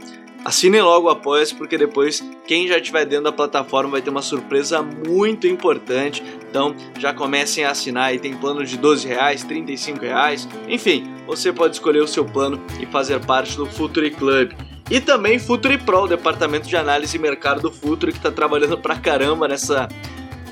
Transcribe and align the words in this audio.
assinem 0.46 0.84
logo 0.84 1.08
o 1.08 1.10
Apoia-se, 1.10 1.56
porque 1.56 1.76
depois 1.76 2.24
quem 2.46 2.68
já 2.68 2.78
estiver 2.78 3.04
dentro 3.04 3.24
da 3.24 3.32
plataforma 3.32 3.94
vai 3.94 4.02
ter 4.04 4.12
uma 4.12 4.22
surpresa 4.22 4.84
muito 4.84 5.48
importante. 5.48 6.22
Então 6.48 6.76
já 7.00 7.12
comecem 7.12 7.66
a 7.66 7.72
assinar 7.72 8.14
e 8.14 8.20
tem 8.20 8.36
plano 8.36 8.64
de 8.64 8.78
12 8.78 9.08
reais, 9.08 9.44
35 9.44 10.02
reais, 10.02 10.48
enfim, 10.68 11.12
você 11.26 11.52
pode 11.52 11.74
escolher 11.74 12.04
o 12.04 12.08
seu 12.08 12.26
plano 12.26 12.62
e 12.80 12.86
fazer 12.86 13.20
parte 13.26 13.58
do 13.58 13.66
Futre 13.66 14.12
Club. 14.12 14.52
E 14.90 15.00
também 15.00 15.40
Futuri 15.40 15.78
Pro, 15.78 16.04
o 16.04 16.08
departamento 16.08 16.68
de 16.68 16.78
análise 16.78 17.18
e 17.18 17.20
mercado 17.20 17.62
do 17.62 17.72
Futuri, 17.72 18.12
que 18.12 18.20
está 18.20 18.32
trabalhando 18.32 18.78
pra 18.78 18.96
caramba 18.96 19.48
nessa 19.48 19.88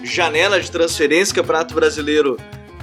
janela 0.04 0.60
de 0.60 0.72
transferência, 0.72 1.36
Campeonato 1.36 1.76
Brasileiro 1.76 2.38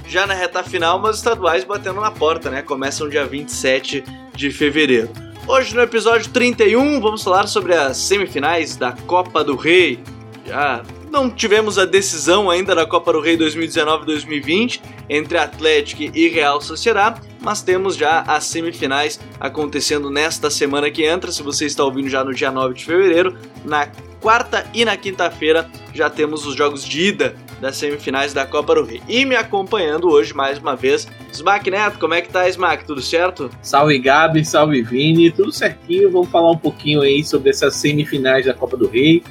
já 0.07 0.25
na 0.25 0.33
reta 0.33 0.63
final, 0.63 0.99
mas 0.99 1.17
estaduais 1.17 1.63
batendo 1.63 2.01
na 2.01 2.11
porta, 2.11 2.49
né? 2.49 2.61
Começam 2.61 3.07
dia 3.07 3.25
27 3.25 4.03
de 4.33 4.51
fevereiro. 4.51 5.09
Hoje 5.47 5.75
no 5.75 5.81
episódio 5.81 6.29
31 6.31 7.01
vamos 7.01 7.23
falar 7.23 7.47
sobre 7.47 7.73
as 7.73 7.97
semifinais 7.97 8.75
da 8.75 8.91
Copa 8.91 9.43
do 9.43 9.55
Rei. 9.55 9.99
Já 10.45 10.83
não 11.11 11.29
tivemos 11.29 11.77
a 11.77 11.85
decisão 11.85 12.49
ainda 12.49 12.73
da 12.73 12.85
Copa 12.85 13.11
do 13.11 13.19
Rei 13.19 13.37
2019-2020 13.37 14.81
entre 15.09 15.37
Atlético 15.37 16.03
e 16.03 16.29
Real 16.29 16.61
Sociedad, 16.61 17.21
mas 17.41 17.61
temos 17.61 17.97
já 17.97 18.21
as 18.21 18.45
semifinais 18.45 19.19
acontecendo 19.37 20.09
nesta 20.09 20.49
semana 20.49 20.89
que 20.89 21.03
entra. 21.03 21.31
Se 21.31 21.43
você 21.43 21.65
está 21.65 21.83
ouvindo 21.83 22.07
já 22.07 22.23
no 22.23 22.33
dia 22.33 22.49
9 22.49 22.75
de 22.75 22.85
fevereiro, 22.85 23.37
na 23.65 23.89
quarta 24.21 24.65
e 24.73 24.85
na 24.85 24.95
quinta-feira 24.95 25.69
já 25.93 26.09
temos 26.09 26.45
os 26.45 26.55
jogos 26.55 26.85
de 26.85 27.09
ida 27.09 27.35
das 27.59 27.75
semifinais 27.75 28.33
da 28.33 28.45
Copa 28.45 28.73
do 28.73 28.85
Rei. 28.85 29.01
E 29.07 29.25
me 29.25 29.35
acompanhando 29.35 30.09
hoje 30.09 30.33
mais 30.33 30.59
uma 30.59 30.75
vez, 30.75 31.07
Smack 31.31 31.69
Neto, 31.69 31.99
como 31.99 32.13
é 32.13 32.21
que 32.21 32.29
tá, 32.29 32.47
Smack? 32.47 32.85
Tudo 32.85 33.01
certo? 33.01 33.51
Salve 33.61 33.99
Gabi, 33.99 34.45
salve 34.45 34.81
Vini, 34.81 35.29
tudo 35.29 35.51
certinho. 35.51 36.09
Vamos 36.09 36.29
falar 36.29 36.51
um 36.51 36.57
pouquinho 36.57 37.01
aí 37.01 37.23
sobre 37.23 37.49
essas 37.49 37.75
semifinais 37.75 38.45
da 38.45 38.53
Copa 38.53 38.77
do 38.77 38.87
Rei 38.87 39.21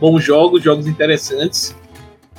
bons 0.00 0.24
jogos, 0.24 0.62
jogos 0.62 0.86
interessantes. 0.86 1.76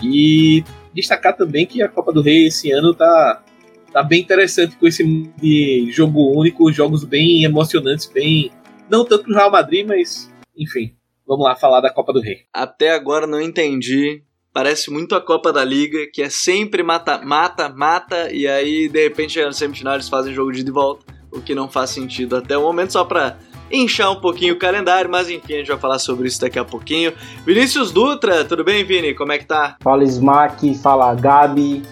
E 0.01 0.63
destacar 0.93 1.35
também 1.35 1.65
que 1.65 1.81
a 1.81 1.89
Copa 1.89 2.11
do 2.11 2.21
Rei 2.21 2.47
esse 2.47 2.71
ano 2.71 2.93
tá, 2.93 3.43
tá 3.91 4.03
bem 4.03 4.21
interessante 4.21 4.75
com 4.75 4.87
esse 4.87 5.03
de 5.41 5.89
jogo 5.91 6.31
único, 6.37 6.71
jogos 6.71 7.03
bem 7.03 7.43
emocionantes, 7.43 8.05
bem. 8.05 8.51
Não 8.89 9.05
tanto 9.05 9.25
pro 9.25 9.35
Real 9.35 9.51
Madrid, 9.51 9.85
mas 9.85 10.31
enfim. 10.57 10.93
Vamos 11.27 11.45
lá 11.45 11.55
falar 11.55 11.79
da 11.79 11.91
Copa 11.91 12.11
do 12.11 12.19
Rei. 12.19 12.39
Até 12.51 12.89
agora 12.91 13.27
não 13.27 13.39
entendi. 13.39 14.23
Parece 14.51 14.89
muito 14.89 15.13
a 15.13 15.21
Copa 15.21 15.53
da 15.53 15.63
Liga, 15.63 16.07
que 16.11 16.23
é 16.23 16.29
sempre 16.29 16.81
mata, 16.81 17.19
mata, 17.19 17.69
mata, 17.69 18.31
e 18.33 18.47
aí 18.47 18.89
de 18.89 19.03
repente 19.03 19.33
chega 19.33 19.45
no 19.45 19.53
semifinal 19.53 19.93
eles 19.93 20.09
fazem 20.09 20.33
jogo 20.33 20.51
de 20.51 20.61
ida 20.61 20.71
e 20.71 20.73
volta, 20.73 21.05
o 21.31 21.39
que 21.39 21.53
não 21.53 21.69
faz 21.69 21.91
sentido 21.91 22.35
até 22.35 22.57
o 22.57 22.63
momento, 22.63 22.93
só 22.93 23.05
pra 23.05 23.37
inchar 23.71 24.11
um 24.11 24.19
pouquinho 24.19 24.55
o 24.55 24.57
calendário, 24.57 25.09
mas 25.09 25.29
enfim, 25.29 25.53
a 25.53 25.57
gente 25.57 25.67
vai 25.67 25.77
falar 25.77 25.99
sobre 25.99 26.27
isso 26.27 26.41
daqui 26.41 26.59
a 26.59 26.65
pouquinho. 26.65 27.13
Vinícius 27.45 27.91
Dutra, 27.91 28.43
tudo 28.45 28.63
bem, 28.63 28.83
Vini? 28.83 29.13
Como 29.13 29.31
é 29.31 29.37
que 29.37 29.45
tá? 29.45 29.75
Fala 29.81 30.03
Smack, 30.03 30.75
fala 30.75 31.13
Gabi. 31.15 31.83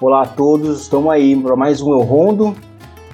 Olá 0.00 0.22
a 0.22 0.26
todos, 0.26 0.82
estamos 0.82 1.10
aí 1.10 1.34
para 1.34 1.56
mais 1.56 1.80
um 1.80 1.90
Eu 1.92 2.00
Rondo. 2.00 2.54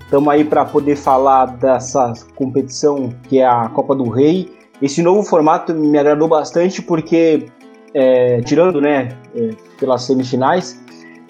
Estamos 0.01 0.29
aí 0.29 0.45
para 0.45 0.65
poder 0.65 0.97
falar 0.97 1.47
dessa 1.47 2.13
competição 2.35 3.15
que 3.29 3.39
é 3.39 3.47
a 3.47 3.69
Copa 3.69 3.95
do 3.95 4.11
Rei. 4.11 4.53
Esse 4.83 5.01
novo 5.01 5.23
formato 5.23 5.73
me 5.73 5.97
agradou 5.97 6.29
bastante 6.29 6.83
porque, 6.83 7.47
é, 7.95 8.41
tirando 8.43 8.81
né, 8.81 9.17
é, 9.35 9.51
pelas 9.79 10.03
semifinais, 10.03 10.79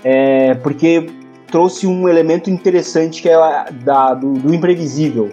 é, 0.02 0.54
porque 0.54 1.06
trouxe 1.48 1.86
um 1.86 2.08
elemento 2.08 2.50
interessante 2.50 3.20
que 3.20 3.28
é 3.28 3.36
da, 3.84 4.14
do, 4.14 4.32
do 4.32 4.54
imprevisível. 4.54 5.30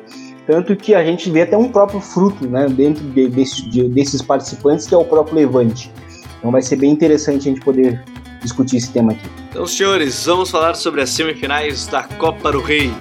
Tanto 0.50 0.76
que 0.76 0.96
a 0.96 1.06
gente 1.06 1.30
vê 1.30 1.44
até 1.44 1.56
um 1.56 1.70
próprio 1.70 2.02
fruto 2.02 2.48
né, 2.48 2.68
dentro 2.68 3.04
de, 3.04 3.28
desse, 3.28 3.70
de, 3.70 3.88
desses 3.88 4.20
participantes, 4.20 4.88
que 4.88 4.96
é 4.96 4.98
o 4.98 5.06
próprio 5.06 5.36
Levante. 5.36 5.92
Então 6.40 6.50
vai 6.50 6.64
ser 6.64 6.78
bem 6.78 6.90
interessante 6.90 7.48
a 7.48 7.52
gente 7.52 7.62
poder 7.62 8.04
discutir 8.42 8.78
esse 8.78 8.92
tema 8.92 9.12
aqui. 9.12 9.30
Então, 9.52 9.68
senhores, 9.68 10.26
vamos 10.26 10.50
falar 10.50 10.74
sobre 10.74 11.02
as 11.02 11.12
semifinais 11.12 11.86
da 11.86 12.02
Copa 12.02 12.52
do 12.52 12.62
Rei. 12.62 12.92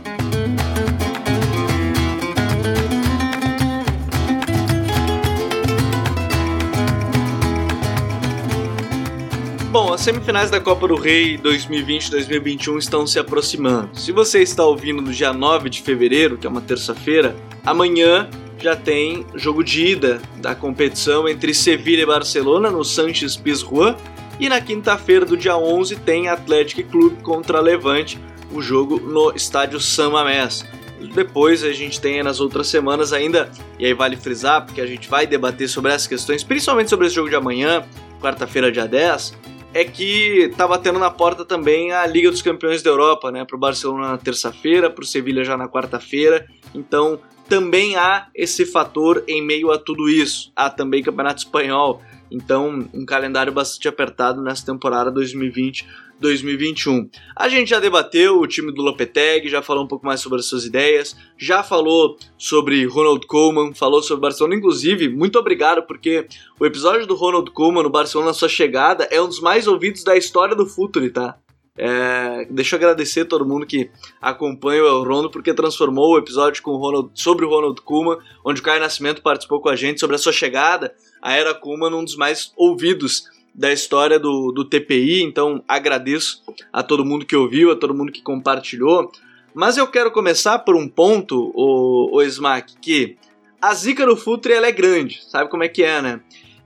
As 9.99 10.05
semifinais 10.05 10.49
da 10.49 10.61
Copa 10.61 10.87
do 10.87 10.95
Rei 10.95 11.37
2020-2021 11.39 12.79
estão 12.79 13.05
se 13.05 13.19
aproximando. 13.19 13.91
Se 13.99 14.13
você 14.13 14.41
está 14.41 14.65
ouvindo 14.65 15.03
no 15.03 15.11
dia 15.11 15.33
9 15.33 15.69
de 15.69 15.83
fevereiro, 15.83 16.39
que 16.39 16.47
é 16.47 16.51
uma 16.51 16.61
terça-feira, 16.61 17.35
amanhã 17.67 18.31
já 18.61 18.77
tem 18.77 19.27
jogo 19.35 19.65
de 19.65 19.85
ida 19.85 20.23
da 20.37 20.55
competição 20.55 21.29
entre 21.29 21.53
Sevilha 21.53 22.03
e 22.03 22.07
Barcelona 22.07 22.71
no 22.71 22.85
Sanches 22.85 23.37
Pizjuan 23.37 23.97
e 24.39 24.49
na 24.49 24.61
quinta-feira 24.61 25.27
do 25.27 25.37
dia 25.37 25.57
11 25.57 25.97
tem 25.97 26.29
Atlético 26.29 26.89
Clube 26.89 27.21
contra 27.21 27.61
Levante, 27.61 28.21
o 28.53 28.63
jogo 28.63 29.01
no 29.01 29.33
estádio 29.35 29.81
San 29.81 30.11
Mamés. 30.11 30.65
Depois 31.13 31.65
a 31.65 31.73
gente 31.73 32.01
tem 32.01 32.23
nas 32.23 32.39
outras 32.39 32.69
semanas 32.69 33.13
ainda, 33.13 33.51
e 33.81 33.85
aí 33.85 33.95
vale 33.95 34.17
frisar, 34.17 34.65
porque 34.65 34.81
a 34.81 34.87
gente 34.87 35.09
vai 35.09 35.27
debater 35.27 35.69
sobre 35.69 35.93
essas 35.93 36.07
questões, 36.07 36.45
principalmente 36.45 36.89
sobre 36.89 37.07
esse 37.07 37.17
jogo 37.17 37.29
de 37.29 37.35
amanhã, 37.35 37.85
quarta-feira, 38.21 38.71
dia 38.71 38.87
10, 38.87 39.35
é 39.75 39.85
que 39.85 40.53
tá 40.57 40.67
batendo 40.67 40.99
na 40.99 41.11
porta 41.11 41.45
também 41.45 41.93
a 41.93 42.07
Liga 42.07 42.31
dos 42.31 42.43
Campeões 42.43 42.83
da 42.83 42.91
Europa, 42.91 43.31
né? 43.31 43.45
Pro 43.45 43.59
Barcelona 43.59 44.09
na 44.09 44.19
terça-feira, 44.19 44.91
pro 44.91 45.05
Sevilha 45.05 45.45
já 45.45 45.57
na 45.57 45.69
quarta-feira. 45.69 46.47
Então, 46.75 47.21
também 47.49 47.97
há 47.97 48.29
esse 48.35 48.67
fator 48.67 49.25
em 49.27 49.43
meio 49.43 49.71
a 49.71 49.79
tudo 49.79 50.09
isso. 50.09 50.53
Há 50.57 50.71
também 50.71 51.03
Campeonato 51.03 51.39
Espanhol. 51.39 52.03
Então, 52.31 52.87
um 52.93 53.07
calendário 53.07 53.53
bastante 53.53 53.89
apertado 53.89 54.43
nessa 54.43 54.67
temporada 54.67 55.11
2020 55.11 55.87
2021. 56.21 57.09
A 57.37 57.49
gente 57.49 57.71
já 57.71 57.81
debateu 57.81 58.41
o 58.41 58.47
time 58.47 58.73
do 58.73 58.83
Lopetegui, 58.83 59.49
já 59.49 59.63
falou 59.63 59.85
um 59.85 59.89
pouco 59.89 60.07
mais 60.07 60.21
sobre 60.21 60.39
as 60.39 60.47
suas 60.47 60.65
ideias, 60.65 61.17
já 61.37 61.63
falou 61.63 62.17
sobre 62.37 62.85
Ronald 62.87 63.27
Koeman, 63.27 63.75
falou 63.75 64.03
sobre 64.03 64.23
Barcelona, 64.23 64.57
inclusive, 64.57 65.09
muito 65.09 65.39
obrigado 65.39 65.83
porque 65.83 66.27
o 66.59 66.67
episódio 66.67 67.07
do 67.07 67.15
Ronald 67.15 67.51
Koeman 67.51 67.83
no 67.83 67.91
Barcelona, 67.91 68.33
sua 68.33 68.49
chegada, 68.49 69.05
é 69.11 69.21
um 69.21 69.27
dos 69.27 69.41
mais 69.41 69.67
ouvidos 69.67 70.05
da 70.05 70.17
história 70.17 70.55
do 70.55 70.67
Futuri, 70.67 71.11
tá? 71.11 71.39
É, 71.81 72.45
deixa 72.51 72.75
eu 72.75 72.79
agradecer 72.79 73.21
a 73.21 73.25
todo 73.25 73.47
mundo 73.47 73.65
que 73.65 73.89
acompanha 74.21 74.83
o 74.83 75.05
Rondo, 75.05 75.31
porque 75.31 75.55
transformou 75.55 76.15
o 76.15 76.19
episódio 76.19 76.61
com 76.61 76.73
o 76.73 76.77
Ronald, 76.77 77.11
sobre 77.15 77.45
o 77.45 77.49
Ronald 77.49 77.81
Koeman, 77.83 78.19
onde 78.45 78.61
o 78.61 78.65
Caio 78.65 78.81
Nascimento 78.81 79.23
participou 79.23 79.61
com 79.61 79.69
a 79.69 79.77
gente 79.77 80.01
sobre 80.01 80.17
a 80.17 80.19
sua 80.19 80.33
chegada, 80.33 80.93
a 81.23 81.35
Era 81.35 81.55
Koeman, 81.55 81.95
um 81.95 82.05
dos 82.05 82.17
mais 82.17 82.53
ouvidos 82.57 83.25
da 83.55 83.73
história 83.73 84.19
do, 84.19 84.53
do 84.53 84.65
TPI, 84.65 85.23
então 85.23 85.63
agradeço 85.67 86.43
a 86.73 86.83
todo 86.83 87.05
mundo 87.05 87.27
que 87.27 87.37
ouviu, 87.37 87.71
a 87.71 87.77
todo 87.77 87.95
mundo 87.95 88.13
que 88.13 88.23
compartilhou. 88.23 89.11
Mas 89.55 89.77
eu 89.77 89.87
quero 89.87 90.11
começar 90.11 90.61
por 90.61 90.77
um 90.77 90.89
ponto, 90.89 91.53
o, 91.55 92.17
o 92.17 92.23
Smack, 92.23 92.77
que 92.81 93.17
a 93.61 93.75
zica 93.75 94.07
do 94.07 94.17
Futre 94.17 94.53
ela 94.53 94.67
é 94.67 94.73
grande, 94.73 95.21
sabe 95.27 95.51
como 95.51 95.65
é 95.65 95.69
que 95.69 95.83
é, 95.83 96.01
né? 96.01 96.21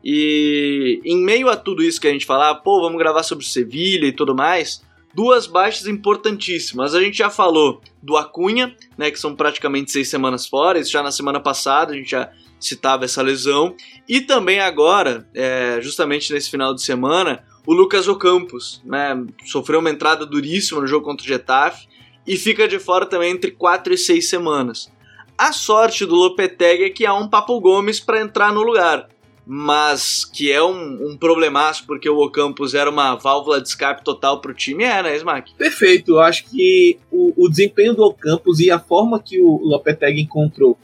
E 0.05 1.00
em 1.05 1.23
meio 1.23 1.49
a 1.49 1.56
tudo 1.56 1.82
isso 1.82 2.00
que 2.00 2.08
a 2.08 2.12
gente 2.12 2.26
falava, 2.26 2.58
pô, 2.58 2.81
vamos 2.81 2.99
gravar 2.99 3.23
sobre 3.23 3.46
Sevilha 3.46 4.06
e 4.06 4.12
tudo 4.12 4.35
mais, 4.35 4.82
duas 5.14 5.46
baixas 5.46 5.87
importantíssimas. 5.87 6.94
A 6.94 7.00
gente 7.00 7.19
já 7.19 7.31
falou 7.31 7.81
do 8.02 8.17
Acunha, 8.17 8.75
né, 8.99 9.11
que 9.11 9.19
são 9.19 9.35
praticamente 9.35 9.93
seis 9.93 10.08
semanas 10.08 10.46
fora, 10.46 10.78
isso 10.78 10.90
já 10.90 11.02
na 11.02 11.12
semana 11.12 11.40
passada, 11.40 11.93
a 11.93 11.96
gente 11.96 12.11
já 12.11 12.31
citava 12.67 13.05
essa 13.05 13.23
lesão. 13.23 13.75
E 14.09 14.20
também 14.20 14.61
agora, 14.61 15.29
é, 15.35 15.79
justamente 15.81 16.32
nesse 16.32 16.50
final 16.50 16.75
de 16.75 16.82
semana, 16.82 17.44
o 17.67 17.73
Lucas 17.73 18.09
Ocampos, 18.09 18.82
né, 18.85 19.25
sofreu 19.44 19.81
uma 19.81 19.91
entrada 19.91 20.26
duríssima 20.26 20.81
no 20.81 20.87
jogo 20.87 21.05
contra 21.05 21.25
o 21.25 21.29
Getafe 21.29 21.87
e 22.26 22.37
fica 22.37 22.67
de 22.67 22.79
fora 22.79 23.06
também 23.06 23.32
entre 23.32 23.50
4 23.50 23.94
e 23.94 23.99
6 23.99 24.29
semanas. 24.29 24.91
A 25.37 25.53
sorte 25.53 26.05
do 26.05 26.14
Lopetegui 26.14 26.85
é 26.85 26.91
que 26.91 27.06
há 27.06 27.14
um 27.14 27.29
Papo 27.29 27.59
Gomes 27.61 27.99
para 27.99 28.20
entrar 28.20 28.53
no 28.53 28.62
lugar. 28.62 29.09
mas 29.44 30.25
que 30.25 30.53
é 30.53 30.62
um, 30.62 31.11
um 31.11 31.17
problemaço 31.17 31.85
porque 31.87 32.09
o 32.09 32.19
Ocampos 32.19 32.75
era 32.75 32.88
uma 32.88 33.17
válvula 33.17 33.61
de 33.61 33.69
escape 33.69 34.05
total 34.05 34.41
para 34.41 34.53
o 34.53 34.55
time, 34.55 34.85
é, 34.85 35.03
né, 35.03 35.17
Smack? 35.17 35.55
Perfeito, 35.55 36.12
eu 36.12 36.20
acho 36.20 36.44
que 36.44 36.99
o, 37.11 37.32
o 37.37 37.49
desempenho 37.49 37.94
do 37.94 38.05
Ocampos 38.05 38.61
e 38.61 38.70
a 38.70 38.79
forma 38.79 39.20
que 39.20 39.41
o 39.41 39.59
Lopetegui 39.64 40.23
encontrou 40.23 40.79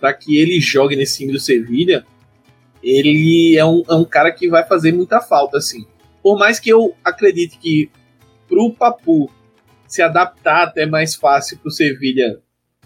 para 0.00 0.12
que 0.14 0.38
ele 0.38 0.60
jogue 0.60 0.96
nesse 0.96 1.18
time 1.18 1.32
do 1.32 1.40
Sevilha, 1.40 2.04
ele 2.82 3.56
é 3.56 3.64
um, 3.64 3.82
é 3.88 3.94
um 3.94 4.04
cara 4.04 4.30
que 4.32 4.48
vai 4.48 4.66
fazer 4.66 4.92
muita 4.92 5.20
falta, 5.20 5.58
assim. 5.58 5.86
Por 6.22 6.38
mais 6.38 6.60
que 6.60 6.70
eu 6.70 6.94
acredite 7.04 7.58
que 7.58 7.90
pro 8.48 8.72
Papu 8.72 9.30
se 9.86 10.02
adaptar 10.02 10.64
até 10.64 10.86
mais 10.86 11.14
fácil 11.14 11.58
pro 11.58 11.70
Sevilha, 11.70 12.40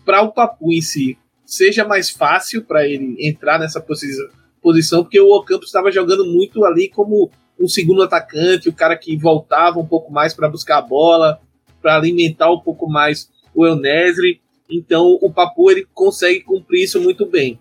para 0.05 0.23
o 0.23 0.33
Papu 0.33 0.73
em 0.73 0.81
si, 0.81 1.19
seja 1.45 1.85
mais 1.85 2.11
fácil 2.11 2.65
para 2.65 2.87
ele 2.87 3.17
entrar 3.19 3.59
nessa 3.59 3.81
posição 3.81 4.29
posição, 4.63 5.03
porque 5.03 5.21
o 5.21 5.31
Ocampos 5.33 5.67
estava 5.67 5.91
jogando 5.91 6.25
muito 6.25 6.65
ali 6.65 6.89
como 6.89 7.31
um 7.59 7.69
segundo 7.69 8.03
atacante, 8.03 8.69
o 8.69 8.73
cara 8.73 8.97
que 8.97 9.17
voltava 9.17 9.79
um 9.79 9.87
pouco 9.87 10.11
mais 10.13 10.33
para 10.33 10.49
buscar 10.49 10.79
a 10.79 10.83
bola, 10.83 11.41
para 11.83 11.97
alimentar 11.97 12.51
um 12.51 12.61
pouco 12.61 12.89
mais 12.89 13.29
o 13.55 13.67
El 13.67 13.77
Nesri. 13.77 14.41
Então 14.73 15.19
o 15.21 15.31
Papu 15.31 15.71
ele 15.71 15.87
consegue 15.93 16.41
cumprir 16.41 16.85
isso 16.85 17.01
muito 17.01 17.27
bem. 17.27 17.59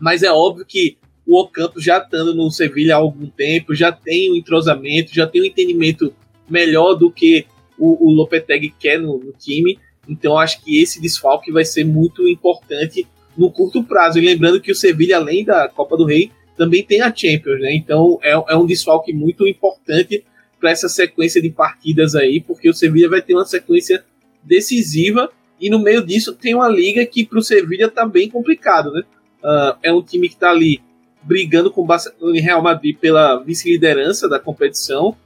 Mas 0.00 0.22
é 0.22 0.32
óbvio 0.32 0.66
que 0.66 0.96
o 1.26 1.40
Ocampos 1.40 1.84
já 1.84 1.98
estando 1.98 2.34
no 2.34 2.50
Sevilha 2.50 2.96
há 2.96 2.98
algum 2.98 3.26
tempo, 3.28 3.74
já 3.74 3.92
tem 3.92 4.32
um 4.32 4.34
entrosamento, 4.34 5.14
já 5.14 5.26
tem 5.26 5.42
um 5.42 5.44
entendimento 5.44 6.12
melhor 6.50 6.94
do 6.94 7.10
que 7.10 7.46
o, 7.78 8.08
o 8.08 8.12
Lopetegui 8.12 8.74
quer 8.78 8.98
no, 8.98 9.18
no 9.18 9.32
time. 9.32 9.78
Então 10.08 10.36
acho 10.36 10.62
que 10.62 10.82
esse 10.82 11.00
desfalque 11.00 11.52
vai 11.52 11.64
ser 11.64 11.84
muito 11.84 12.26
importante 12.26 13.06
no 13.36 13.50
curto 13.50 13.84
prazo. 13.84 14.18
E 14.18 14.22
lembrando 14.22 14.60
que 14.60 14.72
o 14.72 14.74
Sevilha, 14.74 15.16
além 15.16 15.44
da 15.44 15.68
Copa 15.68 15.96
do 15.96 16.04
Rei, 16.04 16.32
também 16.56 16.82
tem 16.82 17.00
a 17.00 17.14
Champions, 17.14 17.60
né? 17.60 17.72
Então 17.74 18.18
é, 18.22 18.32
é 18.32 18.56
um 18.56 18.66
desfalque 18.66 19.12
muito 19.12 19.46
importante 19.46 20.24
para 20.60 20.70
essa 20.70 20.88
sequência 20.88 21.40
de 21.40 21.50
partidas 21.50 22.14
aí, 22.14 22.40
porque 22.40 22.68
o 22.68 22.74
Sevilha 22.74 23.08
vai 23.08 23.22
ter 23.22 23.34
uma 23.34 23.44
sequência 23.44 24.04
decisiva 24.42 25.30
e 25.62 25.70
no 25.70 25.78
meio 25.78 26.04
disso 26.04 26.34
tem 26.34 26.56
uma 26.56 26.68
liga 26.68 27.06
que 27.06 27.24
para 27.24 27.38
o 27.38 27.42
Sevilha 27.42 27.88
tá 27.88 28.04
bem 28.04 28.28
complicado, 28.28 28.90
né? 28.90 29.04
Uh, 29.42 29.78
é 29.80 29.92
um 29.92 30.02
time 30.02 30.28
que 30.28 30.34
está 30.34 30.50
ali 30.50 30.82
brigando 31.22 31.70
com 31.70 31.86
o 32.20 32.32
Real 32.32 32.60
Madrid 32.60 32.96
pela 32.98 33.38
vice-liderança 33.38 34.28
da 34.28 34.40
competição 34.40 35.16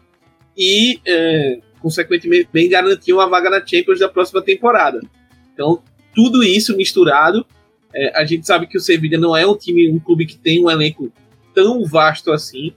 e, 0.54 1.00
é, 1.06 1.58
consequentemente, 1.80 2.50
bem 2.52 2.68
garantir 2.68 3.14
uma 3.14 3.26
vaga 3.26 3.48
na 3.48 3.66
Champions 3.66 3.98
da 3.98 4.10
próxima 4.10 4.42
temporada. 4.42 5.00
Então, 5.54 5.82
tudo 6.14 6.44
isso 6.44 6.76
misturado 6.76 7.46
é, 7.94 8.20
a 8.20 8.26
gente 8.26 8.46
sabe 8.46 8.66
que 8.66 8.76
o 8.76 8.80
Sevilla 8.80 9.16
não 9.16 9.34
é 9.34 9.46
um 9.46 9.56
time, 9.56 9.90
um 9.90 9.98
clube 9.98 10.26
que 10.26 10.36
tem 10.36 10.62
um 10.62 10.70
elenco 10.70 11.10
tão 11.54 11.82
vasto 11.82 12.30
assim, 12.30 12.74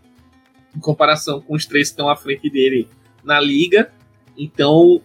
em 0.74 0.80
comparação 0.80 1.42
com 1.42 1.56
os 1.56 1.66
três 1.66 1.90
que 1.90 1.94
estão 1.94 2.10
à 2.10 2.16
frente 2.16 2.50
dele 2.50 2.88
na 3.22 3.38
liga. 3.38 3.92
Então, 4.38 5.02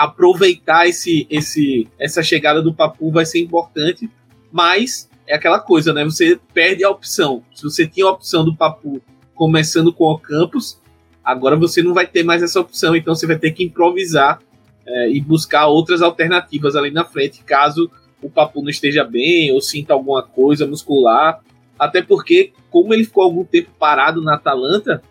aproveitar 0.00 0.88
esse, 0.88 1.26
esse, 1.28 1.86
essa 1.98 2.22
chegada 2.22 2.62
do 2.62 2.72
Papu 2.72 3.10
vai 3.10 3.26
ser 3.26 3.38
importante, 3.38 4.08
mas 4.50 5.10
é 5.26 5.34
aquela 5.34 5.58
coisa, 5.58 5.92
né? 5.92 6.02
Você 6.04 6.40
perde 6.54 6.82
a 6.82 6.88
opção. 6.88 7.42
Se 7.54 7.62
você 7.62 7.86
tinha 7.86 8.06
a 8.06 8.10
opção 8.10 8.42
do 8.42 8.56
Papu 8.56 9.02
começando 9.34 9.92
com 9.92 10.04
o 10.04 10.18
Campos, 10.18 10.80
agora 11.22 11.54
você 11.54 11.82
não 11.82 11.92
vai 11.92 12.06
ter 12.06 12.22
mais 12.22 12.42
essa 12.42 12.58
opção, 12.58 12.96
então 12.96 13.14
você 13.14 13.26
vai 13.26 13.38
ter 13.38 13.50
que 13.50 13.62
improvisar 13.62 14.40
é, 14.86 15.10
e 15.10 15.20
buscar 15.20 15.66
outras 15.66 16.00
alternativas 16.00 16.76
ali 16.76 16.90
na 16.90 17.04
frente, 17.04 17.44
caso 17.44 17.90
o 18.22 18.30
Papu 18.30 18.62
não 18.62 18.70
esteja 18.70 19.04
bem 19.04 19.52
ou 19.52 19.60
sinta 19.60 19.92
alguma 19.92 20.22
coisa 20.22 20.66
muscular. 20.66 21.40
Até 21.78 22.00
porque, 22.00 22.54
como 22.70 22.94
ele 22.94 23.04
ficou 23.04 23.22
algum 23.22 23.44
tempo 23.44 23.68
parado 23.78 24.22
na 24.22 24.36
Atalanta, 24.36 25.02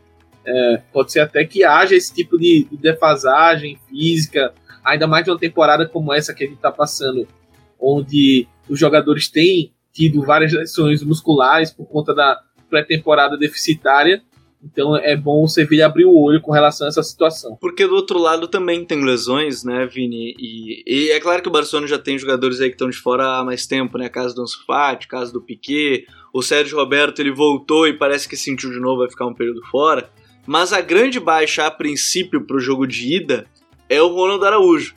é, 0.43 0.81
pode 0.91 1.11
ser 1.11 1.19
até 1.19 1.45
que 1.45 1.63
haja 1.63 1.95
esse 1.95 2.11
tipo 2.11 2.39
de, 2.39 2.67
de 2.71 2.77
defasagem 2.77 3.77
física, 3.87 4.51
ainda 4.91 5.07
mais 5.07 5.23
de 5.23 5.31
uma 5.31 5.39
temporada 5.39 5.87
como 5.87 6.13
essa 6.13 6.33
que 6.33 6.43
a 6.43 6.47
gente 6.47 6.57
está 6.57 6.71
passando, 6.71 7.27
onde 7.79 8.47
os 8.69 8.79
jogadores 8.79 9.29
têm 9.29 9.71
tido 9.91 10.21
várias 10.21 10.53
lesões 10.53 11.03
musculares 11.03 11.71
por 11.71 11.85
conta 11.85 12.13
da 12.13 12.39
pré-temporada 12.69 13.37
deficitária. 13.37 14.21
Então 14.61 14.95
é 14.95 15.15
bom 15.15 15.43
o 15.43 15.47
Sevilla 15.47 15.85
abrir 15.85 16.05
o 16.05 16.13
olho 16.13 16.41
com 16.41 16.51
relação 16.51 16.85
a 16.85 16.89
essa 16.89 17.01
situação. 17.01 17.57
Porque 17.61 17.87
do 17.87 17.95
outro 17.95 18.19
lado 18.19 18.47
também 18.47 18.83
tem 18.83 19.03
lesões, 19.03 19.63
né, 19.63 19.85
Vini? 19.85 20.35
E, 20.37 20.83
e 20.85 21.11
é 21.11 21.19
claro 21.19 21.41
que 21.41 21.47
o 21.47 21.51
Barcelona 21.51 21.87
já 21.87 21.97
tem 21.97 22.17
jogadores 22.17 22.59
aí 22.59 22.67
que 22.67 22.75
estão 22.75 22.89
de 22.89 22.97
fora 22.97 23.39
há 23.39 23.43
mais 23.43 23.65
tempo, 23.65 23.97
né? 23.97 24.09
Caso 24.09 24.35
do 24.35 24.41
Ansu 24.41 24.65
Fati, 24.65 25.07
caso 25.07 25.31
do 25.31 25.41
Piquet. 25.41 26.05
O 26.33 26.41
Sérgio 26.41 26.77
Roberto 26.77 27.19
ele 27.19 27.31
voltou 27.31 27.87
e 27.87 27.93
parece 27.93 28.27
que 28.27 28.35
sentiu 28.35 28.69
de 28.69 28.79
novo, 28.79 28.99
vai 28.99 29.09
ficar 29.09 29.25
um 29.25 29.33
período 29.33 29.63
fora. 29.67 30.09
Mas 30.45 30.73
a 30.73 30.81
grande 30.81 31.19
baixa 31.19 31.65
a 31.65 31.71
princípio 31.71 32.45
para 32.45 32.57
o 32.57 32.59
jogo 32.59 32.85
de 32.85 33.15
ida 33.15 33.47
é 33.89 34.01
o 34.01 34.07
Ronald 34.07 34.45
Araújo. 34.45 34.93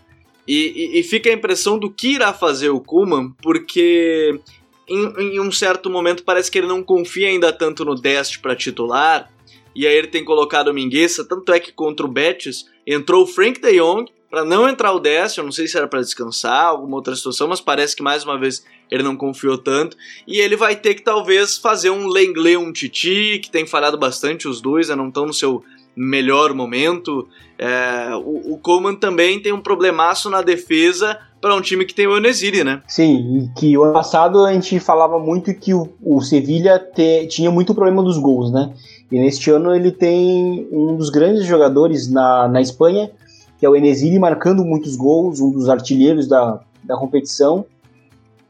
E, 0.47 0.93
e, 0.95 1.01
e, 1.01 1.03
fica 1.03 1.31
a 1.31 1.33
impressão 1.33 1.79
do 1.79 1.91
que 1.91 2.15
irá 2.15 2.33
fazer 2.33 2.69
o 2.71 2.81
Kuman, 2.81 3.33
porque 3.43 4.41
em, 4.89 5.37
em, 5.37 5.41
um 5.41 5.53
certo 5.53 5.89
momento 5.89 6.25
parece 6.25 6.51
que 6.51 6.59
ele 6.59 6.67
não 6.67 6.83
confia 6.83 7.29
ainda 7.29 7.53
tanto 7.53 7.85
no 7.85 7.95
Dest 7.95 8.41
para 8.41 8.57
titular 8.57 9.31
e 9.75 9.87
aí 9.87 9.95
ele 9.95 10.09
tem 10.09 10.25
colocado 10.25 10.69
o 10.69 10.75
Mingueza, 10.75 11.25
tanto 11.25 11.53
é 11.53 11.61
que 11.61 11.73
contra 11.73 12.05
o 12.05 12.09
Betis 12.09 12.67
entrou 12.87 13.23
o 13.23 13.27
Frank 13.27 13.61
de 13.61 13.79
Jong 13.79 14.11
para 14.29 14.45
não 14.45 14.67
entrar 14.67 14.93
o 14.93 14.99
Dest, 14.99 15.37
eu 15.37 15.45
não 15.45 15.53
sei 15.53 15.69
se 15.69 15.77
era 15.77 15.87
para 15.87 16.01
descansar, 16.01 16.67
alguma 16.67 16.97
outra 16.97 17.15
situação, 17.15 17.49
mas 17.49 17.61
parece 17.61 17.95
que 17.95 18.03
mais 18.03 18.25
uma 18.25 18.39
vez 18.39 18.65
ele 18.91 19.03
não 19.03 19.15
confiou 19.15 19.59
tanto, 19.59 19.95
e 20.27 20.41
ele 20.41 20.57
vai 20.57 20.75
ter 20.75 20.95
que 20.95 21.03
talvez 21.03 21.59
fazer 21.59 21.91
um 21.91 22.07
Lenglet, 22.07 22.57
um 22.57 22.73
Titi, 22.73 23.41
que 23.43 23.51
tem 23.51 23.67
falhado 23.67 23.99
bastante 23.99 24.49
os 24.49 24.63
dois, 24.63 24.89
né, 24.89 24.95
não 24.95 25.09
estão 25.09 25.27
no 25.27 25.35
seu 25.35 25.63
melhor 25.97 26.55
momento. 26.55 27.29
É, 27.59 28.15
o, 28.17 28.55
o 28.55 28.59
Coleman 28.59 28.97
também 28.97 29.41
tem 29.41 29.53
um 29.53 29.61
problemaço 29.61 30.31
na 30.31 30.43
defesa 30.43 31.19
para 31.41 31.55
um 31.55 31.61
time 31.61 31.85
que 31.85 31.95
tem 31.95 32.07
o 32.07 32.17
Onesiri, 32.17 32.63
né? 32.63 32.83
Sim, 32.87 33.39
e 33.39 33.59
que 33.59 33.77
o 33.77 33.83
ano 33.83 33.93
passado 33.93 34.45
a 34.45 34.53
gente 34.53 34.79
falava 34.79 35.19
muito 35.19 35.53
que 35.53 35.75
o, 35.75 35.89
o 36.01 36.21
Sevilha 36.21 36.79
te, 36.79 37.27
tinha 37.27 37.51
muito 37.51 37.75
problema 37.75 38.03
dos 38.03 38.17
gols, 38.17 38.53
né? 38.53 38.73
E 39.11 39.19
neste 39.19 39.51
ano 39.51 39.75
ele 39.75 39.91
tem 39.91 40.67
um 40.71 40.97
dos 40.97 41.11
grandes 41.11 41.45
jogadores 41.45 42.11
na, 42.11 42.49
na 42.49 42.61
Espanha, 42.61 43.11
que 43.59 43.67
é 43.67 43.69
o 43.69 43.77
Enesiri, 43.77 44.19
marcando 44.19 44.65
muitos 44.65 44.97
gols, 44.97 45.41
um 45.41 45.51
dos 45.51 45.69
artilheiros 45.69 46.29
da, 46.29 46.61
da 46.83 46.97
competição, 46.97 47.67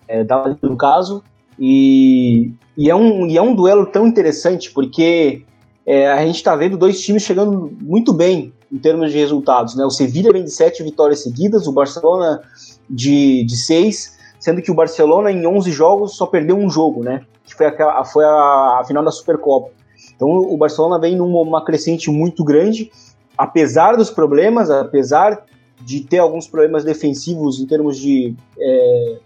é, 0.06 0.22
da, 0.22 0.56
no 0.62 0.76
caso. 0.76 1.22
E, 1.58 2.52
e, 2.76 2.90
é 2.90 2.94
um, 2.94 3.26
e 3.26 3.36
é 3.36 3.42
um 3.42 3.54
duelo 3.54 3.86
tão 3.86 4.06
interessante, 4.06 4.70
porque 4.70 5.44
é, 5.86 6.10
a 6.10 6.24
gente 6.24 6.36
está 6.36 6.54
vendo 6.54 6.76
dois 6.76 7.00
times 7.00 7.22
chegando 7.22 7.72
muito 7.80 8.12
bem 8.12 8.52
em 8.70 8.78
termos 8.78 9.12
de 9.12 9.18
resultados. 9.18 9.74
Né? 9.74 9.84
O 9.84 9.90
Sevilla 9.90 10.32
vem 10.32 10.44
de 10.44 10.50
sete 10.50 10.82
vitórias 10.82 11.22
seguidas, 11.22 11.66
o 11.66 11.72
Barcelona 11.72 12.40
de, 12.88 13.44
de 13.44 13.56
seis, 13.56 14.16
sendo 14.38 14.62
que 14.62 14.70
o 14.70 14.74
Barcelona 14.74 15.30
em 15.30 15.46
11 15.46 15.70
jogos 15.72 16.16
só 16.16 16.26
perdeu 16.26 16.56
um 16.56 16.70
jogo, 16.70 17.02
né? 17.02 17.24
que 17.44 17.54
foi, 17.54 17.66
a, 17.66 18.04
foi 18.04 18.24
a, 18.24 18.78
a 18.80 18.84
final 18.86 19.04
da 19.04 19.10
Supercopa. 19.10 19.70
Então 20.14 20.28
o 20.28 20.56
Barcelona 20.56 20.98
vem 20.98 21.16
numa 21.16 21.64
crescente 21.64 22.10
muito 22.10 22.44
grande, 22.44 22.90
apesar 23.36 23.96
dos 23.96 24.10
problemas, 24.10 24.70
apesar 24.70 25.44
de 25.80 26.00
ter 26.00 26.18
alguns 26.18 26.46
problemas 26.46 26.84
defensivos 26.84 27.60
em 27.60 27.66
termos 27.66 27.98
de, 27.98 28.34
é, 28.58 29.18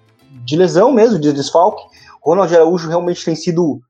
de 0.44 0.56
lesão 0.56 0.90
mesmo, 0.90 1.18
de 1.18 1.32
desfalque. 1.32 1.84
Ronald 2.22 2.52
Araújo 2.54 2.88
realmente 2.88 3.24
tem 3.24 3.36
sido 3.36 3.80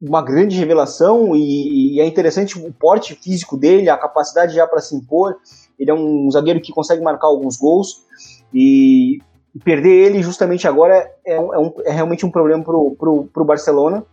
uma 0.00 0.22
grande 0.22 0.56
revelação 0.56 1.36
e, 1.36 1.96
e, 1.96 2.00
é 2.00 2.06
interessante 2.06 2.58
o 2.58 2.72
porte 2.72 3.14
físico 3.14 3.56
dele, 3.56 3.90
a 3.90 3.98
capacidade 3.98 4.54
já 4.54 4.66
para 4.66 4.80
se 4.80 4.96
impor. 4.96 5.36
Ele 5.78 5.90
é 5.90 5.94
um 5.94 6.30
zagueiro 6.30 6.60
que 6.60 6.72
consegue 6.72 7.02
marcar 7.02 7.26
alguns 7.26 7.56
gols 7.56 8.02
e, 8.52 9.18
perder 9.64 10.06
ele 10.06 10.22
justamente 10.22 10.68
agora 10.68 11.10
é, 11.26 11.34
é, 11.34 11.58
um, 11.58 11.72
é 11.84 11.90
realmente 11.90 12.24
um 12.24 12.30
problema 12.30 12.62
para 12.64 13.42
o 13.42 13.44
Barcelona. 13.44 14.04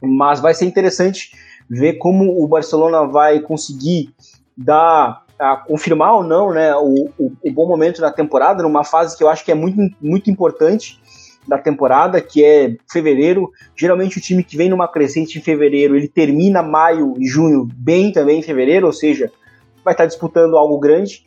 Mas 0.00 0.38
vai 0.40 0.54
ser 0.54 0.66
interessante 0.66 1.32
ver 1.68 1.94
como 1.94 2.42
o 2.42 2.46
Barcelona 2.46 3.06
vai 3.06 3.40
conseguir 3.40 4.14
dar 4.56 5.24
a 5.38 5.56
confirmar 5.56 6.14
ou 6.14 6.24
não 6.24 6.52
né, 6.52 6.74
o, 6.76 7.10
o, 7.18 7.32
o, 7.44 7.52
bom 7.52 7.66
momento 7.66 8.00
da 8.00 8.10
temporada, 8.10 8.62
numa 8.62 8.82
fase 8.82 9.16
que 9.16 9.22
eu 9.22 9.28
acho 9.28 9.44
que 9.44 9.52
é 9.52 9.54
muito, 9.54 9.78
muito 10.00 10.30
importante 10.30 11.00
da 11.48 11.58
temporada, 11.58 12.20
que 12.20 12.44
é 12.44 12.76
fevereiro. 12.90 13.50
Geralmente 13.74 14.18
o 14.18 14.20
time 14.20 14.44
que 14.44 14.56
vem 14.56 14.68
numa 14.68 14.86
crescente 14.86 15.38
em 15.38 15.42
fevereiro, 15.42 15.96
ele 15.96 16.06
termina 16.06 16.62
maio 16.62 17.14
e 17.18 17.26
junho 17.26 17.66
bem 17.74 18.12
também 18.12 18.38
em 18.38 18.42
fevereiro, 18.42 18.86
ou 18.86 18.92
seja, 18.92 19.32
vai 19.82 19.94
estar 19.94 20.06
disputando 20.06 20.56
algo 20.56 20.78
grande. 20.78 21.26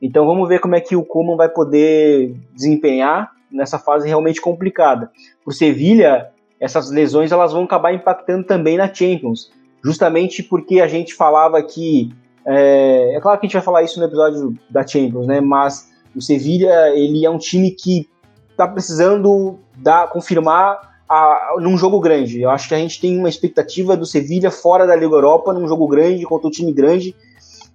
Então 0.00 0.26
vamos 0.26 0.48
ver 0.48 0.58
como 0.58 0.74
é 0.74 0.80
que 0.80 0.96
o 0.96 1.04
Coman 1.04 1.36
vai 1.36 1.48
poder 1.48 2.34
desempenhar 2.52 3.30
nessa 3.50 3.78
fase 3.78 4.08
realmente 4.08 4.40
complicada. 4.40 5.10
Por 5.44 5.52
Sevilha, 5.52 6.30
essas 6.58 6.90
lesões 6.90 7.30
elas 7.30 7.52
vão 7.52 7.64
acabar 7.64 7.92
impactando 7.92 8.44
também 8.44 8.78
na 8.78 8.92
Champions 8.92 9.52
justamente 9.84 10.42
porque 10.42 10.80
a 10.80 10.86
gente 10.86 11.14
falava 11.14 11.62
que 11.62 12.10
é, 12.46 13.16
é, 13.16 13.20
claro 13.20 13.38
que 13.38 13.46
a 13.46 13.48
gente 13.48 13.54
vai 13.54 13.62
falar 13.62 13.82
isso 13.82 13.98
no 13.98 14.06
episódio 14.06 14.56
da 14.70 14.86
Champions, 14.86 15.26
né? 15.26 15.40
Mas 15.40 15.90
o 16.14 16.20
Sevilla 16.20 16.90
ele 16.90 17.24
é 17.24 17.30
um 17.30 17.38
time 17.38 17.70
que 17.70 18.08
está 18.52 18.68
precisando 18.68 19.58
dar, 19.76 20.08
confirmar 20.08 20.92
a, 21.08 21.56
num 21.60 21.76
jogo 21.76 22.00
grande. 22.00 22.40
Eu 22.40 22.50
acho 22.50 22.68
que 22.68 22.74
a 22.74 22.78
gente 22.78 23.00
tem 23.00 23.18
uma 23.18 23.28
expectativa 23.28 23.96
do 23.96 24.06
Sevilha 24.06 24.50
fora 24.50 24.86
da 24.86 24.94
Liga 24.94 25.14
Europa, 25.14 25.52
num 25.52 25.66
jogo 25.66 25.86
grande, 25.88 26.24
contra 26.24 26.48
um 26.48 26.50
time 26.50 26.72
grande. 26.72 27.14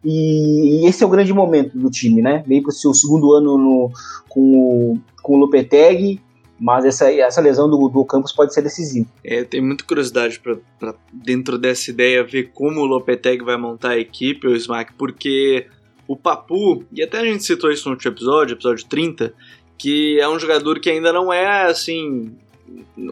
E, 0.03 0.81
e 0.83 0.87
esse 0.87 1.03
é 1.03 1.07
o 1.07 1.09
grande 1.09 1.33
momento 1.33 1.77
do 1.77 1.89
time, 1.89 2.21
né? 2.21 2.43
Vem 2.47 2.61
para 2.61 2.69
o 2.69 2.73
seu 2.73 2.93
segundo 2.93 3.33
ano 3.33 3.57
no, 3.57 3.91
com, 4.29 4.41
o, 4.41 4.99
com 5.21 5.35
o 5.35 5.37
Lopetegui, 5.37 6.21
mas 6.59 6.85
essa, 6.85 7.11
essa 7.11 7.41
lesão 7.41 7.69
do, 7.69 7.89
do 7.89 8.05
Campos 8.05 8.31
pode 8.31 8.53
ser 8.53 8.61
decisiva. 8.61 9.07
É, 9.23 9.43
tem 9.43 9.61
muita 9.61 9.83
curiosidade 9.83 10.39
para 10.39 10.95
dentro 11.11 11.57
dessa 11.57 11.91
ideia 11.91 12.23
ver 12.23 12.51
como 12.53 12.79
o 12.81 12.85
Lopetegui 12.85 13.43
vai 13.43 13.57
montar 13.57 13.91
a 13.91 13.99
equipe, 13.99 14.47
o 14.47 14.55
Smack, 14.55 14.93
porque 14.93 15.67
o 16.07 16.15
Papu, 16.15 16.83
e 16.91 17.03
até 17.03 17.19
a 17.19 17.25
gente 17.25 17.43
citou 17.43 17.69
isso 17.69 17.87
no 17.89 17.95
último 17.95 18.13
episódio, 18.13 18.55
episódio 18.55 18.85
30, 18.87 19.33
que 19.77 20.19
é 20.19 20.27
um 20.27 20.39
jogador 20.39 20.79
que 20.79 20.89
ainda 20.89 21.13
não 21.13 21.31
é 21.31 21.65
assim 21.65 22.35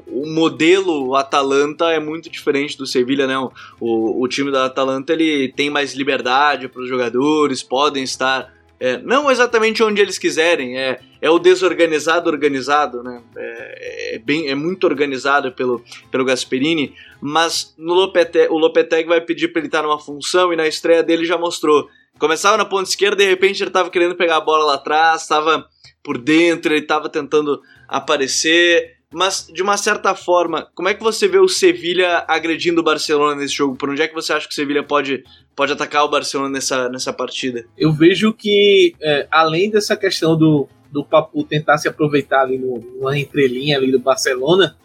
o 0.08 0.28
modelo 0.28 1.16
Atalanta 1.16 1.86
é 1.92 2.00
muito 2.00 2.30
diferente 2.30 2.78
do 2.78 2.86
Sevilha, 2.86 3.28
né? 3.28 3.38
O, 3.80 4.22
o 4.22 4.28
time 4.28 4.52
da 4.52 4.66
Atalanta 4.66 5.14
ele 5.14 5.54
tem 5.56 5.70
mais 5.70 5.94
liberdade 5.94 6.68
para 6.68 6.82
os 6.82 6.90
jogadores, 6.90 7.64
podem 7.64 8.04
estar 8.04 8.54
é, 8.80 8.98
não 8.98 9.32
exatamente 9.32 9.82
onde 9.82 10.02
eles 10.02 10.18
quiserem, 10.18 10.78
é, 10.78 11.00
é 11.22 11.30
o 11.30 11.40
desorganizado 11.40 12.30
organizado, 12.30 13.02
né? 13.02 13.22
É, 13.38 14.16
é, 14.16 14.20
bem, 14.20 14.50
é 14.50 14.56
muito 14.56 14.86
organizado 14.86 15.52
pelo, 15.54 15.84
pelo 16.12 16.26
Gasperini, 16.26 16.94
mas 17.22 17.74
no 17.78 17.94
Lopete, 17.94 18.48
o 18.50 18.58
Lopetegui 18.58 19.08
vai 19.08 19.22
pedir 19.22 19.50
para 19.50 19.62
ele 19.62 19.68
estar 19.68 19.82
numa 19.82 20.00
função 20.00 20.52
e 20.52 20.56
na 20.58 20.68
estreia 20.68 21.02
dele 21.02 21.26
já 21.26 21.38
mostrou. 21.38 21.90
Começava 22.20 22.58
na 22.58 22.66
ponta 22.66 22.90
esquerda, 22.90 23.18
de 23.18 23.30
repente 23.30 23.62
ele 23.64 23.70
estava 23.70 23.90
querendo 23.90 24.16
pegar 24.16 24.38
a 24.38 24.42
bola 24.42 24.66
lá 24.66 24.76
atrás, 24.76 25.22
estava 25.22 25.68
por 26.06 26.18
dentro, 26.20 26.72
ele 26.72 26.84
estava 26.84 27.10
tentando 27.10 27.60
aparecer 27.88 28.96
mas 29.16 29.48
de 29.50 29.64
uma 29.64 29.78
certa 29.78 30.14
forma, 30.14 30.68
como 30.76 30.90
é 30.90 30.94
que 30.94 31.02
você 31.02 31.26
vê 31.26 31.38
o 31.38 31.48
Sevilha 31.48 32.26
agredindo 32.28 32.82
o 32.82 32.84
Barcelona 32.84 33.34
nesse 33.34 33.54
jogo? 33.54 33.78
Por 33.78 33.90
onde 33.90 34.02
é 34.02 34.10
que 34.10 34.14
você 34.14 34.34
acha 34.34 34.46
que 34.46 34.52
o 34.52 34.56
Sevilha 34.56 34.84
pode, 34.84 35.24
pode 35.56 35.72
atacar 35.72 36.04
o 36.04 36.10
Barcelona 36.10 36.50
nessa, 36.50 36.90
nessa 36.90 37.14
partida? 37.14 37.66
Eu 37.78 37.94
vejo 37.94 38.34
que, 38.34 38.94
é, 39.02 39.26
além 39.32 39.70
dessa 39.70 39.96
questão 39.96 40.38
do, 40.38 40.68
do 40.92 41.02
Papu 41.02 41.46
tentar 41.46 41.78
se 41.78 41.88
aproveitar 41.88 42.42
ali 42.42 42.58
no, 42.58 42.78
numa 42.80 43.18
entrelinha 43.18 43.78
ali 43.78 43.90
do 43.90 44.00
Barcelona, 44.00 44.76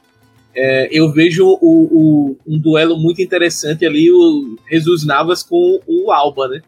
é, 0.54 0.88
eu 0.92 1.10
vejo 1.10 1.44
o, 1.44 1.56
o, 1.60 2.36
um 2.46 2.56
duelo 2.56 2.96
muito 2.96 3.20
interessante 3.20 3.84
ali, 3.84 4.12
o 4.12 4.56
Jesus 4.70 5.04
Navas 5.04 5.42
com 5.42 5.80
o 5.88 6.12
Alba, 6.12 6.46
né? 6.46 6.62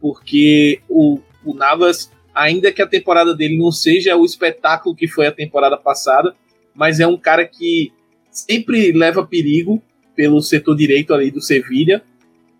Porque 0.00 0.80
o, 0.88 1.20
o 1.44 1.54
Navas, 1.54 2.10
ainda 2.36 2.70
que 2.70 2.82
a 2.82 2.86
temporada 2.86 3.34
dele 3.34 3.56
não 3.56 3.72
seja 3.72 4.14
o 4.14 4.24
espetáculo 4.24 4.94
que 4.94 5.08
foi 5.08 5.26
a 5.26 5.32
temporada 5.32 5.76
passada, 5.78 6.36
mas 6.74 7.00
é 7.00 7.06
um 7.06 7.16
cara 7.16 7.46
que 7.46 7.90
sempre 8.30 8.92
leva 8.92 9.26
perigo 9.26 9.82
pelo 10.14 10.42
setor 10.42 10.76
direito 10.76 11.14
ali 11.14 11.30
do 11.30 11.40
Sevilha. 11.40 12.02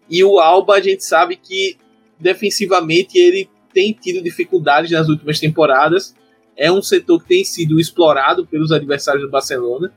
E 0.08 0.24
o 0.24 0.38
Alba, 0.38 0.76
a 0.76 0.80
gente 0.80 1.04
sabe 1.04 1.36
que 1.36 1.76
defensivamente 2.18 3.18
ele 3.18 3.50
tem 3.74 3.92
tido 3.92 4.24
dificuldades 4.24 4.90
nas 4.90 5.10
últimas 5.10 5.38
temporadas. 5.38 6.14
É 6.56 6.72
um 6.72 6.80
setor 6.80 7.20
que 7.20 7.28
tem 7.28 7.44
sido 7.44 7.78
explorado 7.78 8.46
pelos 8.46 8.72
adversários 8.72 9.24
do 9.24 9.30
Barcelona. 9.30 9.92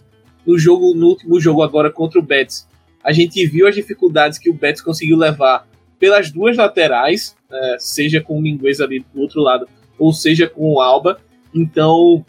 No 0.46 0.60
jogo, 0.60 0.94
no 0.94 1.08
último 1.08 1.40
jogo 1.40 1.64
agora 1.64 1.90
contra 1.90 2.20
o 2.20 2.24
Betis, 2.24 2.68
a 3.02 3.14
gente 3.14 3.46
viu 3.48 3.66
as 3.66 3.76
dificuldades 3.76 4.38
que 4.38 4.50
o 4.50 4.54
Betis 4.54 4.82
conseguiu 4.82 5.16
levar 5.16 5.66
pelas 6.00 6.32
duas 6.32 6.56
laterais, 6.58 7.36
é, 7.52 7.76
seja 7.78 8.22
com 8.22 8.38
o 8.38 8.42
Minguez 8.42 8.80
ali 8.80 9.06
do 9.14 9.22
outro 9.22 9.42
lado, 9.42 9.68
ou 9.98 10.14
seja 10.14 10.48
com 10.48 10.74
o 10.74 10.82
Alba. 10.82 11.20
Então, 11.54 12.26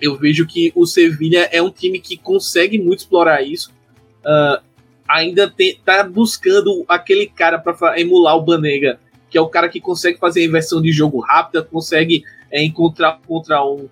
eu 0.00 0.16
vejo 0.16 0.46
que 0.46 0.72
o 0.74 0.86
Sevilha 0.86 1.48
é 1.52 1.60
um 1.62 1.70
time 1.70 2.00
que 2.00 2.16
consegue 2.16 2.78
muito 2.78 3.00
explorar 3.00 3.42
isso. 3.42 3.72
Uh, 4.20 4.62
ainda 5.06 5.52
está 5.58 6.02
buscando 6.02 6.84
aquele 6.88 7.26
cara 7.26 7.58
para 7.58 8.00
emular 8.00 8.36
o 8.36 8.42
Banega, 8.42 8.98
que 9.28 9.36
é 9.36 9.40
o 9.40 9.48
cara 9.48 9.68
que 9.68 9.80
consegue 9.80 10.18
fazer 10.18 10.40
a 10.40 10.44
inversão 10.44 10.80
de 10.80 10.90
jogo 10.92 11.20
rápida, 11.20 11.62
consegue 11.62 12.24
é, 12.50 12.62
encontrar 12.64 13.20
contra 13.26 13.64
um 13.64 13.88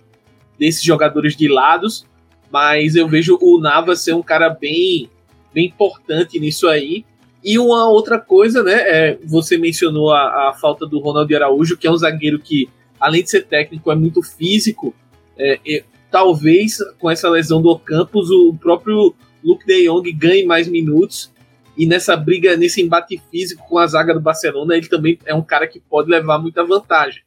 desses 0.58 0.82
jogadores 0.82 1.36
de 1.36 1.48
lados. 1.48 2.06
Mas 2.50 2.96
eu 2.96 3.08
vejo 3.08 3.38
o 3.40 3.60
Navas 3.60 4.00
ser 4.00 4.14
um 4.14 4.22
cara 4.22 4.50
bem, 4.50 5.08
bem 5.52 5.66
importante 5.66 6.38
nisso 6.38 6.68
aí. 6.68 7.04
E 7.44 7.58
uma 7.58 7.88
outra 7.88 8.18
coisa, 8.18 8.62
né? 8.62 8.74
É, 8.74 9.18
você 9.24 9.58
mencionou 9.58 10.12
a, 10.12 10.50
a 10.50 10.54
falta 10.54 10.86
do 10.86 11.00
Ronaldo 11.00 11.34
Araújo, 11.34 11.76
que 11.76 11.86
é 11.86 11.90
um 11.90 11.96
zagueiro 11.96 12.38
que, 12.38 12.68
além 13.00 13.22
de 13.22 13.30
ser 13.30 13.46
técnico, 13.46 13.90
é 13.90 13.94
muito 13.94 14.22
físico. 14.22 14.94
É, 15.36 15.82
talvez 16.10 16.78
com 16.98 17.10
essa 17.10 17.28
lesão 17.28 17.60
do 17.60 17.76
Campos 17.78 18.30
o 18.30 18.54
próprio 18.54 19.14
Luke 19.42 19.66
De 19.66 19.88
Jong 19.88 20.12
ganhe 20.12 20.44
mais 20.44 20.68
minutos 20.68 21.32
e 21.76 21.86
nessa 21.86 22.14
briga, 22.16 22.56
nesse 22.56 22.82
embate 22.82 23.20
físico 23.30 23.66
com 23.66 23.78
a 23.78 23.86
zaga 23.86 24.12
do 24.12 24.20
Barcelona, 24.20 24.76
ele 24.76 24.88
também 24.88 25.18
é 25.24 25.34
um 25.34 25.42
cara 25.42 25.66
que 25.66 25.80
pode 25.80 26.10
levar 26.10 26.38
muita 26.38 26.62
vantagem. 26.62 27.22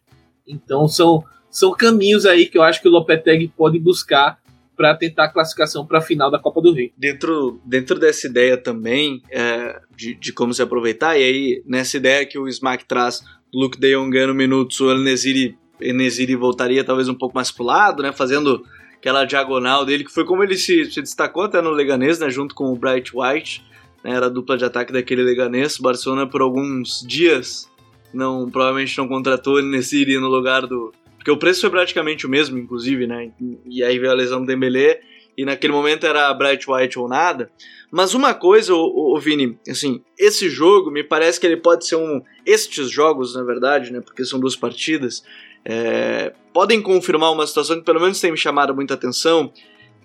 Então 0.48 0.88
são, 0.88 1.24
são 1.50 1.72
caminhos 1.72 2.26
aí 2.26 2.46
que 2.46 2.58
eu 2.58 2.62
acho 2.62 2.82
que 2.82 2.88
o 2.88 2.92
Lopetegui 2.92 3.48
pode 3.48 3.80
buscar 3.80 4.40
para 4.76 4.96
tentar 4.96 5.26
a 5.26 5.30
classificação 5.32 5.86
para 5.86 6.00
a 6.00 6.02
final 6.02 6.30
da 6.30 6.40
Copa 6.40 6.62
do 6.62 6.74
Rei. 6.74 6.92
Dentro, 6.98 7.60
dentro 7.66 8.00
dessa 8.00 8.28
ideia 8.28 8.58
também 8.58 9.22
é, 9.32 9.80
de, 9.96 10.16
de, 10.16 10.34
como 10.34 10.54
se 10.54 10.62
aproveitar, 10.62 11.18
e 11.18 11.24
aí 11.24 11.64
nessa 11.66 11.98
ideia 11.98 12.26
que 12.26 12.38
o 12.38 12.48
Smack 12.48 12.86
traz, 12.86 13.24
Luke 13.54 13.80
De 13.80 13.96
Jong 13.96 14.12
ganhando 14.12 14.36
minutos, 14.36 14.80
o 14.82 14.92
Enesiri 14.92 15.58
Enesiri 15.80 16.36
voltaria 16.36 16.84
talvez 16.84 17.10
um 17.10 17.14
pouco 17.14 17.36
mais 17.36 17.52
pro 17.52 17.66
lado, 17.66 18.02
né? 18.02 18.12
Fazendo 18.12 18.64
aquela 18.96 19.26
diagonal 19.26 19.86
dele, 19.86 20.04
que 20.04 20.12
foi 20.12 20.26
como 20.26 20.44
ele 20.44 20.58
se, 20.58 20.90
se 20.92 21.02
destacou 21.02 21.44
até 21.44 21.62
no 21.62 21.70
Leganês, 21.70 22.20
né? 22.20 22.30
Junto 22.30 22.56
com 22.56 22.72
o 22.72 22.76
Bright 22.76 23.12
White, 23.14 23.64
né, 24.04 24.12
Era 24.12 24.28
a 24.28 24.30
dupla 24.30 24.58
de 24.58 24.66
ataque 24.66 24.94
daquele 24.94 25.24
Leganês. 25.24 25.78
Barcelona 25.78 26.28
por 26.28 26.42
alguns 26.42 27.06
dias 27.06 27.70
não 28.14 28.50
provavelmente 28.50 28.98
não 28.98 29.08
contratou 29.08 29.56
o 29.56 29.60
Enesiri 29.60 30.18
no 30.18 30.28
lugar 30.28 30.66
do... 30.66 30.94
Porque 31.26 31.32
o 31.32 31.38
preço 31.38 31.62
foi 31.62 31.72
praticamente 31.72 32.28
o 32.28 32.30
mesmo, 32.30 32.56
inclusive, 32.60 33.08
né? 33.08 33.32
E 33.66 33.84
aí 33.84 33.98
veio 33.98 34.12
a 34.12 34.16
lesão 34.16 34.42
do 34.42 34.46
Dembélé 34.46 35.02
e 35.36 35.44
naquele 35.44 35.74
momento 35.74 36.06
era 36.06 36.32
Bright 36.36 36.70
White 36.70 37.00
ou 37.00 37.08
nada. 37.08 37.50
Mas 37.90 38.14
uma 38.14 38.36
coisa, 38.36 38.76
o, 38.76 39.16
o, 39.16 39.20
Vini, 39.20 39.58
assim, 39.68 40.04
esse 40.20 40.48
jogo 40.50 40.92
me 40.92 41.04
parece 41.04 41.40
que 41.40 41.48
ele 41.48 41.58
pode 41.58 41.88
ser 41.88 41.96
um. 41.96 42.22
Estes 42.46 42.92
jogos, 42.92 43.34
na 43.34 43.42
verdade, 43.42 43.92
né? 43.92 44.02
Porque 44.02 44.24
são 44.24 44.40
duas 44.40 44.56
partidas 44.56 45.24
é, 45.66 46.32
podem 46.54 46.80
confirmar 46.80 47.32
uma 47.32 47.48
situação 47.48 47.80
que 47.80 47.84
pelo 47.84 48.00
menos 48.00 48.22
tem 48.22 48.32
me 48.32 48.38
chamado 48.38 48.76
muita 48.76 48.94
atenção 48.94 49.52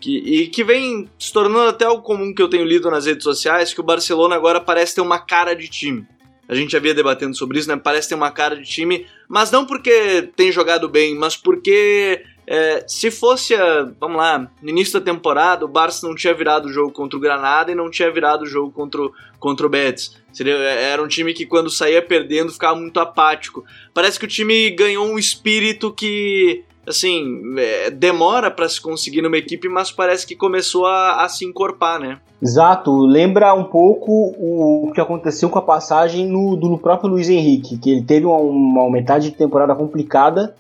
que, 0.01 0.17
e 0.17 0.47
que 0.49 0.65
vem 0.65 1.07
se 1.19 1.31
tornando 1.31 1.69
até 1.69 1.85
algo 1.85 2.03
comum 2.03 2.35
que 2.35 2.41
eu 2.41 2.49
tenho 2.49 2.65
lido 2.65 2.91
nas 2.91 3.05
redes 3.05 3.23
sociais, 3.23 3.75
que 3.75 3.81
o 3.81 3.85
Barcelona 3.85 4.35
agora 4.35 4.59
parece 4.59 4.95
ter 4.95 5.03
uma 5.03 5.19
cara 5.19 5.55
de 5.55 5.69
time. 5.69 6.07
A 6.51 6.55
gente 6.57 6.77
havia 6.77 6.93
debatendo 6.93 7.37
sobre 7.37 7.61
isso, 7.61 7.69
né? 7.69 7.77
Parece 7.77 8.09
ter 8.09 8.17
uma 8.17 8.33
cara 8.33 8.57
de 8.57 8.65
time, 8.65 9.07
mas 9.29 9.53
não 9.53 9.65
porque 9.65 10.31
tem 10.35 10.51
jogado 10.51 10.89
bem, 10.89 11.15
mas 11.15 11.37
porque 11.37 12.25
é, 12.45 12.85
se 12.89 13.09
fosse, 13.13 13.55
a, 13.55 13.89
vamos 14.01 14.17
lá, 14.17 14.51
no 14.61 14.69
início 14.69 14.99
da 14.99 15.05
temporada, 15.13 15.65
o 15.65 15.69
Barça 15.69 16.05
não 16.05 16.17
tinha 16.17 16.35
virado 16.35 16.67
o 16.67 16.73
jogo 16.73 16.91
contra 16.91 17.17
o 17.17 17.21
Granada 17.21 17.71
e 17.71 17.77
não 17.77 17.89
tinha 17.89 18.11
virado 18.11 18.43
o 18.43 18.47
jogo 18.47 18.73
contra 18.73 19.01
o, 19.01 19.13
contra 19.39 19.65
o 19.65 19.71
Betis. 19.71 20.21
Seria, 20.33 20.57
é, 20.57 20.91
era 20.91 21.01
um 21.01 21.07
time 21.07 21.33
que 21.33 21.47
quando 21.47 21.71
saía 21.71 22.03
perdendo 22.03 22.53
ficava 22.53 22.75
muito 22.75 22.99
apático. 22.99 23.65
Parece 23.95 24.19
que 24.19 24.25
o 24.25 24.29
time 24.29 24.69
ganhou 24.71 25.07
um 25.07 25.21
espírito 25.21 25.93
que, 25.93 26.65
assim, 26.91 27.43
é, 27.59 27.91
demora 27.91 28.51
para 28.51 28.69
se 28.69 28.81
conseguir 28.81 29.23
numa 29.23 29.37
equipe, 29.37 29.69
mas 29.69 29.91
parece 29.91 30.27
que 30.27 30.37
começou 30.37 30.87
a, 30.87 31.25
a, 31.25 31.29
se 31.29 31.45
encorpar, 31.45 31.99
né? 31.99 32.19
Exato, 32.43 32.97
lembra 32.99 33.55
um 33.55 33.65
pouco 33.65 34.35
o 34.39 34.91
que 34.95 35.01
aconteceu 35.01 35.49
com 35.49 35.59
a 35.59 35.63
passagem 35.63 36.27
no, 36.27 36.57
do 36.57 36.79
próprio 36.79 37.11
Luiz 37.11 37.29
Henrique, 37.29 37.79
que 37.79 37.91
ele 37.91 38.03
teve 38.03 38.27
uma, 38.27 38.39
uma 38.39 38.91
metade 38.91 39.31
de 39.31 39.37
temporada 39.37 39.75
complicada 39.75 40.55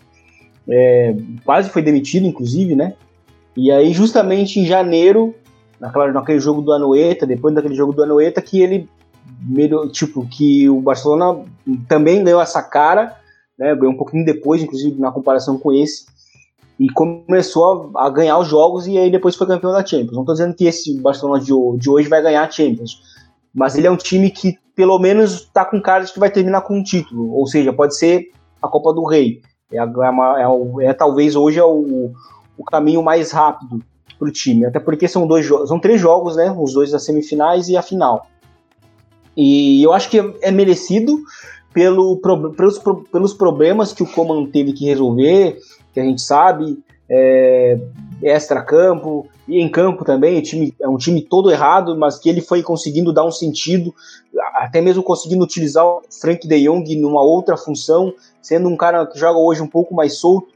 é, 0.70 1.16
quase 1.44 1.68
foi 1.68 1.82
demitido, 1.82 2.26
inclusive, 2.26 2.76
né? 2.76 2.94
E 3.56 3.72
aí, 3.72 3.92
justamente 3.92 4.60
em 4.60 4.64
janeiro, 4.64 5.34
naquela, 5.80 6.12
naquele 6.12 6.38
jogo 6.38 6.62
do 6.62 6.72
Anoeta, 6.72 7.26
depois 7.26 7.52
daquele 7.52 7.74
jogo 7.74 7.92
do 7.92 8.04
Anoeta, 8.04 8.40
que 8.40 8.62
ele, 8.62 8.88
tipo, 9.90 10.26
que 10.28 10.70
o 10.70 10.80
Barcelona 10.80 11.44
também 11.88 12.22
ganhou 12.22 12.40
essa 12.40 12.62
cara, 12.62 13.16
né? 13.60 13.74
Ganhou 13.76 13.92
um 13.92 13.96
pouquinho 13.96 14.24
depois, 14.24 14.62
inclusive, 14.62 14.98
na 14.98 15.12
comparação 15.12 15.58
com 15.58 15.70
esse, 15.70 16.06
e 16.78 16.88
começou 16.88 17.92
a, 17.94 18.06
a 18.06 18.10
ganhar 18.10 18.38
os 18.38 18.48
jogos 18.48 18.86
e 18.86 18.96
aí 18.96 19.10
depois 19.10 19.36
foi 19.36 19.46
campeão 19.46 19.70
da 19.70 19.84
Champions. 19.84 20.14
Não 20.14 20.22
estou 20.22 20.34
dizendo 20.34 20.54
que 20.54 20.64
esse 20.64 20.98
Barcelona 20.98 21.38
de, 21.38 21.52
de 21.78 21.90
hoje 21.90 22.08
vai 22.08 22.22
ganhar 22.22 22.42
a 22.42 22.50
Champions, 22.50 23.02
mas 23.54 23.76
ele 23.76 23.86
é 23.86 23.90
um 23.90 23.98
time 23.98 24.30
que 24.30 24.58
pelo 24.74 24.98
menos 24.98 25.42
está 25.42 25.62
com 25.62 25.78
cara 25.78 26.04
de 26.04 26.12
que 26.12 26.18
vai 26.18 26.30
terminar 26.30 26.62
com 26.62 26.78
um 26.78 26.82
título, 26.82 27.34
ou 27.34 27.46
seja, 27.46 27.70
pode 27.70 27.94
ser 27.94 28.30
a 28.62 28.66
Copa 28.66 28.94
do 28.94 29.04
Rei. 29.04 29.42
É, 29.70 29.76
é, 29.76 29.84
uma, 29.84 30.40
é, 30.40 30.86
é, 30.86 30.92
talvez 30.94 31.36
hoje 31.36 31.58
é 31.58 31.64
o, 31.64 32.12
o 32.56 32.64
caminho 32.64 33.02
mais 33.02 33.30
rápido 33.30 33.84
para 34.18 34.28
o 34.28 34.32
time, 34.32 34.64
até 34.64 34.80
porque 34.80 35.06
são 35.06 35.26
dois 35.26 35.46
são 35.46 35.78
três 35.78 36.00
jogos, 36.00 36.34
né? 36.36 36.50
Os 36.58 36.72
dois 36.72 36.90
das 36.90 37.04
semifinais 37.04 37.68
e 37.68 37.76
a 37.76 37.82
final. 37.82 38.26
E 39.36 39.82
eu 39.82 39.92
acho 39.92 40.08
que 40.08 40.18
é, 40.18 40.34
é 40.42 40.50
merecido 40.50 41.20
pelo, 41.72 42.16
pelos, 42.18 42.80
pelos 43.10 43.34
problemas 43.34 43.92
que 43.92 44.02
o 44.02 44.06
Coman 44.06 44.46
teve 44.46 44.72
que 44.72 44.86
resolver, 44.86 45.58
que 45.92 46.00
a 46.00 46.04
gente 46.04 46.20
sabe. 46.20 46.78
é, 47.10 47.76
extra-campo 48.22 49.26
e 49.48 49.60
em 49.60 49.68
campo 49.68 50.04
também. 50.04 50.38
O 50.38 50.42
time, 50.42 50.72
é 50.80 50.88
um 50.88 50.96
time 50.96 51.22
todo 51.22 51.50
errado, 51.50 51.98
mas 51.98 52.18
que 52.18 52.28
ele 52.28 52.40
foi 52.40 52.62
conseguindo 52.62 53.12
dar 53.12 53.24
um 53.24 53.32
sentido, 53.32 53.92
até 54.54 54.80
mesmo 54.80 55.02
conseguindo 55.02 55.42
utilizar 55.42 55.84
o 55.84 56.02
Frank 56.20 56.46
de 56.46 56.64
Jong 56.64 56.96
numa 56.96 57.22
outra 57.22 57.56
função, 57.56 58.14
sendo 58.40 58.68
um 58.68 58.76
cara 58.76 59.06
que 59.06 59.18
joga 59.18 59.38
hoje 59.38 59.60
um 59.60 59.66
pouco 59.66 59.94
mais 59.94 60.18
solto 60.18 60.48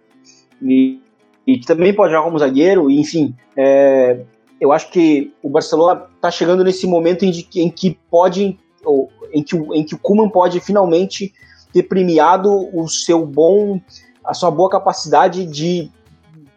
e, 0.62 1.00
e 1.47 1.59
que 1.59 1.66
também 1.66 1.92
pode 1.92 2.12
jogar 2.12 2.25
como 2.25 2.38
zagueiro. 2.38 2.88
Enfim, 2.90 3.35
é, 3.56 4.21
eu 4.61 4.71
acho 4.71 4.90
que 4.90 5.33
o 5.42 5.49
Barcelona 5.49 6.04
está 6.14 6.30
chegando 6.30 6.62
nesse 6.62 6.87
momento 6.87 7.25
em, 7.25 7.33
em 7.56 7.71
que 7.71 7.99
pode, 8.09 8.56
ou, 8.85 9.11
em 9.34 9.42
que, 9.42 9.56
em 9.56 9.84
que 9.84 9.94
o 9.94 9.98
Kuman 9.98 10.28
pode 10.28 10.60
finalmente 10.60 11.34
ter 11.72 11.82
premiado 11.82 12.50
o 12.72 12.88
seu 12.88 13.26
bom, 13.26 13.80
a 14.24 14.32
sua 14.32 14.50
boa 14.50 14.70
capacidade 14.70 15.44
de 15.44 15.90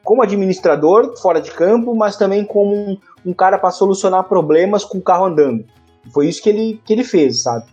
como 0.04 0.22
administrador 0.22 1.18
fora 1.18 1.42
de 1.42 1.52
campo, 1.52 1.94
mas 1.94 2.16
também 2.16 2.46
como 2.46 2.74
um, 2.74 2.98
um 3.26 3.34
cara 3.34 3.58
para 3.58 3.72
solucionar 3.72 4.24
problemas 4.24 4.86
com 4.86 5.00
o 5.00 5.02
carro 5.02 5.26
andando. 5.26 5.66
Foi 6.14 6.30
isso 6.30 6.42
que 6.42 6.50
ele, 6.50 6.82
que 6.86 6.94
ele 6.94 7.04
fez, 7.04 7.42
sabe? 7.42 7.66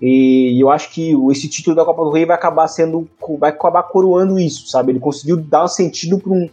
E 0.00 0.60
eu 0.60 0.70
acho 0.70 0.92
que 0.92 1.14
esse 1.30 1.48
título 1.48 1.76
da 1.76 1.84
Copa 1.84 2.02
do 2.02 2.10
Rei 2.10 2.24
vai 2.24 2.36
acabar 2.36 2.66
sendo, 2.68 3.08
vai 3.38 3.50
acabar 3.50 3.82
coroando 3.84 4.38
isso, 4.38 4.68
sabe? 4.68 4.92
Ele 4.92 5.00
conseguiu 5.00 5.36
dar 5.36 5.64
um 5.64 5.68
sentido 5.68 6.18
para 6.18 6.32
um, 6.32 6.48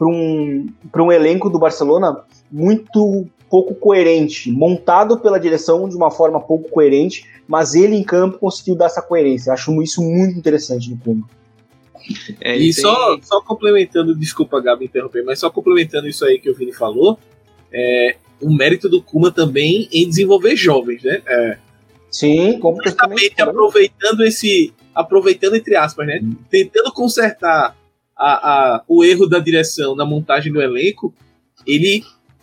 um, 0.00 0.66
um 0.96 1.12
elenco 1.12 1.48
do 1.48 1.58
Barcelona 1.58 2.20
muito 2.50 3.26
pouco 3.52 3.74
coerente, 3.74 4.50
montado 4.50 5.18
pela 5.18 5.38
direção 5.38 5.86
de 5.86 5.94
uma 5.94 6.10
forma 6.10 6.40
pouco 6.40 6.70
coerente, 6.70 7.26
mas 7.46 7.74
ele 7.74 7.94
em 7.94 8.02
campo 8.02 8.38
conseguiu 8.38 8.74
dar 8.74 8.86
essa 8.86 9.02
coerência. 9.02 9.50
Eu 9.50 9.52
acho 9.52 9.82
isso 9.82 10.00
muito 10.00 10.38
interessante 10.38 10.88
no 10.88 10.96
Puma. 10.96 11.28
É, 12.40 12.56
e, 12.56 12.60
tem... 12.60 12.72
só, 12.72 13.18
só 13.20 13.42
complementando, 13.42 14.16
desculpa, 14.16 14.58
Gabi, 14.58 14.86
interromper, 14.86 15.22
mas 15.22 15.38
só 15.38 15.50
complementando 15.50 16.08
isso 16.08 16.24
aí 16.24 16.38
que 16.38 16.48
o 16.48 16.54
Vini 16.54 16.72
falou, 16.72 17.18
é, 17.70 18.16
o 18.40 18.50
mérito 18.50 18.88
do 18.88 19.02
Kuma 19.02 19.30
também 19.30 19.86
em 19.92 20.08
desenvolver 20.08 20.56
jovens, 20.56 21.02
né? 21.02 21.20
É, 21.26 21.58
Sim, 22.10 22.58
completamente 22.58 23.42
aproveitando 23.42 24.24
esse, 24.24 24.72
aproveitando 24.94 25.56
entre 25.56 25.76
aspas, 25.76 26.06
né? 26.06 26.20
Hum. 26.22 26.36
Tentando 26.48 26.90
consertar 26.90 27.76
a, 28.16 28.76
a, 28.76 28.84
o 28.88 29.04
erro 29.04 29.26
da 29.26 29.38
direção 29.38 29.94
na 29.94 30.06
montagem 30.06 30.50
do 30.50 30.62
elenco, 30.62 31.14
ele 31.66 32.02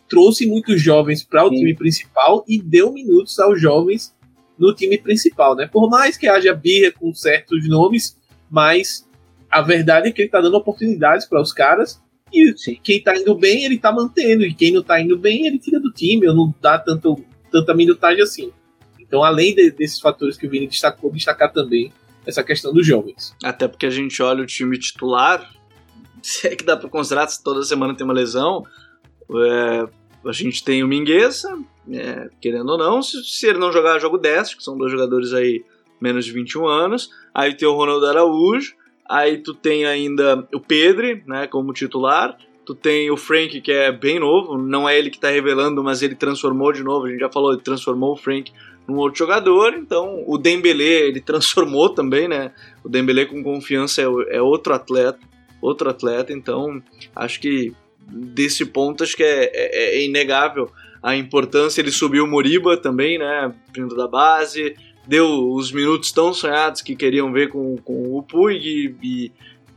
trouxe 0.10 0.46
muitos 0.48 0.82
jovens 0.82 1.24
para 1.24 1.46
o 1.46 1.50
Sim. 1.50 1.58
time 1.58 1.76
principal 1.76 2.44
e 2.48 2.62
deu 2.62 2.92
minutos 2.92 3.40
aos 3.40 3.62
jovens 3.62 4.14
no 4.58 4.74
time 4.74 4.98
principal, 4.98 5.56
né? 5.56 5.68
Por 5.72 5.90
mais 5.90 6.18
que 6.18 6.28
haja 6.28 6.54
birra 6.54 6.92
com 6.92 7.14
certos 7.14 7.68
nomes, 7.68 8.18
mas 8.50 9.08
a 9.50 9.62
verdade 9.62 10.10
é 10.10 10.12
que 10.12 10.22
ele 10.22 10.30
tá 10.30 10.42
dando 10.42 10.58
oportunidades 10.58 11.26
para 11.26 11.42
os 11.42 11.54
caras 11.54 12.02
e 12.32 12.56
Sim. 12.58 12.80
quem 12.84 13.02
tá 13.02 13.18
indo 13.18 13.36
bem, 13.36 13.66
ele 13.66 13.78
tá 13.78 13.92
mantendo, 13.92 14.44
e 14.44 14.54
quem 14.54 14.72
não 14.72 14.84
tá 14.84 15.02
indo 15.02 15.18
bem, 15.18 15.48
ele 15.48 15.58
tira 15.58 15.80
do 15.80 15.92
time, 15.92 16.28
ou 16.28 16.36
não 16.36 16.54
dá 16.62 16.78
tanto, 16.78 17.24
tanta 17.52 17.74
minutagem 17.74 18.22
assim. 18.22 18.52
Então, 19.00 19.24
além 19.24 19.56
de, 19.56 19.72
desses 19.72 20.00
fatores 20.00 20.38
que 20.38 20.46
o 20.46 20.50
Vini 20.50 20.68
destacou, 20.68 21.12
destacar 21.12 21.52
também 21.52 21.92
essa 22.26 22.44
questão 22.44 22.72
dos 22.72 22.86
jovens. 22.86 23.36
Até 23.44 23.68
porque 23.68 23.88
a 23.88 23.90
gente 23.90 24.22
olha 24.22 24.44
o 24.44 24.46
time 24.46 24.78
titular, 24.78 25.50
se 26.22 26.48
é 26.48 26.56
que 26.56 26.64
dá 26.64 26.78
para 26.78 26.90
considerar 26.90 27.28
se 27.28 27.44
toda 27.44 27.64
semana 27.64 27.96
tem 27.96 28.06
uma 28.06 28.14
lesão, 28.14 28.64
é, 29.32 29.88
a 30.26 30.32
gente 30.32 30.64
tem 30.64 30.84
o 30.84 30.88
Mingueza, 30.88 31.58
é, 31.92 32.30
querendo 32.42 32.70
ou 32.70 32.78
não, 32.78 33.02
se, 33.02 33.24
se, 33.24 33.48
ele 33.48 33.60
não 33.60 33.72
jogar 33.72 34.00
jogo 34.00 34.18
10, 34.18 34.56
que 34.56 34.64
são 34.64 34.78
dois 34.78 34.92
jogadores 34.92 35.34
aí 35.34 35.64
menos 36.00 36.26
de 36.26 36.32
21 36.32 36.68
anos, 36.68 37.10
aí 37.34 37.54
tem 37.54 37.68
o 37.68 37.74
Ronaldo 37.74 38.06
Araújo, 38.06 38.74
Aí 39.10 39.40
tu 39.40 39.56
tem 39.56 39.86
ainda 39.86 40.48
o 40.54 40.60
Pedro, 40.60 41.20
né, 41.26 41.48
como 41.48 41.74
titular. 41.74 42.38
Tu 42.64 42.76
tem 42.76 43.10
o 43.10 43.18
Frank, 43.18 43.60
que 43.60 43.72
é 43.72 43.92
bem 43.92 44.20
novo, 44.20 44.56
não 44.56 44.88
é 44.88 45.00
ele 45.00 45.10
que 45.10 45.20
tá 45.20 45.30
revelando, 45.30 45.84
mas 45.84 46.04
ele 46.04 46.14
transformou 46.14 46.72
de 46.72 46.84
novo. 46.84 47.08
A 47.08 47.10
gente 47.10 47.20
já 47.20 47.30
falou, 47.32 47.52
ele 47.52 47.62
transformou 47.64 48.14
o 48.14 48.16
Frank 48.16 48.54
num 48.88 48.98
outro 48.98 49.18
jogador. 49.18 49.74
Então, 49.74 50.24
o 50.28 50.38
Dembélé, 50.38 51.08
ele 51.08 51.20
transformou 51.26 51.90
também, 51.90 52.28
né? 52.28 52.52
O 52.84 52.90
Dembélé 52.90 53.26
com 53.26 53.42
confiança 53.42 54.04
é, 54.04 54.06
é 54.36 54.40
outro 54.40 54.76
atleta, 54.76 55.20
outro 55.60 55.90
atleta. 55.90 56.32
Então, 56.32 56.80
acho 57.16 57.42
que 57.42 57.74
desse 58.12 58.66
ponto, 58.66 59.04
acho 59.04 59.16
que 59.16 59.24
é, 59.24 59.52
é, 59.54 59.98
é 59.98 60.06
inegável 60.06 60.72
a 61.02 61.16
importância. 61.16 61.82
Ele 61.82 61.92
subiu 61.92 62.26
o 62.26 62.28
Moriba 62.28 62.76
também, 62.78 63.18
né? 63.18 63.54
Vindo 63.74 63.96
da 63.96 64.08
base 64.08 64.76
deu 65.10 65.52
os 65.54 65.72
minutos 65.72 66.12
tão 66.12 66.32
sonhados 66.32 66.84
que 66.84 66.96
queriam 66.96 67.34
ver 67.34 67.50
com, 67.50 67.76
com 67.78 68.16
o 68.16 68.22
Puig 68.22 68.96
e, 69.02 69.32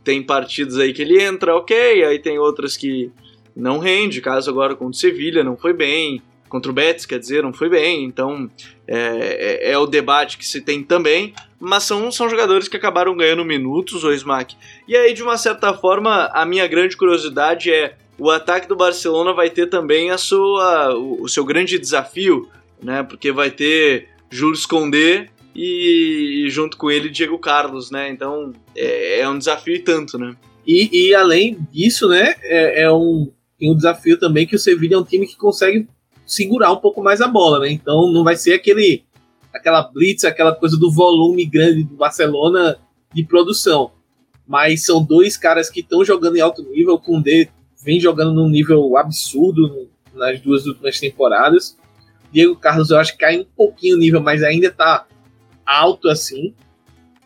tem 0.04 0.20
partidas 0.20 0.78
aí 0.78 0.92
que 0.92 1.00
ele 1.00 1.22
entra, 1.22 1.54
ok, 1.54 2.04
aí 2.04 2.18
tem 2.18 2.36
outras 2.36 2.76
que 2.76 3.10
não 3.54 3.78
rende, 3.78 4.20
caso 4.20 4.50
agora 4.50 4.74
contra 4.74 4.90
o 4.90 4.94
Sevilha 4.94 5.44
não 5.44 5.56
foi 5.56 5.72
bem, 5.72 6.20
contra 6.48 6.72
o 6.72 6.74
Betis, 6.74 7.06
quer 7.06 7.20
dizer, 7.20 7.42
não 7.42 7.52
foi 7.52 7.68
bem, 7.68 8.04
então 8.04 8.50
é, 8.86 8.98
é, 8.98 9.70
é, 9.70 9.78
o 9.78 9.86
debate 9.86 10.36
que 10.36 10.44
se 10.44 10.60
tem 10.60 10.82
também, 10.82 11.32
mas 11.60 11.84
são, 11.84 12.10
são 12.10 12.28
jogadores 12.28 12.66
que 12.66 12.76
acabaram 12.76 13.16
ganhando 13.16 13.44
minutos, 13.44 14.02
o 14.02 14.12
Smack. 14.12 14.56
E 14.88 14.96
aí, 14.96 15.14
de 15.14 15.22
uma 15.22 15.38
certa 15.38 15.72
forma, 15.72 16.28
a 16.34 16.44
minha 16.44 16.66
grande 16.66 16.96
curiosidade 16.96 17.72
é, 17.72 17.96
o 18.18 18.31
ataque 18.31 18.68
do 18.68 18.77
Barcelona 18.77 19.33
vai 19.33 19.51
ter 19.51 19.68
também 19.68 20.11
a 20.11 20.18
sua, 20.18 20.94
o, 20.94 21.22
o 21.22 21.29
seu 21.29 21.44
grande 21.44 21.79
desafio, 21.79 22.48
né, 22.83 23.03
porque 23.03 23.33
vai 23.33 23.51
ter 23.51 24.09
Jules 24.31 24.66
Condé 24.66 25.29
e, 25.55 26.44
e, 26.46 26.51
junto 26.51 26.77
com 26.77 26.90
ele 26.90 27.11
Diego 27.11 27.38
Carlos, 27.38 27.90
né? 27.90 28.11
Então 28.11 28.53
é, 28.75 29.20
é 29.20 29.29
um 29.29 29.37
desafio 29.37 29.75
e 29.75 29.81
tanto, 29.81 30.18
né? 30.18 30.35
E, 30.66 31.09
e 31.09 31.14
além 31.14 31.59
disso, 31.70 32.09
né, 32.09 32.35
é, 32.42 32.85
é 32.85 32.92
um, 32.92 33.31
um 33.61 33.77
desafio 33.77 34.18
também 34.18 34.46
que 34.46 34.57
o 34.57 34.59
Sevilla 34.59 34.94
é 34.94 34.98
um 34.98 35.05
time 35.05 35.27
que 35.27 35.37
consegue 35.37 35.87
segurar 36.27 36.72
um 36.72 36.77
pouco 36.77 37.03
mais 37.03 37.20
a 37.20 37.29
bola, 37.29 37.61
né? 37.61 37.70
Então 37.70 38.11
não 38.12 38.25
vai 38.25 38.37
ser 38.37 38.55
aquele 38.55 39.05
aquela 39.53 39.83
blitz, 39.83 40.25
aquela 40.25 40.55
coisa 40.55 40.79
do 40.79 40.90
volume 40.90 41.44
grande 41.44 41.85
do 41.85 41.94
Barcelona 41.94 42.79
de 43.12 43.22
produção. 43.25 43.92
Mas 44.46 44.85
são 44.85 45.05
dois 45.05 45.37
caras 45.37 45.68
que 45.68 45.81
estão 45.81 46.05
jogando 46.05 46.37
em 46.37 46.40
alto 46.40 46.62
nível. 46.62 46.94
O 46.94 46.98
Koundé 46.98 47.48
vem 47.82 48.00
jogando 48.00 48.32
num 48.32 48.48
nível 48.48 48.96
absurdo 48.96 49.88
nas 50.14 50.40
duas 50.40 50.66
últimas 50.66 50.98
temporadas. 50.98 51.76
Diego 52.32 52.56
Carlos 52.56 52.90
eu 52.90 52.98
acho 52.98 53.12
que 53.12 53.18
cai 53.18 53.40
um 53.40 53.44
pouquinho 53.44 53.96
o 53.96 53.98
nível, 53.98 54.20
mas 54.20 54.42
ainda 54.42 54.70
tá 54.70 55.06
alto 55.66 56.08
assim. 56.08 56.54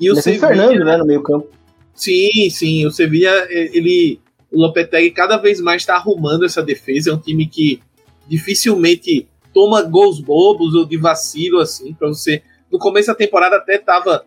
E 0.00 0.10
o 0.10 0.16
Sevilla, 0.16 0.48
Fernando, 0.48 0.84
né, 0.84 0.96
no 0.96 1.06
meio 1.06 1.22
campo. 1.22 1.48
Sim, 1.94 2.50
sim, 2.50 2.86
o 2.86 2.90
Sevilla, 2.90 3.46
ele, 3.50 4.20
o 4.52 4.60
Lopetegui 4.60 5.10
cada 5.10 5.36
vez 5.36 5.60
mais 5.60 5.82
está 5.82 5.94
arrumando 5.94 6.44
essa 6.44 6.62
defesa, 6.62 7.10
é 7.10 7.14
um 7.14 7.18
time 7.18 7.46
que 7.46 7.80
dificilmente 8.28 9.26
toma 9.54 9.82
gols 9.82 10.20
bobos 10.20 10.74
ou 10.74 10.84
de 10.84 10.96
vacilo 10.96 11.60
assim, 11.60 11.94
para 11.94 12.08
você. 12.08 12.42
No 12.70 12.78
começo 12.78 13.06
da 13.06 13.14
temporada 13.14 13.56
até 13.56 13.78
tava 13.78 14.24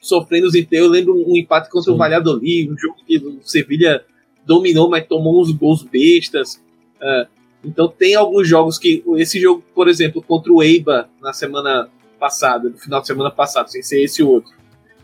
sofrendo 0.00 0.48
os 0.48 0.54
inteiros, 0.54 0.88
eu 0.88 0.92
lembro 0.92 1.14
um 1.14 1.36
empate 1.36 1.70
contra 1.70 1.90
sim. 1.90 1.94
o 1.94 1.96
Valladolid, 1.96 2.72
um 2.72 2.76
jogo 2.76 2.96
que 3.06 3.18
o 3.18 3.40
Sevilla 3.42 4.04
dominou, 4.46 4.88
mas 4.88 5.06
tomou 5.06 5.42
uns 5.42 5.50
gols 5.50 5.82
bestas. 5.82 6.62
Uh, 6.96 7.26
então 7.64 7.88
tem 7.88 8.14
alguns 8.14 8.48
jogos 8.48 8.78
que. 8.78 9.02
Esse 9.16 9.40
jogo, 9.40 9.62
por 9.74 9.88
exemplo, 9.88 10.22
contra 10.22 10.52
o 10.52 10.62
Eiba 10.62 11.10
na 11.20 11.32
semana 11.32 11.90
passada, 12.18 12.70
no 12.70 12.78
final 12.78 13.00
de 13.00 13.06
semana 13.06 13.30
passado, 13.30 13.70
sem 13.70 13.82
ser 13.82 14.02
esse 14.02 14.22
outro. 14.22 14.52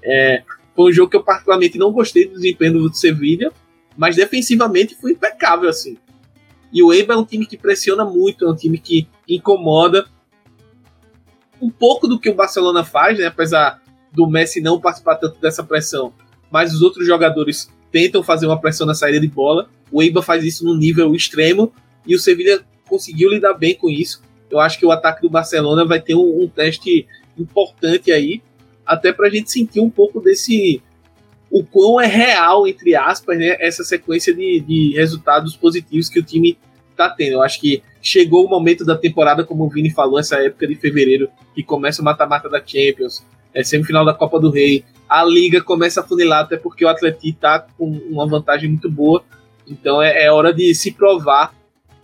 É, 0.03 0.43
foi 0.75 0.91
um 0.91 0.93
jogo 0.93 1.11
que 1.11 1.17
eu 1.17 1.23
particularmente 1.23 1.77
não 1.77 1.93
gostei 1.93 2.27
do 2.27 2.35
desempenho 2.35 2.75
do 2.75 2.95
Sevilha, 2.95 3.53
mas 3.97 4.17
defensivamente 4.17 4.95
foi 4.95 5.13
impecável 5.13 5.69
assim. 5.69 5.99
E 6.73 6.83
o 6.83 6.93
Eiba 6.93 7.13
é 7.15 7.17
um 7.17 7.25
time 7.25 7.45
que 7.45 7.59
pressiona 7.59 8.05
muito, 8.05 8.47
é 8.47 8.51
um 8.51 8.57
time 8.57 8.79
que 8.79 9.07
incomoda 9.29 10.07
um 11.61 11.71
pouco 11.71 12.09
do 12.09 12.19
que 12.19 12.31
o 12.31 12.35
Barcelona 12.35 12.83
faz, 12.83 13.19
né? 13.19 13.27
apesar 13.27 13.83
do 14.11 14.27
Messi 14.27 14.61
não 14.61 14.81
participar 14.81 15.17
tanto 15.17 15.39
dessa 15.39 15.63
pressão, 15.63 16.13
mas 16.51 16.75
os 16.75 16.83
outros 16.83 17.07
jogadores 17.07 17.71
tentam 17.93 18.23
fazer 18.23 18.47
uma 18.47 18.61
pressão 18.61 18.87
na 18.87 18.95
saída 18.95 19.21
de 19.21 19.29
bola. 19.29 19.69
O 19.91 20.03
Eiba 20.03 20.23
faz 20.23 20.43
isso 20.43 20.65
num 20.65 20.77
nível 20.77 21.15
extremo 21.15 21.73
e 22.07 22.17
o 22.17 22.19
Sevilla 22.19 22.65
conseguiu 22.89 23.31
lidar 23.31 23.55
bem 23.55 23.75
com 23.75 23.89
isso. 23.89 24.23
Eu 24.51 24.59
acho 24.59 24.79
que 24.79 24.87
o 24.87 24.91
ataque 24.91 25.23
do 25.23 25.31
Barcelona 25.31 25.85
vai 25.85 26.01
ter 26.01 26.15
um, 26.15 26.43
um 26.43 26.49
teste 26.49 27.07
importante 27.39 28.11
aí, 28.11 28.43
até 28.85 29.13
para 29.13 29.29
a 29.29 29.31
gente 29.31 29.51
sentir 29.51 29.81
um 29.81 29.89
pouco 29.89 30.21
desse 30.21 30.83
o 31.51 31.63
quão 31.63 32.01
é 32.01 32.07
real, 32.07 32.67
entre 32.67 32.97
aspas, 32.97 33.39
né, 33.39 33.57
essa 33.61 33.85
sequência 33.85 34.35
de, 34.35 34.61
de 34.61 34.95
resultados 34.97 35.55
positivos 35.55 36.09
que 36.09 36.19
o 36.19 36.23
time 36.23 36.59
está 36.91 37.11
tendo. 37.11 37.35
Eu 37.35 37.43
acho 37.43 37.61
que 37.61 37.83
chegou 38.01 38.47
o 38.47 38.49
momento 38.49 38.87
da 38.87 38.97
temporada, 38.97 39.45
como 39.45 39.65
o 39.65 39.69
Vini 39.69 39.91
falou, 39.91 40.19
essa 40.19 40.37
época 40.37 40.67
de 40.67 40.75
fevereiro, 40.77 41.29
que 41.55 41.63
começa 41.63 42.01
o 42.01 42.05
mata-mata 42.05 42.49
da 42.49 42.63
Champions, 42.65 43.23
é 43.55 43.63
semifinal 43.63 44.05
da 44.05 44.15
Copa 44.15 44.41
do 44.41 44.51
Rei, 44.51 44.85
a 45.09 45.25
liga 45.25 45.61
começa 45.61 46.01
a 46.01 46.05
funilar, 46.05 46.45
até 46.45 46.57
porque 46.57 46.85
o 46.85 46.89
Atleti 46.89 47.31
está 47.31 47.59
com 47.61 47.91
uma 48.11 48.27
vantagem 48.27 48.69
muito 48.71 48.91
boa, 48.91 49.23
então 49.67 50.01
é, 50.01 50.25
é 50.25 50.33
hora 50.33 50.53
de 50.53 50.75
se 50.75 50.93
provar 50.93 51.55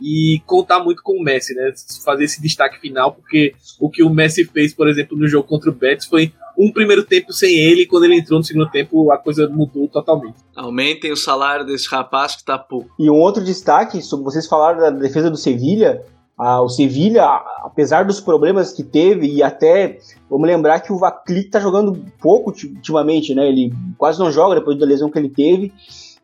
e 0.00 0.40
contar 0.46 0.80
muito 0.80 1.02
com 1.02 1.14
o 1.18 1.22
Messi, 1.22 1.54
né? 1.54 1.72
Fazer 2.04 2.24
esse 2.24 2.40
destaque 2.40 2.78
final, 2.78 3.12
porque 3.12 3.54
o 3.80 3.90
que 3.90 4.02
o 4.02 4.10
Messi 4.10 4.44
fez, 4.44 4.72
por 4.72 4.88
exemplo, 4.88 5.16
no 5.16 5.26
jogo 5.26 5.48
contra 5.48 5.70
o 5.70 5.74
Betis 5.74 6.06
foi 6.06 6.32
um 6.56 6.72
primeiro 6.72 7.04
tempo 7.04 7.32
sem 7.32 7.56
ele, 7.56 7.82
e 7.82 7.86
quando 7.86 8.04
ele 8.04 8.16
entrou 8.16 8.38
no 8.38 8.44
segundo 8.44 8.68
tempo, 8.68 9.12
a 9.12 9.18
coisa 9.18 9.48
mudou 9.48 9.88
totalmente. 9.88 10.36
Aumentem 10.56 11.12
o 11.12 11.16
salário 11.16 11.64
desse 11.64 11.88
rapaz 11.88 12.34
que 12.34 12.44
tá 12.44 12.58
pouco. 12.58 12.90
E 12.98 13.08
um 13.08 13.14
outro 13.14 13.44
destaque, 13.44 14.02
sobre 14.02 14.24
vocês 14.24 14.46
falaram 14.46 14.80
da 14.80 14.90
defesa 14.90 15.30
do 15.30 15.36
Sevilha, 15.36 16.02
ah, 16.38 16.62
o 16.62 16.68
Sevilha, 16.68 17.24
apesar 17.64 18.04
dos 18.04 18.20
problemas 18.20 18.72
que 18.72 18.84
teve, 18.84 19.26
e 19.26 19.42
até 19.42 19.98
vamos 20.30 20.46
lembrar 20.46 20.78
que 20.78 20.92
o 20.92 20.98
Vaclik 20.98 21.50
tá 21.50 21.58
jogando 21.58 22.00
pouco 22.20 22.50
ultimamente, 22.50 23.34
né? 23.34 23.48
Ele 23.48 23.74
quase 23.98 24.20
não 24.20 24.30
joga 24.30 24.54
depois 24.54 24.78
da 24.78 24.86
lesão 24.86 25.10
que 25.10 25.18
ele 25.18 25.28
teve. 25.28 25.72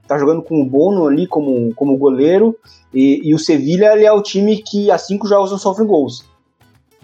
Tá 0.06 0.16
jogando 0.16 0.42
com 0.42 0.62
o 0.62 0.64
Bono 0.64 1.08
ali 1.08 1.26
como, 1.26 1.74
como 1.74 1.98
goleiro. 1.98 2.56
E, 2.92 3.28
e 3.28 3.34
o 3.34 3.38
Sevilha 3.38 3.86
é 3.86 4.12
o 4.12 4.22
time 4.22 4.58
que 4.58 4.88
há 4.88 4.98
cinco 4.98 5.26
jogos 5.26 5.50
não 5.50 5.58
sofre 5.58 5.84
gols. 5.84 6.24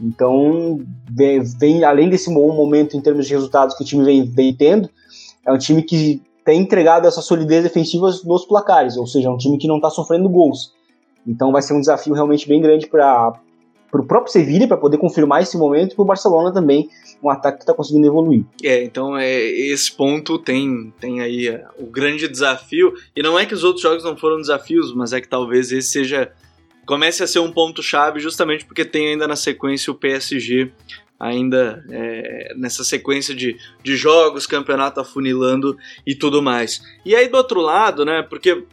Então, 0.00 0.80
vem, 1.10 1.42
vem, 1.42 1.84
além 1.84 2.08
desse 2.08 2.32
bom 2.32 2.54
momento 2.54 2.96
em 2.96 3.00
termos 3.00 3.26
de 3.26 3.34
resultados 3.34 3.74
que 3.74 3.82
o 3.82 3.86
time 3.86 4.04
vem, 4.04 4.24
vem 4.24 4.54
tendo, 4.54 4.88
é 5.44 5.52
um 5.52 5.58
time 5.58 5.82
que 5.82 6.22
tem 6.44 6.60
entregado 6.60 7.08
essa 7.08 7.20
solidez 7.20 7.64
defensiva 7.64 8.08
nos 8.24 8.44
placares, 8.46 8.96
ou 8.96 9.06
seja, 9.06 9.28
é 9.28 9.30
um 9.30 9.36
time 9.36 9.58
que 9.58 9.68
não 9.68 9.76
está 9.76 9.90
sofrendo 9.90 10.28
gols. 10.28 10.72
Então 11.26 11.52
vai 11.52 11.62
ser 11.62 11.74
um 11.74 11.80
desafio 11.80 12.14
realmente 12.14 12.48
bem 12.48 12.60
grande 12.60 12.86
para 12.86 13.32
o 13.92 14.04
próprio 14.04 14.32
Sevilla 14.32 14.66
para 14.66 14.76
poder 14.76 14.98
confirmar 14.98 15.42
esse 15.42 15.56
momento 15.56 15.92
e 15.92 15.94
para 15.94 16.02
o 16.02 16.06
Barcelona 16.06 16.52
também, 16.52 16.88
um 17.22 17.28
ataque 17.28 17.58
que 17.58 17.62
está 17.64 17.74
conseguindo 17.74 18.06
evoluir. 18.06 18.44
É, 18.62 18.82
então 18.82 19.16
é, 19.16 19.40
esse 19.40 19.92
ponto 19.92 20.38
tem, 20.38 20.92
tem 21.00 21.20
aí 21.20 21.48
é, 21.48 21.64
o 21.78 21.86
grande 21.86 22.28
desafio, 22.28 22.94
e 23.14 23.22
não 23.22 23.38
é 23.38 23.44
que 23.44 23.54
os 23.54 23.64
outros 23.64 23.82
jogos 23.82 24.04
não 24.04 24.16
foram 24.16 24.40
desafios, 24.40 24.94
mas 24.94 25.12
é 25.12 25.20
que 25.20 25.28
talvez 25.28 25.70
esse 25.72 25.88
seja 25.88 26.32
comece 26.86 27.22
a 27.22 27.26
ser 27.26 27.38
um 27.38 27.52
ponto 27.52 27.82
chave 27.82 28.18
justamente 28.18 28.64
porque 28.64 28.84
tem 28.84 29.08
ainda 29.08 29.28
na 29.28 29.36
sequência 29.36 29.92
o 29.92 29.94
PSG 29.94 30.72
ainda 31.20 31.84
é, 31.90 32.54
nessa 32.56 32.82
sequência 32.82 33.34
de, 33.34 33.58
de 33.82 33.94
jogos, 33.94 34.46
campeonato 34.46 35.00
afunilando 35.00 35.76
e 36.06 36.14
tudo 36.14 36.40
mais. 36.40 36.82
E 37.04 37.14
aí 37.14 37.28
do 37.28 37.36
outro 37.36 37.60
lado, 37.60 38.06
né, 38.06 38.22
porque 38.22 38.64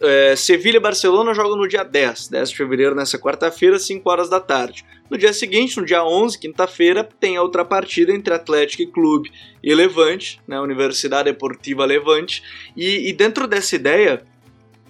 é, 0.00 0.36
Sevilha 0.36 0.76
e 0.76 0.80
Barcelona 0.80 1.34
jogam 1.34 1.56
no 1.56 1.66
dia 1.66 1.82
10, 1.82 2.28
10 2.28 2.50
de 2.50 2.56
fevereiro, 2.56 2.94
nessa 2.94 3.18
quarta-feira, 3.18 3.78
5 3.78 4.08
horas 4.08 4.28
da 4.28 4.40
tarde. 4.40 4.84
No 5.10 5.16
dia 5.16 5.32
seguinte, 5.32 5.76
no 5.78 5.84
dia 5.84 6.04
11, 6.04 6.38
quinta-feira, 6.38 7.04
tem 7.04 7.36
a 7.36 7.42
outra 7.42 7.64
partida 7.64 8.12
entre 8.12 8.34
Atlético 8.34 8.90
Clube 8.92 9.30
e 9.62 9.74
Levante, 9.74 10.40
né, 10.46 10.60
Universidade 10.60 11.30
Deportiva 11.30 11.84
Levante. 11.84 12.42
E, 12.76 13.08
e 13.08 13.12
dentro 13.12 13.46
dessa 13.46 13.76
ideia, 13.76 14.22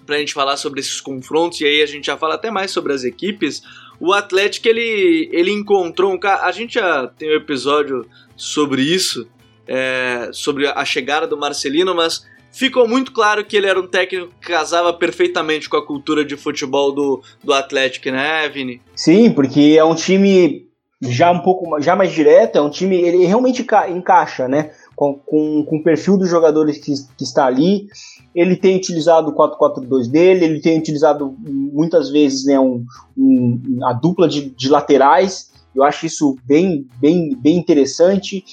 para 0.05 0.15
a 0.15 0.19
gente 0.19 0.33
falar 0.33 0.57
sobre 0.57 0.79
esses 0.79 1.01
confrontos, 1.01 1.61
e 1.61 1.65
aí 1.65 1.81
a 1.81 1.85
gente 1.85 2.05
já 2.05 2.17
fala 2.17 2.35
até 2.35 2.49
mais 2.49 2.71
sobre 2.71 2.93
as 2.93 3.03
equipes, 3.03 3.61
o 3.99 4.13
Atlético 4.13 4.67
ele, 4.67 5.29
ele 5.31 5.51
encontrou 5.51 6.11
um 6.11 6.17
cara. 6.17 6.45
A 6.45 6.51
gente 6.51 6.75
já 6.75 7.07
tem 7.07 7.29
um 7.29 7.35
episódio 7.35 8.07
sobre 8.35 8.81
isso, 8.81 9.27
é, 9.67 10.29
sobre 10.31 10.67
a 10.67 10.85
chegada 10.85 11.27
do 11.27 11.37
Marcelino, 11.37 11.93
mas 11.93 12.25
ficou 12.57 12.87
muito 12.87 13.11
claro 13.11 13.45
que 13.45 13.55
ele 13.55 13.67
era 13.67 13.79
um 13.79 13.87
técnico 13.87 14.33
que 14.41 14.47
casava 14.47 14.91
perfeitamente 14.91 15.69
com 15.69 15.77
a 15.77 15.85
cultura 15.85 16.25
de 16.25 16.35
futebol 16.35 16.91
do, 16.91 17.21
do 17.43 17.53
Atlético, 17.53 18.09
né, 18.09 18.49
Vini? 18.49 18.81
Sim, 18.95 19.31
porque 19.31 19.75
é 19.77 19.83
um 19.83 19.93
time 19.93 20.67
já 20.99 21.31
um 21.31 21.39
pouco 21.39 21.79
já 21.79 21.95
mais 21.95 22.11
direto, 22.11 22.57
é 22.57 22.61
um 22.61 22.71
time, 22.71 22.95
ele 22.95 23.25
realmente 23.25 23.65
encaixa, 23.89 24.47
né, 24.47 24.71
com, 24.95 25.13
com, 25.13 25.63
com 25.63 25.77
o 25.77 25.83
perfil 25.83 26.17
dos 26.17 26.27
jogadores 26.27 26.79
que, 26.79 26.91
que 27.15 27.23
está 27.23 27.45
ali. 27.45 27.87
Ele 28.33 28.55
tem 28.55 28.75
utilizado 28.75 29.29
o 29.29 29.35
4-4-2 29.35 30.09
dele, 30.09 30.45
ele 30.45 30.59
tem 30.59 30.79
utilizado 30.79 31.35
muitas 31.39 32.09
vezes 32.09 32.45
né, 32.45 32.59
um, 32.59 32.83
um, 33.15 33.61
a 33.83 33.93
dupla 33.93 34.27
de, 34.27 34.49
de 34.49 34.69
laterais. 34.69 35.51
Eu 35.75 35.83
acho 35.83 36.07
isso 36.07 36.35
bem, 36.45 36.87
bem, 36.99 37.35
bem 37.35 37.57
interessante. 37.57 38.43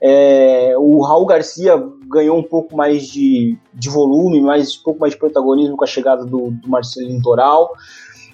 É, 0.00 0.74
o 0.78 1.02
Raul 1.02 1.26
Garcia 1.26 1.76
ganhou 2.08 2.38
um 2.38 2.42
pouco 2.42 2.76
mais 2.76 3.06
de, 3.06 3.56
de 3.74 3.88
volume, 3.88 4.40
mais, 4.40 4.78
um 4.78 4.82
pouco 4.82 5.00
mais 5.00 5.12
de 5.12 5.18
protagonismo 5.18 5.76
com 5.76 5.84
a 5.84 5.86
chegada 5.86 6.24
do, 6.24 6.50
do 6.50 6.68
Marcelino 6.68 7.20
Toral. 7.22 7.72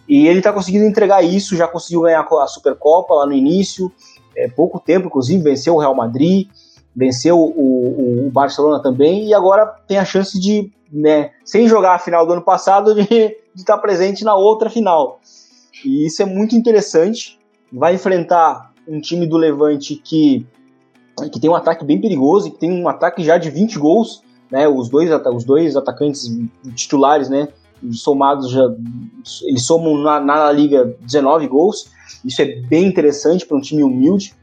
E 0.09 0.27
ele 0.27 0.39
está 0.39 0.53
conseguindo 0.53 0.85
entregar 0.85 1.23
isso, 1.23 1.57
já 1.57 1.67
conseguiu 1.67 2.03
ganhar 2.03 2.21
a 2.21 2.47
Supercopa 2.47 3.15
lá 3.15 3.27
no 3.27 3.33
início, 3.33 3.91
é, 4.37 4.49
pouco 4.49 4.79
tempo, 4.79 5.07
inclusive, 5.07 5.43
venceu 5.43 5.75
o 5.75 5.79
Real 5.79 5.95
Madrid, 5.95 6.49
venceu 6.95 7.39
o, 7.39 7.49
o, 7.49 8.27
o, 8.27 8.31
Barcelona 8.31 8.83
também, 8.83 9.27
e 9.27 9.35
agora 9.35 9.67
tem 9.89 9.99
a 9.99 10.05
chance 10.05 10.39
de, 10.39 10.71
né, 10.93 11.31
sem 11.45 11.67
jogar 11.67 11.95
a 11.95 11.99
final 11.99 12.27
do 12.27 12.33
ano 12.33 12.43
passado, 12.43 12.95
de, 12.95 13.37
estar 13.57 13.79
presente 13.79 14.25
na 14.25 14.35
outra 14.35 14.69
final. 14.69 15.21
E 15.85 16.07
isso 16.07 16.23
é 16.23 16.27
muito 16.27 16.55
interessante. 16.55 17.39
Vai 17.73 17.95
enfrentar 17.95 18.73
um 18.87 19.01
time 19.01 19.27
do 19.27 19.37
Levante 19.37 19.97
que 19.97 20.47
que 21.31 21.41
tem 21.41 21.49
um 21.49 21.55
ataque 21.55 21.85
bem 21.85 22.01
perigoso, 22.01 22.51
que 22.51 22.59
tem 22.59 22.73
um 22.73 22.89
ataque 22.89 23.23
já 23.23 23.39
de 23.39 23.51
20 23.51 23.79
gols, 23.79 24.23
né? 24.51 24.69
Os 24.69 24.89
dois, 24.89 25.11
os 25.11 25.45
dois 25.45 25.77
atacantes 25.77 26.31
titulares, 26.75 27.29
né? 27.29 27.49
Somados 27.93 28.51
já, 28.51 28.65
eles 29.45 29.63
somam 29.63 29.99
na, 29.99 30.21
na 30.21 30.51
liga 30.51 30.97
19 31.01 31.47
gols. 31.49 31.91
Isso 32.25 32.41
é 32.41 32.47
bem 32.47 32.87
interessante 32.87 33.47
para 33.47 33.57
um 33.57 33.61
time 33.61 33.83
humilde. 33.83 34.35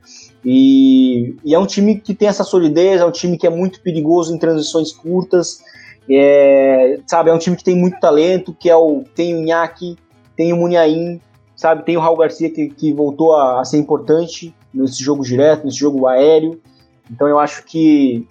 E, 0.44 1.36
e, 1.44 1.54
é 1.54 1.60
um 1.60 1.66
time 1.66 2.00
que 2.00 2.14
tem 2.14 2.28
essa 2.28 2.44
solidez, 2.44 3.00
é 3.00 3.06
um 3.06 3.12
time 3.12 3.38
que 3.38 3.46
é 3.46 3.50
muito 3.50 3.82
perigoso 3.82 4.34
em 4.34 4.38
transições 4.38 4.92
curtas. 4.92 5.62
É, 6.10 7.00
sabe, 7.08 7.30
é 7.30 7.34
um 7.34 7.38
time 7.38 7.56
que 7.56 7.64
tem 7.64 7.76
muito 7.76 8.00
talento, 8.00 8.56
que 8.60 8.70
é 8.70 8.76
o 8.76 9.04
tem 9.16 9.36
o 9.36 9.40
Inhaque, 9.40 9.98
tem 10.36 10.52
o 10.52 10.58
Muniain, 10.58 11.22
sabe, 11.56 11.86
tem 11.86 11.96
o 11.96 12.00
Raul 12.00 12.18
Garcia 12.18 12.50
que, 12.50 12.70
que 12.70 12.92
voltou 12.92 13.36
a, 13.36 13.62
a 13.62 13.66
ser 13.66 13.78
importante 13.78 14.54
nesse 14.74 15.04
jogo 15.04 15.24
direto, 15.24 15.66
nesse 15.66 15.78
jogo 15.78 16.08
aéreo. 16.08 16.62
Então 17.10 17.28
eu 17.28 17.40
acho 17.40 17.64
que 17.66 18.28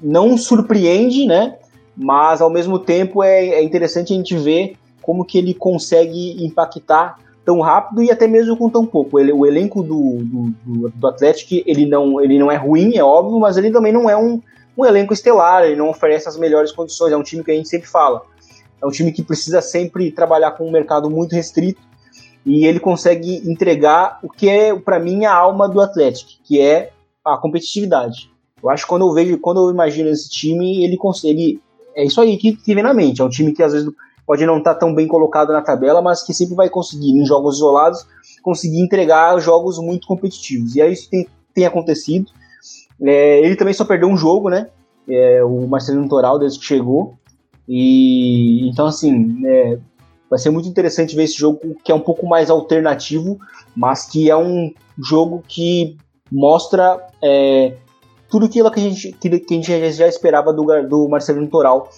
não 0.00 0.36
surpreende, 0.36 1.26
né? 1.26 1.56
Mas 1.96 2.40
ao 2.40 2.50
mesmo 2.50 2.78
tempo 2.78 3.22
é, 3.22 3.48
é 3.48 3.62
interessante 3.62 4.12
a 4.12 4.16
gente 4.16 4.36
ver 4.36 4.76
como 5.00 5.24
que 5.24 5.38
ele 5.38 5.54
consegue 5.54 6.44
impactar 6.44 7.18
tão 7.44 7.60
rápido 7.60 8.02
e 8.02 8.10
até 8.10 8.26
mesmo 8.26 8.56
com 8.56 8.70
tão 8.70 8.86
pouco. 8.86 9.20
Ele, 9.20 9.32
o 9.32 9.44
elenco 9.44 9.82
do, 9.82 10.18
do, 10.22 10.90
do, 10.90 11.06
Atlético 11.06 11.62
ele 11.66 11.86
não, 11.86 12.20
ele 12.20 12.38
não 12.38 12.50
é 12.50 12.56
ruim, 12.56 12.96
é 12.96 13.04
óbvio, 13.04 13.38
mas 13.38 13.56
ele 13.56 13.70
também 13.70 13.92
não 13.92 14.08
é 14.08 14.16
um, 14.16 14.40
um 14.76 14.84
elenco 14.84 15.12
estelar, 15.12 15.64
ele 15.64 15.76
não 15.76 15.90
oferece 15.90 16.26
as 16.26 16.38
melhores 16.38 16.72
condições. 16.72 17.12
É 17.12 17.16
um 17.16 17.22
time 17.22 17.44
que 17.44 17.50
a 17.50 17.54
gente 17.54 17.68
sempre 17.68 17.88
fala. 17.88 18.22
É 18.82 18.86
um 18.86 18.90
time 18.90 19.12
que 19.12 19.22
precisa 19.22 19.60
sempre 19.60 20.10
trabalhar 20.10 20.52
com 20.52 20.66
um 20.66 20.72
mercado 20.72 21.10
muito 21.10 21.34
restrito 21.34 21.80
e 22.44 22.66
ele 22.66 22.78
consegue 22.78 23.36
entregar 23.48 24.18
o 24.22 24.28
que 24.28 24.48
é, 24.48 24.74
para 24.74 24.98
mim, 24.98 25.24
a 25.24 25.34
alma 25.34 25.68
do 25.68 25.80
Atlético, 25.80 26.30
que 26.44 26.60
é 26.60 26.90
a 27.24 27.36
competitividade. 27.38 28.30
Eu 28.62 28.70
acho 28.70 28.84
que 28.84 28.88
quando 28.88 29.06
eu 29.06 29.12
vejo, 29.12 29.38
quando 29.38 29.64
eu 29.64 29.70
imagino 29.70 30.08
esse 30.08 30.28
time, 30.28 30.84
ele 30.84 30.96
consegue. 30.96 31.60
É 31.94 32.04
isso 32.04 32.20
aí 32.20 32.36
que, 32.36 32.56
que 32.56 32.74
vem 32.74 32.82
na 32.82 32.92
mente. 32.92 33.20
É 33.20 33.24
um 33.24 33.28
time 33.28 33.52
que 33.52 33.62
às 33.62 33.72
vezes 33.72 33.88
pode 34.26 34.44
não 34.44 34.58
estar 34.58 34.74
tá 34.74 34.80
tão 34.80 34.94
bem 34.94 35.06
colocado 35.06 35.52
na 35.52 35.62
tabela, 35.62 36.02
mas 36.02 36.22
que 36.22 36.34
sempre 36.34 36.54
vai 36.54 36.68
conseguir, 36.68 37.10
em 37.10 37.24
jogos 37.24 37.56
isolados, 37.56 38.06
conseguir 38.42 38.80
entregar 38.80 39.38
jogos 39.38 39.78
muito 39.78 40.06
competitivos. 40.06 40.74
E 40.74 40.80
é 40.80 40.90
isso 40.90 41.04
que 41.04 41.10
tem, 41.10 41.26
tem 41.54 41.66
acontecido. 41.66 42.30
É, 43.02 43.40
ele 43.40 43.56
também 43.56 43.74
só 43.74 43.84
perdeu 43.84 44.08
um 44.08 44.16
jogo, 44.16 44.48
né? 44.48 44.68
É, 45.08 45.44
o 45.44 45.66
Marcelino 45.66 46.08
Toral, 46.08 46.38
desde 46.38 46.58
que 46.58 46.64
chegou. 46.64 47.14
E 47.68 48.68
então, 48.68 48.86
assim, 48.86 49.46
é, 49.46 49.78
Vai 50.34 50.40
ser 50.40 50.50
muito 50.50 50.68
interessante 50.68 51.14
ver 51.14 51.22
esse 51.22 51.38
jogo 51.38 51.76
que 51.84 51.92
é 51.92 51.94
um 51.94 52.00
pouco 52.00 52.26
mais 52.26 52.50
alternativo, 52.50 53.38
mas 53.76 54.04
que 54.04 54.28
é 54.28 54.36
um 54.36 54.74
jogo 54.98 55.44
que 55.46 55.96
mostra 56.28 57.00
é, 57.22 57.76
tudo 58.28 58.46
aquilo 58.46 58.68
que 58.68 58.80
a 58.80 58.82
gente, 58.82 59.12
que, 59.12 59.28
a 59.28 59.54
gente 59.54 59.92
já 59.92 60.08
esperava 60.08 60.52
do, 60.52 60.64
do 60.88 61.08
Marcelo 61.08 61.46
Toral, 61.46 61.88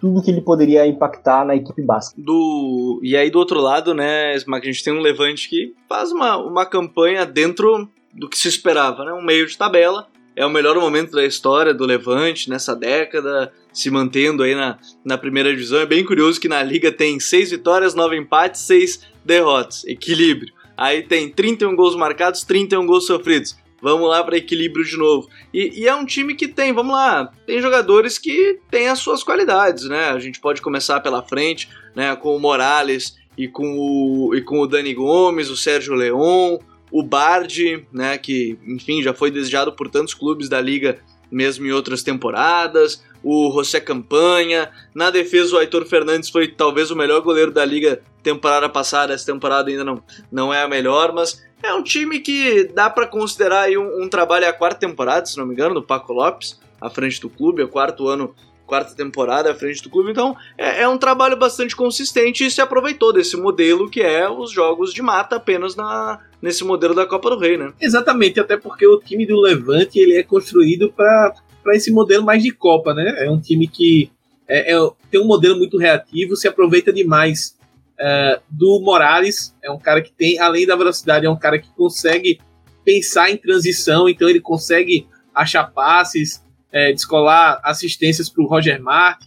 tudo 0.00 0.20
que 0.20 0.32
ele 0.32 0.40
poderia 0.40 0.84
impactar 0.84 1.46
na 1.46 1.54
equipe 1.54 1.80
básica. 1.80 2.20
Do, 2.20 2.98
e 3.04 3.16
aí 3.16 3.30
do 3.30 3.38
outro 3.38 3.60
lado, 3.60 3.94
né, 3.94 4.32
a 4.34 4.60
gente 4.64 4.82
tem 4.82 4.92
um 4.92 5.00
Levante 5.00 5.48
que 5.48 5.72
faz 5.88 6.10
uma, 6.10 6.38
uma 6.38 6.66
campanha 6.66 7.24
dentro 7.24 7.88
do 8.12 8.28
que 8.28 8.36
se 8.36 8.48
esperava, 8.48 9.04
né, 9.04 9.12
um 9.12 9.22
meio 9.22 9.46
de 9.46 9.56
tabela, 9.56 10.08
é 10.36 10.44
o 10.44 10.50
melhor 10.50 10.76
momento 10.76 11.12
da 11.12 11.24
história 11.24 11.72
do 11.72 11.86
Levante 11.86 12.50
nessa 12.50 12.76
década, 12.76 13.50
se 13.72 13.90
mantendo 13.90 14.42
aí 14.42 14.54
na, 14.54 14.78
na 15.02 15.16
primeira 15.16 15.50
divisão. 15.50 15.80
É 15.80 15.86
bem 15.86 16.04
curioso 16.04 16.38
que 16.38 16.48
na 16.48 16.62
liga 16.62 16.92
tem 16.92 17.18
6 17.18 17.52
vitórias, 17.52 17.94
9 17.94 18.16
empates, 18.18 18.60
6 18.60 19.00
derrotas. 19.24 19.82
Equilíbrio. 19.86 20.52
Aí 20.76 21.02
tem 21.02 21.30
31 21.30 21.74
gols 21.74 21.96
marcados, 21.96 22.44
31 22.44 22.86
gols 22.86 23.06
sofridos. 23.06 23.56
Vamos 23.80 24.08
lá 24.08 24.22
para 24.22 24.36
equilíbrio 24.36 24.84
de 24.84 24.96
novo. 24.96 25.28
E, 25.54 25.82
e, 25.82 25.88
é 25.88 25.94
um 25.94 26.04
time 26.04 26.34
que 26.34 26.48
tem, 26.48 26.72
vamos 26.72 26.94
lá, 26.94 27.30
tem 27.46 27.60
jogadores 27.60 28.18
que 28.18 28.58
têm 28.70 28.88
as 28.88 28.98
suas 28.98 29.22
qualidades, 29.22 29.84
né? 29.84 30.10
A 30.10 30.18
gente 30.18 30.40
pode 30.40 30.60
começar 30.60 31.00
pela 31.00 31.22
frente, 31.22 31.68
né? 31.94 32.14
Com 32.16 32.36
o 32.36 32.40
Morales 32.40 33.16
e 33.36 33.46
com 33.46 33.78
o, 33.78 34.34
e 34.34 34.42
com 34.42 34.60
o 34.60 34.66
Dani 34.66 34.94
Gomes, 34.94 35.50
o 35.50 35.56
Sérgio 35.56 35.94
Leão, 35.94 36.58
o 36.98 37.02
Bard, 37.02 37.86
né, 37.92 38.16
que 38.16 38.58
enfim 38.66 39.02
já 39.02 39.12
foi 39.12 39.30
desejado 39.30 39.70
por 39.70 39.90
tantos 39.90 40.14
clubes 40.14 40.48
da 40.48 40.58
liga 40.58 40.98
mesmo 41.30 41.66
em 41.66 41.70
outras 41.70 42.02
temporadas, 42.02 43.04
o 43.22 43.52
José 43.52 43.80
Campanha. 43.80 44.70
Na 44.94 45.10
defesa, 45.10 45.56
o 45.56 45.58
Aitor 45.58 45.84
Fernandes 45.84 46.30
foi 46.30 46.48
talvez 46.48 46.90
o 46.90 46.96
melhor 46.96 47.20
goleiro 47.20 47.50
da 47.50 47.66
liga 47.66 48.00
temporada 48.22 48.66
passada. 48.66 49.12
Essa 49.12 49.26
temporada 49.26 49.68
ainda 49.68 49.84
não, 49.84 50.02
não 50.32 50.54
é 50.54 50.62
a 50.62 50.68
melhor, 50.68 51.12
mas 51.12 51.44
é 51.62 51.74
um 51.74 51.82
time 51.82 52.20
que 52.20 52.64
dá 52.72 52.88
para 52.88 53.06
considerar 53.06 53.68
um, 53.70 54.04
um 54.04 54.08
trabalho 54.08 54.46
é 54.46 54.48
a 54.48 54.52
quarta 54.52 54.80
temporada, 54.80 55.26
se 55.26 55.36
não 55.36 55.44
me 55.44 55.52
engano, 55.52 55.74
do 55.74 55.82
Paco 55.82 56.14
Lopes, 56.14 56.58
à 56.80 56.88
frente 56.88 57.20
do 57.20 57.28
clube, 57.28 57.60
é 57.60 57.64
o 57.66 57.68
quarto 57.68 58.08
ano 58.08 58.34
quarta 58.66 58.94
temporada 58.94 59.50
à 59.50 59.54
frente 59.54 59.82
do 59.82 59.88
clube, 59.88 60.10
então 60.10 60.36
é, 60.58 60.82
é, 60.82 60.88
um 60.88 60.98
trabalho 60.98 61.36
bastante 61.36 61.74
consistente 61.74 62.44
e 62.44 62.50
se 62.50 62.60
aproveitou 62.60 63.12
desse 63.12 63.36
modelo 63.36 63.88
que 63.88 64.02
é 64.02 64.28
os 64.28 64.50
jogos 64.50 64.92
de 64.92 65.00
mata 65.00 65.36
apenas 65.36 65.76
na, 65.76 66.20
nesse 66.42 66.64
modelo 66.64 66.94
da 66.94 67.06
Copa 67.06 67.30
do 67.30 67.38
Rei, 67.38 67.56
né? 67.56 67.72
Exatamente, 67.80 68.40
até 68.40 68.56
porque 68.56 68.86
o 68.86 68.98
time 68.98 69.26
do 69.26 69.40
Levante 69.40 69.98
ele 69.98 70.14
é 70.14 70.22
construído 70.22 70.92
para 70.92 71.34
esse 71.68 71.92
modelo 71.92 72.24
mais 72.24 72.42
de 72.42 72.50
Copa, 72.50 72.92
né? 72.92 73.24
É 73.24 73.30
um 73.30 73.40
time 73.40 73.68
que 73.68 74.10
é, 74.48 74.74
é, 74.74 74.90
tem 75.10 75.20
um 75.20 75.26
modelo 75.26 75.56
muito 75.56 75.78
reativo, 75.78 76.36
se 76.36 76.48
aproveita 76.48 76.92
demais 76.92 77.56
é, 77.98 78.40
do 78.50 78.80
Morales, 78.80 79.54
é 79.62 79.70
um 79.70 79.78
cara 79.78 80.02
que 80.02 80.12
tem, 80.12 80.38
além 80.38 80.66
da 80.66 80.76
velocidade, 80.76 81.26
é 81.26 81.30
um 81.30 81.38
cara 81.38 81.58
que 81.58 81.68
consegue 81.74 82.38
pensar 82.84 83.30
em 83.30 83.36
transição, 83.36 84.08
então 84.08 84.28
ele 84.28 84.40
consegue 84.40 85.08
achar 85.34 85.64
passes, 85.64 86.45
é, 86.72 86.92
descolar 86.92 87.60
assistências 87.62 88.28
para 88.28 88.42
o 88.42 88.46
Roger 88.46 88.80
Mark 88.82 89.22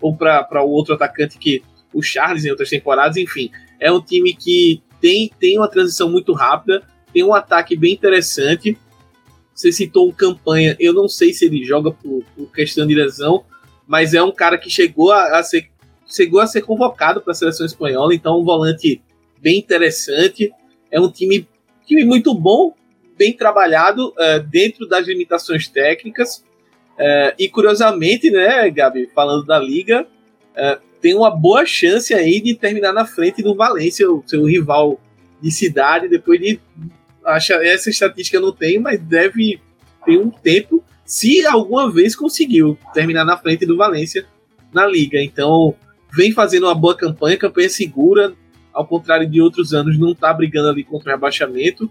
ou 0.00 0.16
para 0.16 0.64
o 0.64 0.70
outro 0.70 0.94
atacante 0.94 1.38
que 1.38 1.62
o 1.92 2.02
Charles 2.02 2.44
em 2.44 2.50
outras 2.50 2.70
temporadas, 2.70 3.16
enfim. 3.16 3.50
É 3.78 3.90
um 3.90 4.00
time 4.00 4.34
que 4.34 4.82
tem, 5.00 5.30
tem 5.38 5.58
uma 5.58 5.68
transição 5.68 6.10
muito 6.10 6.32
rápida, 6.32 6.82
tem 7.12 7.24
um 7.24 7.34
ataque 7.34 7.76
bem 7.76 7.92
interessante. 7.92 8.76
Você 9.54 9.72
citou 9.72 10.08
um 10.08 10.12
campanha, 10.12 10.76
eu 10.78 10.92
não 10.92 11.08
sei 11.08 11.32
se 11.32 11.44
ele 11.46 11.64
joga 11.64 11.90
por, 11.90 12.24
por 12.36 12.52
questão 12.52 12.86
de 12.86 12.94
lesão, 12.94 13.44
mas 13.86 14.14
é 14.14 14.22
um 14.22 14.32
cara 14.32 14.56
que 14.56 14.70
chegou 14.70 15.12
a, 15.12 15.38
a 15.38 15.42
ser 15.42 15.70
chegou 16.12 16.40
a 16.40 16.46
ser 16.46 16.62
convocado 16.62 17.20
para 17.20 17.30
a 17.30 17.34
seleção 17.34 17.64
espanhola, 17.64 18.14
então 18.14 18.40
um 18.40 18.44
volante 18.44 19.00
bem 19.40 19.58
interessante. 19.58 20.52
É 20.90 21.00
um 21.00 21.10
time, 21.10 21.46
time 21.86 22.04
muito 22.04 22.34
bom, 22.34 22.74
bem 23.16 23.32
trabalhado 23.32 24.08
uh, 24.08 24.42
dentro 24.50 24.88
das 24.88 25.06
limitações 25.06 25.68
técnicas. 25.68 26.44
Uh, 27.00 27.32
e 27.38 27.48
curiosamente, 27.48 28.30
né, 28.30 28.68
Gabi, 28.68 29.08
falando 29.14 29.46
da 29.46 29.58
liga, 29.58 30.02
uh, 30.02 30.80
tem 31.00 31.14
uma 31.14 31.30
boa 31.30 31.64
chance 31.64 32.12
aí 32.12 32.42
de 32.42 32.54
terminar 32.54 32.92
na 32.92 33.06
frente 33.06 33.42
do 33.42 33.54
Valência, 33.54 34.10
o 34.10 34.22
seu 34.26 34.44
rival 34.44 35.00
de 35.40 35.50
cidade, 35.50 36.08
depois 36.08 36.38
de. 36.38 36.60
Acho, 37.24 37.54
essa 37.54 37.88
estatística 37.88 38.38
não 38.38 38.52
tenho, 38.52 38.82
mas 38.82 39.00
deve 39.00 39.58
ter 40.04 40.18
um 40.18 40.30
tempo, 40.30 40.84
se 41.02 41.46
alguma 41.46 41.90
vez 41.90 42.14
conseguiu 42.14 42.76
terminar 42.92 43.24
na 43.24 43.38
frente 43.38 43.64
do 43.64 43.78
Valência 43.78 44.26
na 44.70 44.86
liga. 44.86 45.22
Então, 45.22 45.74
vem 46.12 46.32
fazendo 46.32 46.66
uma 46.66 46.74
boa 46.74 46.94
campanha, 46.94 47.38
campanha 47.38 47.70
segura, 47.70 48.34
ao 48.74 48.86
contrário 48.86 49.28
de 49.28 49.40
outros 49.40 49.72
anos, 49.72 49.98
não 49.98 50.12
está 50.12 50.32
brigando 50.34 50.68
ali 50.68 50.84
contra 50.84 51.10
o 51.10 51.14
rebaixamento. 51.14 51.90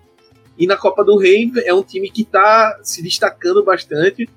E 0.58 0.68
na 0.68 0.78
Copa 0.78 1.04
do 1.04 1.18
Rei 1.18 1.52
é 1.66 1.74
um 1.74 1.84
time 1.84 2.12
que 2.12 2.22
está 2.22 2.80
se 2.84 3.02
destacando 3.02 3.64
bastante. 3.64 4.30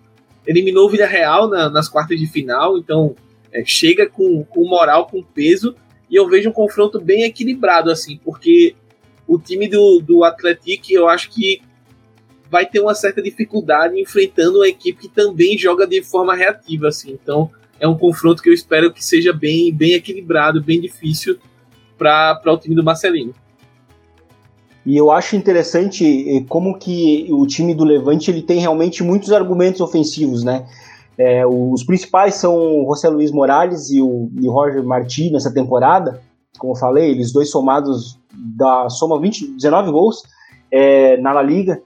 Eliminou 0.46 0.86
o 0.86 0.90
Villarreal 0.90 1.48
na, 1.48 1.68
nas 1.70 1.88
quartas 1.88 2.18
de 2.18 2.26
final, 2.26 2.78
então 2.78 3.14
é, 3.52 3.64
chega 3.64 4.08
com, 4.08 4.44
com 4.44 4.68
moral, 4.68 5.06
com 5.06 5.22
peso. 5.22 5.74
E 6.10 6.16
eu 6.16 6.28
vejo 6.28 6.50
um 6.50 6.52
confronto 6.52 7.00
bem 7.00 7.22
equilibrado, 7.24 7.90
assim, 7.90 8.18
porque 8.22 8.74
o 9.26 9.38
time 9.38 9.68
do, 9.68 10.00
do 10.00 10.24
Atlético, 10.24 10.86
eu 10.90 11.08
acho 11.08 11.30
que 11.30 11.62
vai 12.50 12.66
ter 12.66 12.80
uma 12.80 12.94
certa 12.94 13.22
dificuldade 13.22 13.98
enfrentando 13.98 14.58
uma 14.58 14.68
equipe 14.68 15.00
que 15.00 15.08
também 15.08 15.56
joga 15.56 15.86
de 15.86 16.02
forma 16.02 16.34
reativa, 16.34 16.88
assim. 16.88 17.12
Então, 17.12 17.50
é 17.80 17.88
um 17.88 17.96
confronto 17.96 18.42
que 18.42 18.50
eu 18.50 18.52
espero 18.52 18.92
que 18.92 19.02
seja 19.02 19.32
bem, 19.32 19.72
bem 19.74 19.94
equilibrado, 19.94 20.62
bem 20.62 20.80
difícil 20.80 21.38
para 21.96 22.40
o 22.46 22.58
time 22.58 22.74
do 22.74 22.84
Marcelino. 22.84 23.34
E 24.84 24.96
eu 24.96 25.10
acho 25.10 25.36
interessante 25.36 26.04
eh, 26.04 26.44
como 26.48 26.78
que 26.78 27.28
o 27.30 27.46
time 27.46 27.74
do 27.74 27.84
Levante 27.84 28.30
ele 28.30 28.42
tem 28.42 28.58
realmente 28.58 29.02
muitos 29.02 29.32
argumentos 29.32 29.80
ofensivos, 29.80 30.42
né? 30.42 30.66
É, 31.16 31.46
os 31.46 31.84
principais 31.84 32.34
são 32.34 32.54
o 32.54 32.86
José 32.88 33.08
Luiz 33.08 33.30
Morales 33.30 33.90
e 33.90 34.00
o, 34.00 34.30
e 34.40 34.48
o 34.48 34.50
Roger 34.50 34.82
Martí 34.82 35.30
nessa 35.30 35.52
temporada. 35.52 36.20
Como 36.58 36.72
eu 36.72 36.76
falei, 36.76 37.10
eles 37.10 37.32
dois 37.32 37.50
somados 37.50 38.18
da 38.32 38.88
soma 38.88 39.20
20, 39.20 39.52
19 39.52 39.90
gols 39.92 40.22
é, 40.70 41.16
na 41.18 41.32
La 41.32 41.42
Liga. 41.42 41.80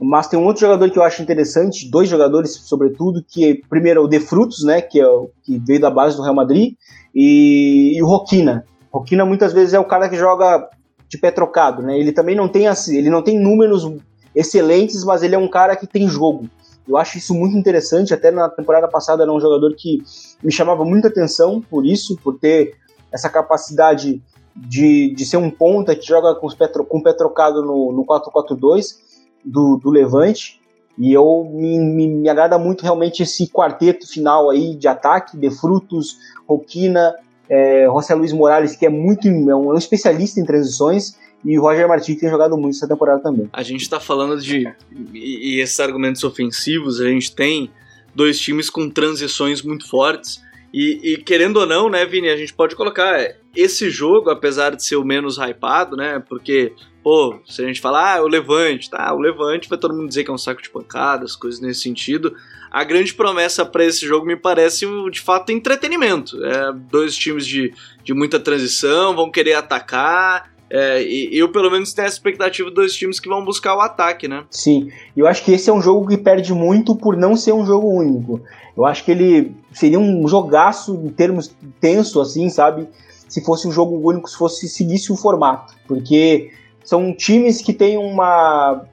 Mas 0.00 0.28
tem 0.28 0.38
um 0.38 0.46
outro 0.46 0.60
jogador 0.60 0.88
que 0.90 0.98
eu 0.98 1.02
acho 1.02 1.20
interessante, 1.20 1.90
dois 1.90 2.08
jogadores, 2.08 2.52
sobretudo, 2.54 3.24
que 3.26 3.60
primeiro 3.68 4.00
é 4.00 4.04
o 4.04 4.06
De 4.06 4.20
Frutos, 4.20 4.62
né, 4.62 4.80
que, 4.80 5.00
é 5.00 5.04
que 5.42 5.58
veio 5.58 5.80
da 5.80 5.90
base 5.90 6.16
do 6.16 6.22
Real 6.22 6.36
Madrid, 6.36 6.74
e, 7.12 7.94
e 7.96 8.02
o 8.02 8.06
Roquina. 8.06 8.64
Roquina 8.92 9.26
muitas 9.26 9.52
vezes 9.52 9.74
é 9.74 9.80
o 9.80 9.84
cara 9.84 10.08
que 10.08 10.16
joga 10.16 10.68
de 11.08 11.18
pé 11.18 11.30
trocado, 11.30 11.82
né? 11.82 11.98
Ele 11.98 12.12
também 12.12 12.36
não 12.36 12.48
tem 12.48 12.66
assim, 12.68 12.96
ele 12.96 13.10
não 13.10 13.22
tem 13.22 13.38
números 13.38 13.90
excelentes, 14.34 15.04
mas 15.04 15.22
ele 15.22 15.34
é 15.34 15.38
um 15.38 15.48
cara 15.48 15.74
que 15.74 15.86
tem 15.86 16.08
jogo. 16.08 16.48
Eu 16.86 16.96
acho 16.96 17.18
isso 17.18 17.34
muito 17.34 17.56
interessante, 17.56 18.14
até 18.14 18.30
na 18.30 18.48
temporada 18.48 18.88
passada 18.88 19.22
era 19.22 19.32
um 19.32 19.40
jogador 19.40 19.74
que 19.74 20.02
me 20.42 20.50
chamava 20.50 20.84
muita 20.84 21.08
atenção 21.08 21.60
por 21.60 21.84
isso, 21.84 22.16
por 22.22 22.38
ter 22.38 22.74
essa 23.12 23.28
capacidade 23.28 24.22
de, 24.54 25.14
de 25.14 25.26
ser 25.26 25.36
um 25.36 25.50
ponta 25.50 25.94
que 25.94 26.06
joga 26.06 26.34
com, 26.34 26.46
os 26.46 26.54
pé, 26.54 26.68
com 26.68 26.98
o 26.98 27.02
pé 27.02 27.12
trocado 27.12 27.62
no, 27.62 27.92
no 27.92 28.04
4-4-2 28.04 28.96
do, 29.44 29.76
do 29.76 29.90
Levante. 29.90 30.60
E 30.96 31.12
eu 31.12 31.48
me, 31.48 31.78
me, 31.78 32.08
me, 32.08 32.28
agrada 32.28 32.58
muito 32.58 32.82
realmente 32.82 33.22
esse 33.22 33.48
quarteto 33.48 34.08
final 34.08 34.50
aí 34.50 34.74
de 34.74 34.88
ataque, 34.88 35.36
de 35.36 35.48
Frutos, 35.48 36.16
Roquina, 36.48 37.14
é, 37.48 37.86
José 37.86 38.14
Luiz 38.14 38.32
Morales, 38.32 38.76
que 38.76 38.86
é 38.86 38.88
muito 38.88 39.26
é 39.28 39.30
um, 39.30 39.50
é 39.50 39.56
um 39.56 39.74
especialista 39.74 40.40
em 40.40 40.44
transições, 40.44 41.16
e 41.44 41.58
o 41.58 41.62
Roger 41.62 41.88
Martins 41.88 42.14
que 42.14 42.20
tem 42.20 42.30
jogado 42.30 42.56
muito 42.56 42.76
essa 42.76 42.88
temporada 42.88 43.22
também. 43.22 43.48
A 43.52 43.62
gente 43.62 43.82
está 43.82 44.00
falando 44.00 44.40
de. 44.40 44.66
E, 45.14 45.56
e, 45.56 45.60
esses 45.60 45.78
argumentos 45.78 46.24
ofensivos, 46.24 47.00
a 47.00 47.08
gente 47.08 47.34
tem 47.34 47.70
dois 48.14 48.38
times 48.38 48.68
com 48.68 48.90
transições 48.90 49.62
muito 49.62 49.88
fortes. 49.88 50.42
E, 50.74 51.14
e, 51.14 51.16
querendo 51.18 51.58
ou 51.58 51.66
não, 51.66 51.88
né, 51.88 52.04
Vini, 52.04 52.28
a 52.28 52.36
gente 52.36 52.52
pode 52.52 52.76
colocar 52.76 53.34
esse 53.56 53.88
jogo, 53.88 54.30
apesar 54.30 54.74
de 54.76 54.84
ser 54.84 54.96
o 54.96 55.04
menos 55.04 55.38
hypado, 55.38 55.96
né? 55.96 56.22
Porque 56.28 56.72
pô, 57.02 57.40
se 57.46 57.62
a 57.62 57.66
gente 57.66 57.80
falar, 57.80 58.18
ah, 58.18 58.22
o 58.22 58.28
Levante, 58.28 58.90
tá, 58.90 59.14
o 59.14 59.18
Levante 59.18 59.66
vai 59.66 59.78
todo 59.78 59.94
mundo 59.94 60.08
dizer 60.08 60.24
que 60.24 60.30
é 60.30 60.34
um 60.34 60.36
saco 60.36 60.60
de 60.60 60.68
pancadas, 60.68 61.34
coisas 61.34 61.58
nesse 61.58 61.80
sentido. 61.80 62.34
A 62.70 62.84
grande 62.84 63.14
promessa 63.14 63.64
para 63.64 63.84
esse 63.84 64.06
jogo 64.06 64.26
me 64.26 64.36
parece, 64.36 64.86
de 65.10 65.20
fato, 65.20 65.50
entretenimento. 65.52 66.44
É, 66.44 66.72
dois 66.72 67.16
times 67.16 67.46
de, 67.46 67.72
de 68.04 68.14
muita 68.14 68.38
transição, 68.38 69.14
vão 69.14 69.30
querer 69.30 69.54
atacar, 69.54 70.50
é, 70.70 71.02
e 71.02 71.38
eu, 71.38 71.50
pelo 71.50 71.70
menos, 71.70 71.94
tenho 71.94 72.06
a 72.06 72.10
expectativa 72.10 72.68
de 72.68 72.74
dois 72.74 72.94
times 72.94 73.18
que 73.18 73.28
vão 73.28 73.44
buscar 73.44 73.74
o 73.74 73.80
ataque, 73.80 74.28
né? 74.28 74.44
Sim, 74.50 74.90
eu 75.16 75.26
acho 75.26 75.42
que 75.42 75.52
esse 75.52 75.70
é 75.70 75.72
um 75.72 75.80
jogo 75.80 76.06
que 76.06 76.16
perde 76.16 76.52
muito 76.52 76.94
por 76.94 77.16
não 77.16 77.36
ser 77.36 77.52
um 77.52 77.64
jogo 77.64 77.88
único. 77.88 78.40
Eu 78.76 78.84
acho 78.84 79.04
que 79.04 79.10
ele 79.10 79.56
seria 79.72 79.98
um 79.98 80.28
jogaço 80.28 80.94
em 80.94 81.08
termos 81.08 81.54
tenso, 81.80 82.20
assim, 82.20 82.48
sabe? 82.50 82.86
Se 83.28 83.42
fosse 83.42 83.66
um 83.66 83.72
jogo 83.72 83.96
único, 84.08 84.28
se 84.28 84.36
fosse 84.36 84.68
seguisse 84.68 85.10
o 85.10 85.16
formato. 85.16 85.74
Porque 85.86 86.52
são 86.84 87.14
times 87.14 87.62
que 87.62 87.72
têm 87.72 87.96
uma 87.96 88.84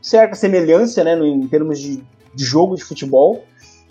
certa 0.00 0.34
semelhança 0.34 1.04
né, 1.04 1.16
em 1.18 1.46
termos 1.46 1.80
de, 1.80 2.02
de 2.34 2.44
jogo 2.44 2.76
de 2.76 2.84
futebol, 2.84 3.44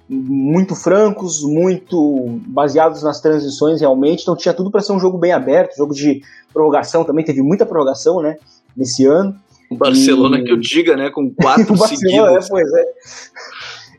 muito 0.10 0.76
francos, 0.76 1.42
muito 1.42 2.40
baseados 2.48 3.02
nas 3.02 3.22
transições 3.22 3.80
realmente, 3.80 4.24
então 4.24 4.36
tinha 4.36 4.54
tudo 4.54 4.70
para 4.70 4.82
ser 4.82 4.92
um 4.92 5.00
jogo 5.00 5.18
bem 5.18 5.32
aberto, 5.32 5.78
jogo 5.78 5.94
de 5.94 6.22
prorrogação 6.54 7.06
também, 7.06 7.24
teve 7.24 7.42
muita 7.42 7.66
prorrogação 7.66 8.22
né, 8.22 8.38
nesse 8.76 9.06
ano. 9.06 9.36
O 9.70 9.76
Barcelona 9.78 10.40
e... 10.40 10.44
que 10.44 10.52
eu 10.52 10.58
diga, 10.58 10.98
né, 10.98 11.10
com 11.10 11.32
quatro 11.34 11.78
seguidos. 11.78 12.46
É, 12.46 12.50
pois 12.50 12.74
é. 12.74 12.86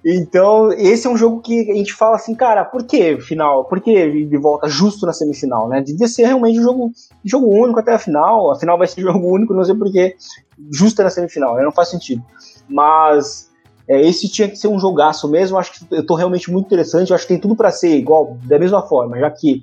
Então, 0.04 0.72
esse 0.72 1.06
é 1.06 1.10
um 1.10 1.16
jogo 1.16 1.40
que 1.40 1.70
a 1.70 1.74
gente 1.74 1.94
fala 1.94 2.16
assim, 2.16 2.34
cara, 2.34 2.64
por 2.64 2.84
que 2.84 3.20
final? 3.20 3.64
Por 3.66 3.80
que 3.80 4.26
de 4.26 4.36
volta 4.36 4.68
justo 4.68 5.06
na 5.06 5.12
semifinal, 5.12 5.68
né? 5.68 5.80
Devia 5.80 6.08
ser 6.08 6.26
realmente 6.26 6.58
um 6.58 6.62
jogo, 6.62 6.92
jogo 7.24 7.46
único 7.46 7.78
até 7.78 7.94
a 7.94 7.98
final. 7.98 8.50
A 8.50 8.58
final 8.58 8.76
vai 8.76 8.88
ser 8.88 9.00
jogo 9.02 9.32
único, 9.32 9.54
não 9.54 9.64
sei 9.64 9.76
por 9.76 9.90
que 9.90 10.16
justo 10.72 11.02
na 11.02 11.10
semifinal, 11.10 11.54
né? 11.54 11.62
não 11.62 11.70
faz 11.70 11.88
sentido. 11.88 12.22
Mas 12.68 13.48
é, 13.92 14.00
esse 14.00 14.26
tinha 14.26 14.48
que 14.48 14.56
ser 14.56 14.68
um 14.68 14.78
jogaço 14.78 15.28
mesmo. 15.28 15.58
Acho 15.58 15.72
que 15.72 15.86
eu 15.90 16.06
tô 16.06 16.14
realmente 16.14 16.50
muito 16.50 16.64
interessante. 16.64 17.10
Eu 17.10 17.14
acho 17.14 17.26
que 17.26 17.34
tem 17.34 17.40
tudo 17.40 17.54
para 17.54 17.70
ser 17.70 17.94
igual, 17.94 18.38
da 18.44 18.58
mesma 18.58 18.80
forma, 18.80 19.18
já 19.18 19.30
que 19.30 19.62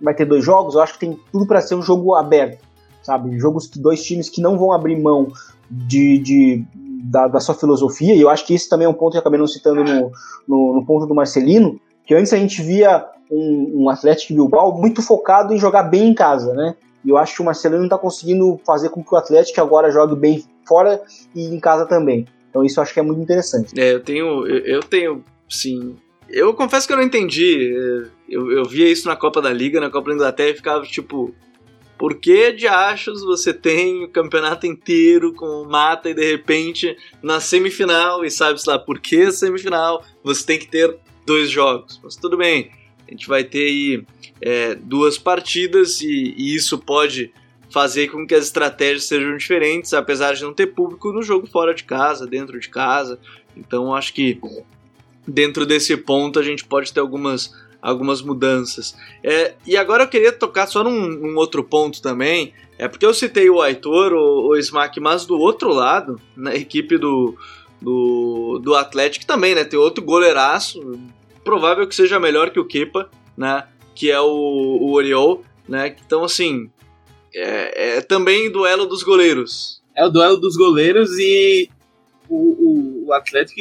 vai 0.00 0.14
ter 0.14 0.24
dois 0.24 0.42
jogos, 0.42 0.74
eu 0.74 0.80
acho 0.80 0.94
que 0.94 1.00
tem 1.00 1.18
tudo 1.30 1.46
para 1.46 1.60
ser 1.60 1.74
um 1.74 1.82
jogo 1.82 2.14
aberto, 2.14 2.64
sabe? 3.02 3.38
Jogos 3.38 3.66
que 3.66 3.78
dois 3.78 4.02
times 4.02 4.30
que 4.30 4.40
não 4.40 4.58
vão 4.58 4.72
abrir 4.72 4.98
mão 4.98 5.28
de, 5.70 6.18
de 6.18 6.64
da, 7.04 7.28
da, 7.28 7.38
sua 7.38 7.54
filosofia, 7.54 8.14
e 8.14 8.20
eu 8.20 8.30
acho 8.30 8.46
que 8.46 8.54
esse 8.54 8.68
também 8.68 8.86
é 8.86 8.88
um 8.88 8.94
ponto 8.94 9.12
que 9.12 9.18
eu 9.18 9.20
acabei 9.20 9.38
não 9.38 9.46
citando 9.46 9.84
no, 9.84 10.10
no, 10.48 10.74
no 10.74 10.86
ponto 10.86 11.06
do 11.06 11.14
Marcelino, 11.14 11.78
que 12.06 12.14
antes 12.14 12.32
a 12.32 12.36
gente 12.36 12.62
via 12.62 13.04
um, 13.30 13.84
um 13.84 13.90
Atlético 13.90 14.32
Bilbao 14.32 14.78
muito 14.78 15.02
focado 15.02 15.52
em 15.52 15.58
jogar 15.58 15.84
bem 15.84 16.08
em 16.08 16.14
casa, 16.14 16.54
né? 16.54 16.74
E 17.04 17.10
eu 17.10 17.18
acho 17.18 17.34
que 17.34 17.42
o 17.42 17.44
Marcelino 17.44 17.84
está 17.84 17.98
conseguindo 17.98 18.58
fazer 18.64 18.88
com 18.88 19.02
que 19.02 19.14
o 19.14 19.18
Atlético 19.18 19.60
agora 19.60 19.90
jogue 19.90 20.16
bem 20.16 20.44
fora 20.66 21.02
e 21.34 21.44
em 21.44 21.60
casa 21.60 21.86
também. 21.86 22.26
Então 22.56 22.64
isso 22.64 22.80
eu 22.80 22.82
acho 22.82 22.94
que 22.94 23.00
é 23.00 23.02
muito 23.02 23.20
interessante. 23.20 23.78
É, 23.78 23.92
eu 23.92 24.00
tenho, 24.00 24.46
eu 24.46 24.80
tenho, 24.80 25.22
sim, 25.46 25.94
eu 26.26 26.54
confesso 26.54 26.86
que 26.86 26.92
eu 26.94 26.96
não 26.96 27.04
entendi. 27.04 27.70
Eu, 28.26 28.50
eu 28.50 28.64
via 28.64 28.90
isso 28.90 29.06
na 29.06 29.14
Copa 29.14 29.42
da 29.42 29.52
Liga, 29.52 29.78
na 29.78 29.90
Copa 29.90 30.08
da 30.08 30.14
Inglaterra, 30.14 30.50
e 30.50 30.54
ficava 30.54 30.82
tipo. 30.86 31.34
Por 31.98 32.14
que 32.16 32.52
de 32.52 32.66
achos 32.66 33.22
você 33.22 33.54
tem 33.54 34.04
o 34.04 34.08
campeonato 34.08 34.66
inteiro 34.66 35.32
com 35.32 35.64
mata 35.64 36.10
e 36.10 36.14
de 36.14 36.30
repente 36.30 36.94
na 37.22 37.40
semifinal, 37.40 38.22
e 38.22 38.30
sabe-se 38.30 38.68
lá 38.68 38.78
por 38.78 39.00
que 39.00 39.32
semifinal, 39.32 40.04
você 40.22 40.44
tem 40.44 40.58
que 40.58 40.68
ter 40.68 40.94
dois 41.24 41.50
jogos? 41.50 41.98
Mas 42.04 42.16
tudo 42.16 42.36
bem, 42.36 42.70
a 43.08 43.10
gente 43.10 43.26
vai 43.26 43.44
ter 43.44 43.66
aí 43.66 44.04
é, 44.42 44.74
duas 44.74 45.16
partidas 45.16 46.02
e, 46.02 46.34
e 46.36 46.54
isso 46.54 46.76
pode 46.76 47.32
fazer 47.76 48.08
com 48.08 48.26
que 48.26 48.34
as 48.34 48.46
estratégias 48.46 49.04
sejam 49.04 49.36
diferentes, 49.36 49.92
apesar 49.92 50.32
de 50.32 50.42
não 50.42 50.54
ter 50.54 50.68
público 50.68 51.12
no 51.12 51.22
jogo 51.22 51.46
fora 51.46 51.74
de 51.74 51.84
casa, 51.84 52.26
dentro 52.26 52.58
de 52.58 52.70
casa. 52.70 53.20
Então 53.54 53.94
acho 53.94 54.14
que 54.14 54.40
dentro 55.28 55.66
desse 55.66 55.94
ponto 55.94 56.38
a 56.38 56.42
gente 56.42 56.64
pode 56.64 56.90
ter 56.90 57.00
algumas, 57.00 57.54
algumas 57.82 58.22
mudanças. 58.22 58.96
É, 59.22 59.56
e 59.66 59.76
agora 59.76 60.04
eu 60.04 60.08
queria 60.08 60.32
tocar 60.32 60.66
só 60.66 60.82
num, 60.82 61.06
num, 61.06 61.36
outro 61.36 61.62
ponto 61.62 62.00
também, 62.00 62.54
é 62.78 62.88
porque 62.88 63.04
eu 63.04 63.12
citei 63.12 63.50
o 63.50 63.60
Aitor, 63.60 64.14
o, 64.14 64.48
o 64.48 64.56
Smack, 64.56 64.98
mas 64.98 65.26
do 65.26 65.38
outro 65.38 65.68
lado, 65.70 66.18
na 66.34 66.54
equipe 66.54 66.96
do, 66.96 67.36
do, 67.78 68.58
do 68.58 68.74
Atlético 68.74 69.26
também, 69.26 69.54
né, 69.54 69.64
tem 69.64 69.78
outro 69.78 70.02
goleiraço, 70.02 70.80
provável 71.44 71.86
que 71.86 71.94
seja 71.94 72.18
melhor 72.18 72.48
que 72.48 72.58
o 72.58 72.64
Kepa, 72.64 73.10
né, 73.36 73.64
que 73.94 74.10
é 74.10 74.18
o, 74.18 74.78
o 74.80 74.94
Oriol, 74.94 75.44
né, 75.68 75.94
então 76.06 76.24
assim, 76.24 76.70
é, 77.36 77.98
é 77.98 78.00
também 78.00 78.50
duelo 78.50 78.86
dos 78.86 79.02
goleiros. 79.02 79.82
É 79.94 80.04
o 80.04 80.10
duelo 80.10 80.36
dos 80.36 80.56
goleiros 80.56 81.10
e 81.18 81.70
o, 82.28 82.36
o, 82.36 83.06
o 83.06 83.12
Atlético 83.12 83.60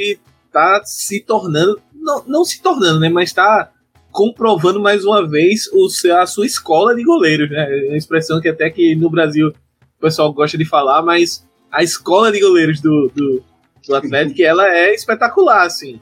tá 0.52 0.82
se 0.86 1.22
tornando, 1.22 1.82
não, 1.94 2.24
não 2.26 2.46
se 2.46 2.62
tornando, 2.62 3.00
né, 3.00 3.10
mas 3.10 3.34
tá 3.34 3.72
comprovando 4.16 4.80
mais 4.80 5.04
uma 5.04 5.28
vez 5.28 5.68
o, 5.74 5.88
a 6.14 6.26
sua 6.26 6.46
escola 6.46 6.96
de 6.96 7.04
goleiros, 7.04 7.50
né? 7.50 7.68
É 7.70 7.88
uma 7.90 7.98
expressão 7.98 8.40
que 8.40 8.48
até 8.48 8.70
que 8.70 8.96
no 8.96 9.10
Brasil 9.10 9.50
o 9.50 10.02
pessoal 10.02 10.32
gosta 10.32 10.58
de 10.58 10.64
falar, 10.64 11.02
mas 11.02 11.46
a 11.70 11.84
escola 11.84 12.32
de 12.32 12.40
goleiros 12.40 12.80
do, 12.80 13.12
do, 13.14 13.44
do 13.86 13.96
Atlético, 13.96 14.40
ela 14.44 14.74
é 14.74 14.94
espetacular, 14.94 15.66
assim. 15.66 16.00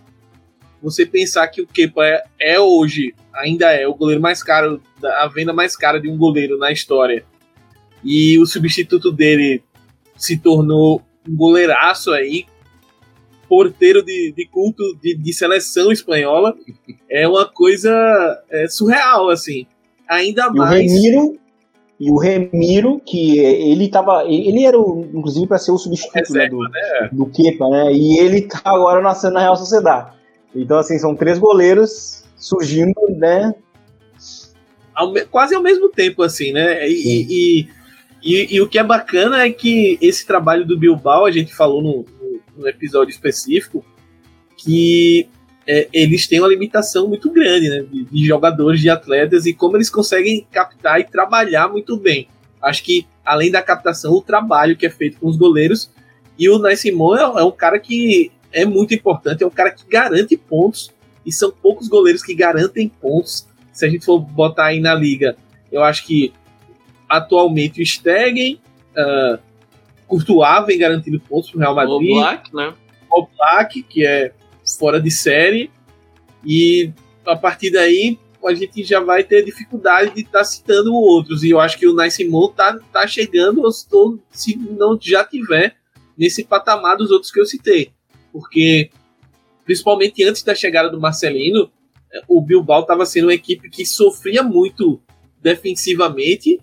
Você 0.84 1.06
pensar 1.06 1.48
que 1.48 1.62
o 1.62 1.68
Kepa 1.68 2.06
é, 2.06 2.24
é, 2.40 2.60
hoje, 2.60 3.16
ainda 3.34 3.72
é 3.72 3.88
o 3.88 3.96
goleiro 3.96 4.22
mais 4.22 4.44
caro, 4.44 4.80
a 5.04 5.28
venda 5.28 5.52
mais 5.52 5.76
cara 5.76 6.00
de 6.00 6.08
um 6.08 6.16
goleiro 6.16 6.58
na 6.60 6.72
história, 6.72 7.26
e 8.04 8.40
o 8.40 8.46
substituto 8.46 9.12
dele 9.12 9.64
se 10.18 10.38
tornou 10.38 11.02
um 11.28 11.36
goleiraço 11.36 12.12
aí, 12.12 12.46
porteiro 13.48 14.04
de, 14.04 14.34
de 14.36 14.48
culto 14.48 14.84
de, 15.02 15.16
de, 15.16 15.34
seleção 15.34 15.92
espanhola 15.92 16.56
é 17.10 17.28
uma 17.28 17.46
coisa 17.46 17.92
é, 18.50 18.68
surreal, 18.68 19.30
assim. 19.30 19.68
Ainda 20.08 20.48
e 20.48 20.58
mais. 20.58 20.92
O 20.92 20.96
Remiro, 20.96 21.40
e 22.00 22.12
o 22.12 22.18
Remiro, 22.18 23.00
que 23.06 23.38
ele 23.38 23.88
tava. 23.90 24.24
Ele 24.26 24.66
era, 24.66 24.78
o, 24.80 25.08
inclusive, 25.14 25.48
para 25.48 25.58
ser 25.58 25.72
o 25.72 25.78
substituto 25.78 26.34
né, 26.34 26.50
do, 26.50 26.60
né? 26.60 27.10
do 27.12 27.26
Kepa, 27.28 27.70
né? 27.70 27.94
E 27.94 28.20
ele 28.20 28.42
tá 28.42 28.62
agora 28.66 29.02
nascendo 29.02 29.36
na 29.36 29.42
Real 29.42 29.56
Sociedade. 29.56 30.12
Então, 30.56 30.78
assim, 30.78 30.98
são 30.98 31.16
três 31.16 31.38
goleiros 31.38 32.24
surgindo, 32.36 32.94
né? 33.10 33.54
Ao, 34.94 35.14
quase 35.32 35.56
ao 35.56 35.62
mesmo 35.62 35.90
tempo, 35.90 36.24
assim, 36.24 36.52
né? 36.52 36.88
E, 36.90 37.68
e, 38.24 38.56
e, 38.56 38.62
o 38.62 38.68
que 38.68 38.80
é 38.80 38.84
bacana 38.84 39.44
é 39.44 39.52
que 39.52 39.98
esse 40.02 40.26
trabalho 40.26 40.66
do 40.66 40.78
Bilbao, 40.80 41.26
a 41.26 41.32
gente 41.32 41.54
falou 41.54 41.82
no, 41.82 42.06
no 42.58 42.68
episódio 42.68 43.12
específico, 43.12 43.84
que 44.56 45.28
é, 45.68 45.88
eles 45.92 46.28
têm 46.28 46.40
uma 46.40 46.48
limitação 46.48 47.08
muito 47.08 47.30
grande 47.30 47.70
né, 47.70 47.86
de, 47.90 48.06
de, 48.06 48.26
jogadores, 48.26 48.80
de 48.80 48.90
atletas 48.90 49.46
e 49.46 49.54
como 49.54 49.78
eles 49.78 49.90
conseguem 49.90 50.48
captar 50.52 51.00
e 51.00 51.04
trabalhar 51.04 51.68
muito 51.68 51.98
bem. 51.98 52.28
Acho 52.62 52.84
que, 52.84 53.06
além 53.26 53.52
da 53.52 53.62
captação, 53.62 54.14
o 54.14 54.22
trabalho 54.22 54.78
que 54.78 54.86
é 54.86 54.90
feito 54.90 55.20
com 55.20 55.28
os 55.28 55.38
goleiros. 55.38 55.92
E 56.38 56.50
o 56.50 56.58
Nai 56.58 56.76
Simon 56.76 57.16
é, 57.16 57.22
é 57.22 57.44
um 57.44 57.52
cara 57.52 57.78
que 57.78 58.32
é 58.52 58.66
muito 58.66 58.94
importante, 58.94 59.44
é 59.44 59.48
um 59.48 59.52
cara 59.52 59.72
que 59.72 59.86
garante 59.86 60.38
pontos. 60.38 60.92
E 61.26 61.32
são 61.32 61.52
poucos 61.52 61.88
goleiros 61.88 62.24
que 62.24 62.34
garantem 62.34 62.88
pontos. 62.88 63.48
Se 63.72 63.86
a 63.86 63.90
gente 63.90 64.06
for 64.06 64.20
botar 64.20 64.66
aí 64.66 64.80
na 64.80 64.94
liga, 64.94 65.36
eu 65.72 65.84
acho 65.84 66.06
que 66.06 66.34
atualmente 67.14 67.80
o 67.80 67.86
Stegen, 67.86 68.60
uh, 68.98 69.38
Courtois 70.08 70.66
vem 70.66 70.80
garantindo 70.80 71.20
pontos 71.20 71.52
pro 71.52 71.60
Real 71.60 71.76
Madrid. 71.76 72.12
O 72.12 72.20
Black, 72.20 72.56
né? 72.56 72.74
O 73.12 73.28
Black, 73.28 73.84
que 73.84 74.04
é 74.04 74.34
fora 74.80 75.00
de 75.00 75.12
série. 75.12 75.70
E 76.44 76.92
a 77.26 77.36
partir 77.36 77.70
daí 77.70 78.18
a 78.44 78.54
gente 78.54 78.84
já 78.84 79.00
vai 79.00 79.24
ter 79.24 79.46
dificuldade 79.46 80.16
de 80.16 80.22
estar 80.22 80.40
tá 80.40 80.44
citando 80.44 80.94
outros. 80.94 81.44
E 81.44 81.52
eu 81.52 81.60
acho 81.60 81.78
que 81.78 81.88
o 81.88 81.96
Nice 81.96 82.18
Simon 82.18 82.50
tá, 82.50 82.78
tá 82.92 83.08
chegando, 83.08 83.66
estou, 83.70 84.20
se 84.32 84.58
não 84.58 84.98
já 85.00 85.24
tiver, 85.24 85.76
nesse 86.18 86.44
patamar 86.44 86.98
dos 86.98 87.12
outros 87.12 87.32
que 87.32 87.40
eu 87.40 87.46
citei. 87.46 87.92
Porque, 88.34 88.90
principalmente 89.64 90.24
antes 90.24 90.44
da 90.44 90.56
chegada 90.56 90.90
do 90.90 91.00
Marcelino, 91.00 91.72
o 92.28 92.42
Bilbao 92.42 92.82
estava 92.82 93.06
sendo 93.06 93.26
uma 93.26 93.34
equipe 93.34 93.70
que 93.70 93.86
sofria 93.86 94.44
muito 94.44 95.00
defensivamente 95.42 96.60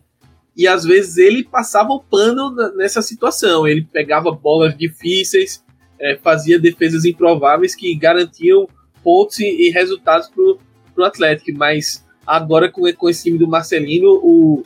e 0.61 0.68
às 0.68 0.85
vezes 0.85 1.16
ele 1.16 1.42
passava 1.42 1.88
o 1.88 2.01
pano 2.01 2.55
nessa 2.77 3.01
situação. 3.01 3.66
Ele 3.66 3.83
pegava 3.83 4.31
bolas 4.31 4.77
difíceis, 4.77 5.64
é, 5.99 6.18
fazia 6.18 6.59
defesas 6.59 7.07
improváveis 7.07 7.75
que 7.75 7.94
garantiam 7.94 8.68
pontos 9.03 9.40
e, 9.40 9.70
resultados 9.70 10.29
para 10.29 11.03
o 11.03 11.07
Atlético. 11.07 11.57
Mas 11.57 12.07
agora 12.27 12.70
com, 12.70 12.83
com 12.92 13.09
esse 13.09 13.23
time 13.23 13.38
do 13.38 13.49
Marcelino, 13.49 14.20
o, 14.23 14.62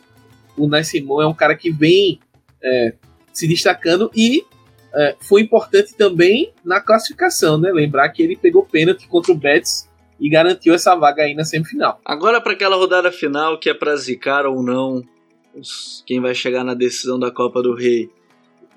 o 0.57 0.67
Nascimon 0.67 1.23
é 1.23 1.29
um 1.29 1.33
cara 1.33 1.55
que 1.55 1.71
vem 1.71 2.19
é, 2.61 2.95
se 3.33 3.47
destacando 3.47 4.11
e 4.17 4.45
é, 4.93 5.15
foi 5.21 5.43
importante 5.43 5.95
também 5.95 6.53
na 6.65 6.81
classificação, 6.81 7.57
né? 7.57 7.71
Lembrar 7.71 8.09
que 8.09 8.21
ele 8.21 8.35
pegou 8.35 8.67
pênalti 8.67 9.07
contra 9.07 9.31
o 9.31 9.37
Betis 9.37 9.89
e 10.19 10.29
garantiu 10.29 10.75
essa 10.75 10.97
vaga 10.97 11.23
aí 11.23 11.35
na 11.35 11.45
semifinal. 11.45 12.01
Agora 12.05 12.41
para 12.41 12.55
aquela 12.55 12.75
rodada 12.75 13.13
final 13.13 13.61
que 13.61 13.71
é 13.71 13.75
para 13.75 13.95
zicar 13.95 14.45
ou 14.45 14.61
não 14.61 15.05
quem 16.07 16.21
vai 16.21 16.35
chegar 16.35 16.65
na 16.65 16.75
decisão 16.75 17.19
da 17.19 17.31
Copa 17.31 17.63
do 17.63 17.75
Rei. 17.75 18.11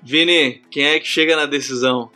Vini, 0.02 0.62
quem 0.70 0.84
é 0.84 1.00
que 1.00 1.06
chega 1.06 1.36
na 1.36 1.46
decisão? 1.46 2.10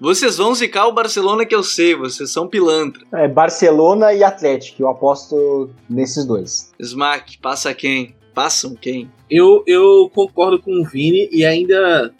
Vocês 0.00 0.36
vão 0.36 0.54
zicar 0.54 0.86
o 0.86 0.92
Barcelona 0.92 1.44
que 1.44 1.54
eu 1.54 1.62
sei, 1.62 1.94
vocês 1.94 2.30
são 2.30 2.46
pilantra. 2.46 3.04
É 3.12 3.26
Barcelona 3.26 4.12
e 4.12 4.22
Atlético, 4.22 4.82
eu 4.82 4.88
aposto 4.88 5.70
nesses 5.90 6.24
dois. 6.24 6.72
Smack, 6.78 7.38
passa 7.38 7.74
quem? 7.74 8.14
Passam 8.32 8.76
quem? 8.76 9.10
Eu, 9.28 9.64
eu 9.66 10.08
concordo 10.14 10.60
com 10.60 10.70
o 10.80 10.84
Vini 10.84 11.28
e 11.32 11.44
ainda 11.44 12.14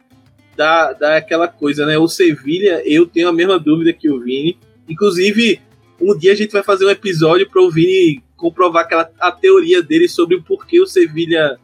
dá, 0.56 0.92
dá 0.92 1.16
aquela 1.16 1.46
coisa, 1.46 1.86
né? 1.86 1.96
O 1.96 2.08
Sevilha, 2.08 2.82
eu 2.84 3.06
tenho 3.06 3.28
a 3.28 3.32
mesma 3.32 3.60
dúvida 3.60 3.92
que 3.92 4.10
o 4.10 4.20
Vini. 4.20 4.58
Inclusive, 4.88 5.60
um 6.00 6.18
dia 6.18 6.32
a 6.32 6.34
gente 6.34 6.50
vai 6.50 6.64
fazer 6.64 6.84
um 6.84 6.90
episódio 6.90 7.48
para 7.48 7.62
o 7.62 7.70
Vini 7.70 8.20
comprovar 8.38 8.84
aquela, 8.84 9.10
a 9.20 9.30
teoria 9.30 9.82
dele 9.82 10.08
sobre 10.08 10.36
o 10.36 10.42
porquê 10.42 10.80
o 10.80 10.86
Sevilha 10.86 11.58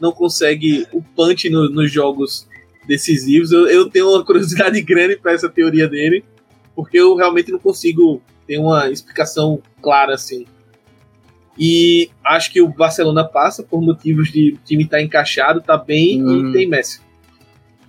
não 0.00 0.12
consegue 0.12 0.86
o 0.92 1.02
punch 1.02 1.50
no, 1.50 1.68
nos 1.68 1.92
jogos 1.92 2.48
decisivos. 2.86 3.52
Eu, 3.52 3.66
eu, 3.66 3.90
tenho 3.90 4.08
uma 4.08 4.24
curiosidade 4.24 4.80
grande 4.82 5.16
para 5.16 5.32
essa 5.32 5.48
teoria 5.48 5.86
dele, 5.86 6.24
porque 6.74 6.98
eu 6.98 7.14
realmente 7.14 7.52
não 7.52 7.58
consigo 7.58 8.22
ter 8.46 8.58
uma 8.58 8.88
explicação 8.90 9.60
clara 9.82 10.14
assim. 10.14 10.46
E 11.58 12.08
acho 12.24 12.50
que 12.50 12.62
o 12.62 12.68
Barcelona 12.68 13.24
passa 13.24 13.62
por 13.62 13.82
motivos 13.82 14.32
de 14.32 14.52
o 14.52 14.58
time 14.64 14.84
estar 14.84 14.96
tá 14.96 15.02
encaixado, 15.02 15.60
tá 15.60 15.76
bem 15.76 16.22
hum. 16.22 16.48
e 16.48 16.52
tem 16.52 16.68
Messi. 16.68 17.00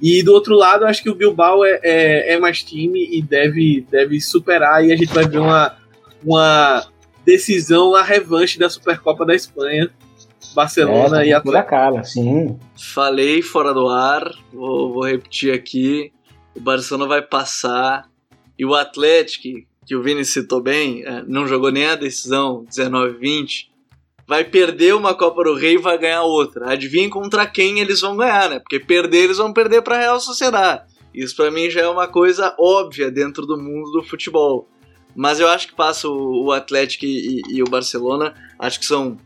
E 0.01 0.21
do 0.21 0.33
outro 0.33 0.53
lado, 0.53 0.85
acho 0.85 1.01
que 1.01 1.09
o 1.09 1.15
Bilbao 1.15 1.63
é, 1.63 1.79
é, 1.81 2.33
é, 2.33 2.39
mais 2.39 2.61
time 2.61 3.07
e 3.09 3.21
deve, 3.21 3.87
deve 3.89 4.19
superar. 4.19 4.83
E 4.83 4.91
a 4.91 4.97
gente 4.97 5.13
vai 5.13 5.25
ver 5.25 5.37
uma, 5.37 5.77
uma 6.21 6.85
decisão, 7.25 7.95
a 7.95 8.03
revanche 8.03 8.59
da 8.59 8.69
Supercopa 8.69 9.25
da 9.25 9.35
Espanha. 9.35 9.89
Barcelona 10.53 11.23
é, 11.23 11.27
e 11.27 11.33
Atlético. 11.33 11.69
cara, 11.69 12.03
sim. 12.03 12.59
Falei 12.77 13.41
fora 13.41 13.73
do 13.73 13.87
ar, 13.87 14.29
vou, 14.51 14.93
vou, 14.93 15.03
repetir 15.03 15.53
aqui. 15.53 16.11
O 16.55 16.59
Barcelona 16.59 17.07
vai 17.07 17.21
passar 17.21 18.07
e 18.57 18.65
o 18.65 18.75
Atlético, 18.75 19.65
que 19.85 19.95
o 19.95 20.03
Vini 20.03 20.23
citou 20.23 20.61
bem, 20.61 21.03
é, 21.03 21.23
não 21.25 21.47
jogou 21.47 21.71
nem 21.71 21.87
a 21.87 21.95
decisão 21.95 22.65
19-20, 22.69 23.67
vai 24.27 24.43
perder 24.43 24.93
uma 24.93 25.13
Copa 25.13 25.43
do 25.43 25.55
Rei 25.55 25.75
e 25.75 25.77
vai 25.77 25.97
ganhar 25.97 26.23
outra. 26.23 26.71
Adivinha 26.71 27.09
contra 27.09 27.47
quem 27.47 27.79
eles 27.79 28.01
vão 28.01 28.15
ganhar, 28.15 28.49
né? 28.49 28.59
Porque 28.59 28.79
perder 28.79 29.23
eles 29.23 29.37
vão 29.37 29.51
perder 29.51 29.81
para 29.81 29.95
a 29.95 29.99
Real 29.99 30.19
Sociedade. 30.19 30.93
Isso 31.13 31.35
para 31.35 31.51
mim 31.51 31.69
já 31.69 31.81
é 31.81 31.87
uma 31.87 32.07
coisa 32.07 32.55
óbvia 32.57 33.11
dentro 33.11 33.45
do 33.45 33.57
mundo 33.57 33.91
do 33.91 34.03
futebol. 34.03 34.67
Mas 35.15 35.39
eu 35.39 35.47
acho 35.47 35.67
que 35.67 35.75
passa 35.75 36.07
o, 36.07 36.45
o 36.45 36.51
Atlético 36.51 37.05
e, 37.05 37.41
e, 37.49 37.57
e, 37.57 37.63
o 37.63 37.69
Barcelona. 37.69 38.33
Acho 38.57 38.79
que 38.79 38.85
são. 38.85 39.17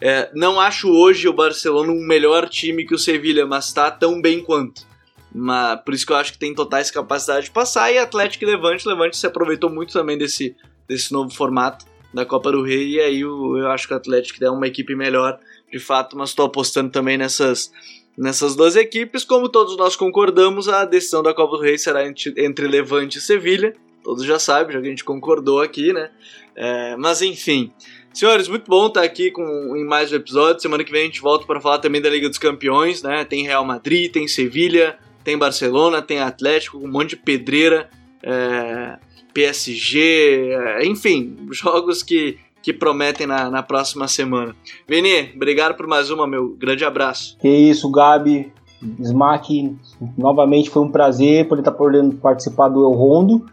É, 0.00 0.30
não 0.34 0.60
acho 0.60 0.90
hoje 0.90 1.28
o 1.28 1.32
Barcelona 1.32 1.92
um 1.92 2.06
melhor 2.06 2.48
time 2.48 2.86
que 2.86 2.94
o 2.94 2.98
Sevilha, 2.98 3.46
mas 3.46 3.66
está 3.66 3.90
tão 3.90 4.20
bem 4.20 4.42
quanto. 4.42 4.86
Mas, 5.32 5.80
por 5.82 5.94
isso 5.94 6.06
que 6.06 6.12
eu 6.12 6.16
acho 6.16 6.32
que 6.32 6.38
tem 6.38 6.54
totais 6.54 6.90
capacidade 6.90 7.46
de 7.46 7.52
passar. 7.52 7.92
E 7.92 7.98
Atlético 7.98 8.44
e 8.44 8.46
Levante. 8.46 8.86
Levante 8.86 9.16
se 9.16 9.26
aproveitou 9.26 9.70
muito 9.70 9.92
também 9.92 10.18
desse, 10.18 10.56
desse 10.88 11.12
novo 11.12 11.30
formato 11.30 11.84
da 12.12 12.26
Copa 12.26 12.50
do 12.52 12.62
Rei. 12.62 12.94
E 12.94 13.00
aí 13.00 13.20
eu, 13.20 13.56
eu 13.56 13.70
acho 13.70 13.86
que 13.86 13.94
o 13.94 13.96
Atlético 13.96 14.44
é 14.44 14.50
uma 14.50 14.66
equipe 14.66 14.94
melhor, 14.94 15.38
de 15.70 15.78
fato, 15.78 16.16
mas 16.16 16.30
estou 16.30 16.46
apostando 16.46 16.90
também 16.90 17.16
nessas, 17.16 17.70
nessas 18.18 18.56
duas 18.56 18.76
equipes. 18.76 19.24
Como 19.24 19.48
todos 19.48 19.76
nós 19.76 19.96
concordamos, 19.96 20.68
a 20.68 20.84
decisão 20.84 21.22
da 21.22 21.32
Copa 21.32 21.56
do 21.56 21.62
Rei 21.62 21.78
será 21.78 22.06
entre, 22.06 22.34
entre 22.36 22.66
Levante 22.66 23.18
e 23.18 23.20
Sevilha. 23.20 23.74
Todos 24.10 24.24
já 24.24 24.40
sabem, 24.40 24.74
já 24.74 24.80
que 24.80 24.88
a 24.88 24.90
gente 24.90 25.04
concordou 25.04 25.62
aqui, 25.62 25.92
né? 25.92 26.10
É, 26.56 26.96
mas 26.96 27.22
enfim. 27.22 27.70
Senhores, 28.12 28.48
muito 28.48 28.68
bom 28.68 28.88
estar 28.88 29.04
aqui 29.04 29.30
com, 29.30 29.76
em 29.76 29.84
mais 29.84 30.10
um 30.10 30.16
episódio. 30.16 30.60
Semana 30.60 30.82
que 30.82 30.90
vem 30.90 31.02
a 31.02 31.04
gente 31.04 31.20
volta 31.20 31.46
para 31.46 31.60
falar 31.60 31.78
também 31.78 32.02
da 32.02 32.10
Liga 32.10 32.28
dos 32.28 32.36
Campeões, 32.36 33.04
né? 33.04 33.24
Tem 33.24 33.44
Real 33.44 33.64
Madrid, 33.64 34.10
tem 34.10 34.26
Sevilha, 34.26 34.98
tem 35.22 35.38
Barcelona, 35.38 36.02
tem 36.02 36.18
Atlético, 36.18 36.78
um 36.78 36.90
monte 36.90 37.10
de 37.10 37.18
pedreira, 37.18 37.88
é, 38.20 38.98
PSG, 39.32 40.54
é, 40.54 40.84
enfim, 40.84 41.46
jogos 41.52 42.02
que, 42.02 42.36
que 42.60 42.72
prometem 42.72 43.28
na, 43.28 43.48
na 43.48 43.62
próxima 43.62 44.08
semana. 44.08 44.56
Vini, 44.88 45.30
obrigado 45.36 45.76
por 45.76 45.86
mais 45.86 46.10
uma, 46.10 46.26
meu 46.26 46.48
grande 46.48 46.84
abraço. 46.84 47.38
Que 47.38 47.48
isso, 47.48 47.88
Gabi, 47.92 48.52
Smack, 48.98 49.76
novamente 50.18 50.68
foi 50.68 50.82
um 50.82 50.90
prazer 50.90 51.46
poder 51.46 51.60
estar 51.60 51.70
podendo 51.70 52.16
participar 52.16 52.68
do 52.68 52.82
El 52.82 52.90
Rondo. 52.90 53.46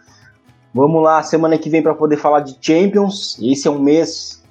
Vamos 0.78 1.02
lá 1.02 1.24
semana 1.24 1.58
que 1.58 1.72
vem 1.72 1.82
para 1.82 1.96
poder 1.96 2.18
falar 2.18 2.42
de 2.42 2.56
Champions. 2.62 3.36
Esse 3.42 3.68
é 3.68 3.72
um 3.72 3.80
mês 3.80 4.44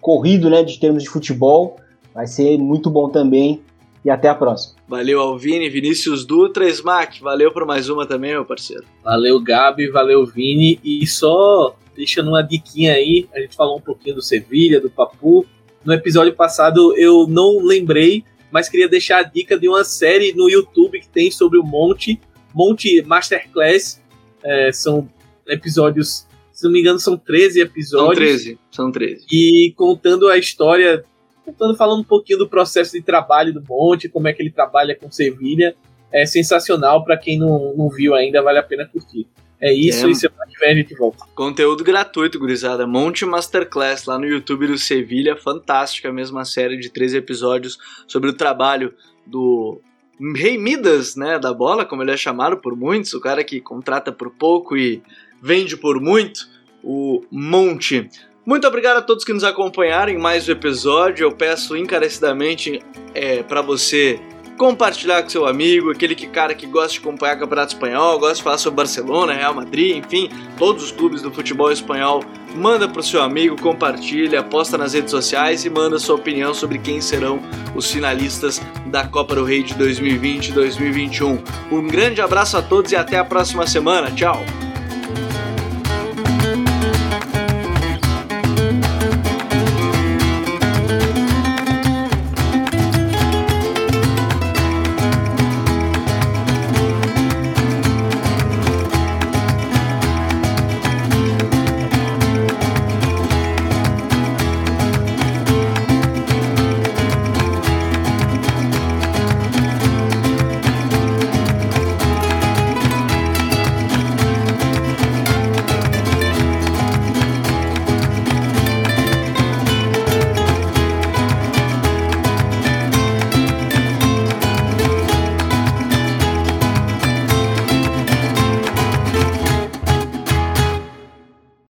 corrido, 0.00 0.50
né, 0.50 0.64
de 0.64 0.76
termos 0.80 1.04
de 1.04 1.08
futebol. 1.08 1.76
Vai 2.12 2.26
ser 2.26 2.58
muito 2.58 2.90
bom 2.90 3.08
também. 3.08 3.62
E 4.04 4.10
até 4.10 4.28
a 4.28 4.34
próxima. 4.34 4.74
Valeu, 4.88 5.20
Alvini, 5.20 5.70
Vinícius 5.70 6.24
Dutra, 6.24 6.68
Smack. 6.68 7.20
Valeu 7.20 7.52
por 7.52 7.64
mais 7.64 7.88
uma 7.88 8.04
também, 8.04 8.32
meu 8.32 8.44
parceiro. 8.44 8.82
Valeu, 9.04 9.40
Gabi, 9.40 9.88
valeu, 9.88 10.26
Vini. 10.26 10.80
E 10.82 11.06
só 11.06 11.76
deixando 11.94 12.30
uma 12.30 12.42
diquinha 12.42 12.94
aí, 12.94 13.28
a 13.32 13.38
gente 13.38 13.54
falou 13.54 13.78
um 13.78 13.80
pouquinho 13.80 14.16
do 14.16 14.22
Sevilha, 14.22 14.80
do 14.80 14.90
Papu. 14.90 15.46
No 15.84 15.92
episódio 15.92 16.34
passado 16.34 16.92
eu 16.96 17.24
não 17.28 17.64
lembrei, 17.64 18.24
mas 18.50 18.68
queria 18.68 18.88
deixar 18.88 19.18
a 19.18 19.22
dica 19.22 19.56
de 19.56 19.68
uma 19.68 19.84
série 19.84 20.32
no 20.32 20.50
YouTube 20.50 20.98
que 20.98 21.08
tem 21.08 21.30
sobre 21.30 21.56
o 21.56 21.62
Monte, 21.62 22.20
Monte 22.52 23.00
Masterclass. 23.02 24.02
É, 24.42 24.72
são 24.72 25.08
episódios 25.48 26.28
se 26.58 26.64
não 26.64 26.72
me 26.72 26.80
engano, 26.80 26.98
são 26.98 27.16
13 27.16 27.60
episódios. 27.60 28.18
São 28.18 28.26
13, 28.26 28.58
são 28.72 28.90
13. 28.90 29.26
E 29.30 29.72
contando 29.76 30.26
a 30.26 30.36
história, 30.36 31.04
contando, 31.44 31.76
falando 31.76 32.00
um 32.00 32.04
pouquinho 32.04 32.40
do 32.40 32.48
processo 32.48 32.94
de 32.94 33.00
trabalho 33.00 33.54
do 33.54 33.62
Monte, 33.62 34.08
como 34.08 34.26
é 34.26 34.32
que 34.32 34.42
ele 34.42 34.50
trabalha 34.50 34.96
com 34.96 35.08
Sevilha. 35.08 35.76
É 36.12 36.26
sensacional, 36.26 37.04
para 37.04 37.16
quem 37.16 37.38
não, 37.38 37.76
não 37.76 37.88
viu 37.88 38.12
ainda, 38.12 38.42
vale 38.42 38.58
a 38.58 38.62
pena 38.64 38.84
curtir. 38.84 39.28
É 39.60 39.72
isso, 39.72 40.04
é. 40.04 40.10
e 40.10 40.16
semana 40.16 40.46
que 40.48 40.58
vem 40.58 40.72
a 40.72 40.74
gente 40.74 40.96
volta. 40.96 41.24
Conteúdo 41.32 41.84
gratuito, 41.84 42.40
gurizada. 42.40 42.88
Monte 42.88 43.24
Masterclass 43.24 44.04
lá 44.06 44.18
no 44.18 44.26
YouTube 44.26 44.66
do 44.66 44.78
Sevilha. 44.78 45.36
Fantástica, 45.36 46.08
a 46.08 46.12
mesma 46.12 46.44
série 46.44 46.76
de 46.76 46.90
13 46.90 47.18
episódios 47.18 47.78
sobre 48.08 48.30
o 48.30 48.32
trabalho 48.32 48.92
do 49.24 49.80
Rei 50.34 50.58
Midas, 50.58 51.14
né, 51.14 51.38
da 51.38 51.54
bola, 51.54 51.84
como 51.84 52.02
ele 52.02 52.10
é 52.10 52.16
chamado 52.16 52.56
por 52.56 52.74
muitos, 52.74 53.14
o 53.14 53.20
cara 53.20 53.44
que 53.44 53.60
contrata 53.60 54.10
por 54.10 54.30
pouco 54.30 54.76
e 54.76 55.00
vende 55.42 55.76
por 55.76 56.00
muito, 56.00 56.48
o 56.82 57.24
Monte. 57.30 58.08
Muito 58.46 58.66
obrigado 58.66 58.96
a 58.96 59.02
todos 59.02 59.24
que 59.24 59.32
nos 59.32 59.44
acompanharam 59.44 60.10
em 60.10 60.18
mais 60.18 60.48
um 60.48 60.52
episódio. 60.52 61.24
Eu 61.24 61.32
peço 61.32 61.76
encarecidamente 61.76 62.80
é, 63.14 63.42
para 63.42 63.60
você 63.60 64.18
compartilhar 64.58 65.22
com 65.22 65.28
seu 65.28 65.46
amigo, 65.46 65.90
aquele 65.90 66.14
que 66.14 66.26
cara 66.26 66.54
que 66.54 66.66
gosta 66.66 66.94
de 66.94 66.98
acompanhar 66.98 67.36
o 67.36 67.40
Campeonato 67.40 67.74
Espanhol, 67.74 68.18
gosta 68.18 68.34
de 68.34 68.42
falar 68.42 68.58
sobre 68.58 68.78
Barcelona, 68.78 69.32
Real 69.32 69.54
Madrid, 69.54 69.96
enfim, 69.96 70.28
todos 70.58 70.82
os 70.82 70.90
clubes 70.90 71.22
do 71.22 71.30
futebol 71.30 71.70
espanhol. 71.70 72.24
Manda 72.56 72.88
pro 72.88 73.02
seu 73.02 73.22
amigo, 73.22 73.60
compartilha, 73.60 74.42
posta 74.42 74.76
nas 74.76 74.94
redes 74.94 75.10
sociais 75.10 75.64
e 75.64 75.70
manda 75.70 75.98
sua 75.98 76.16
opinião 76.16 76.52
sobre 76.52 76.78
quem 76.78 77.00
serão 77.00 77.40
os 77.74 77.90
finalistas 77.90 78.60
da 78.86 79.06
Copa 79.06 79.36
do 79.36 79.44
Rei 79.44 79.62
de 79.62 79.74
2020 79.74 80.48
e 80.48 80.52
2021. 80.52 81.38
Um 81.70 81.86
grande 81.86 82.20
abraço 82.20 82.56
a 82.56 82.62
todos 82.62 82.90
e 82.92 82.96
até 82.96 83.16
a 83.16 83.24
próxima 83.24 83.66
semana. 83.66 84.10
Tchau. 84.10 84.67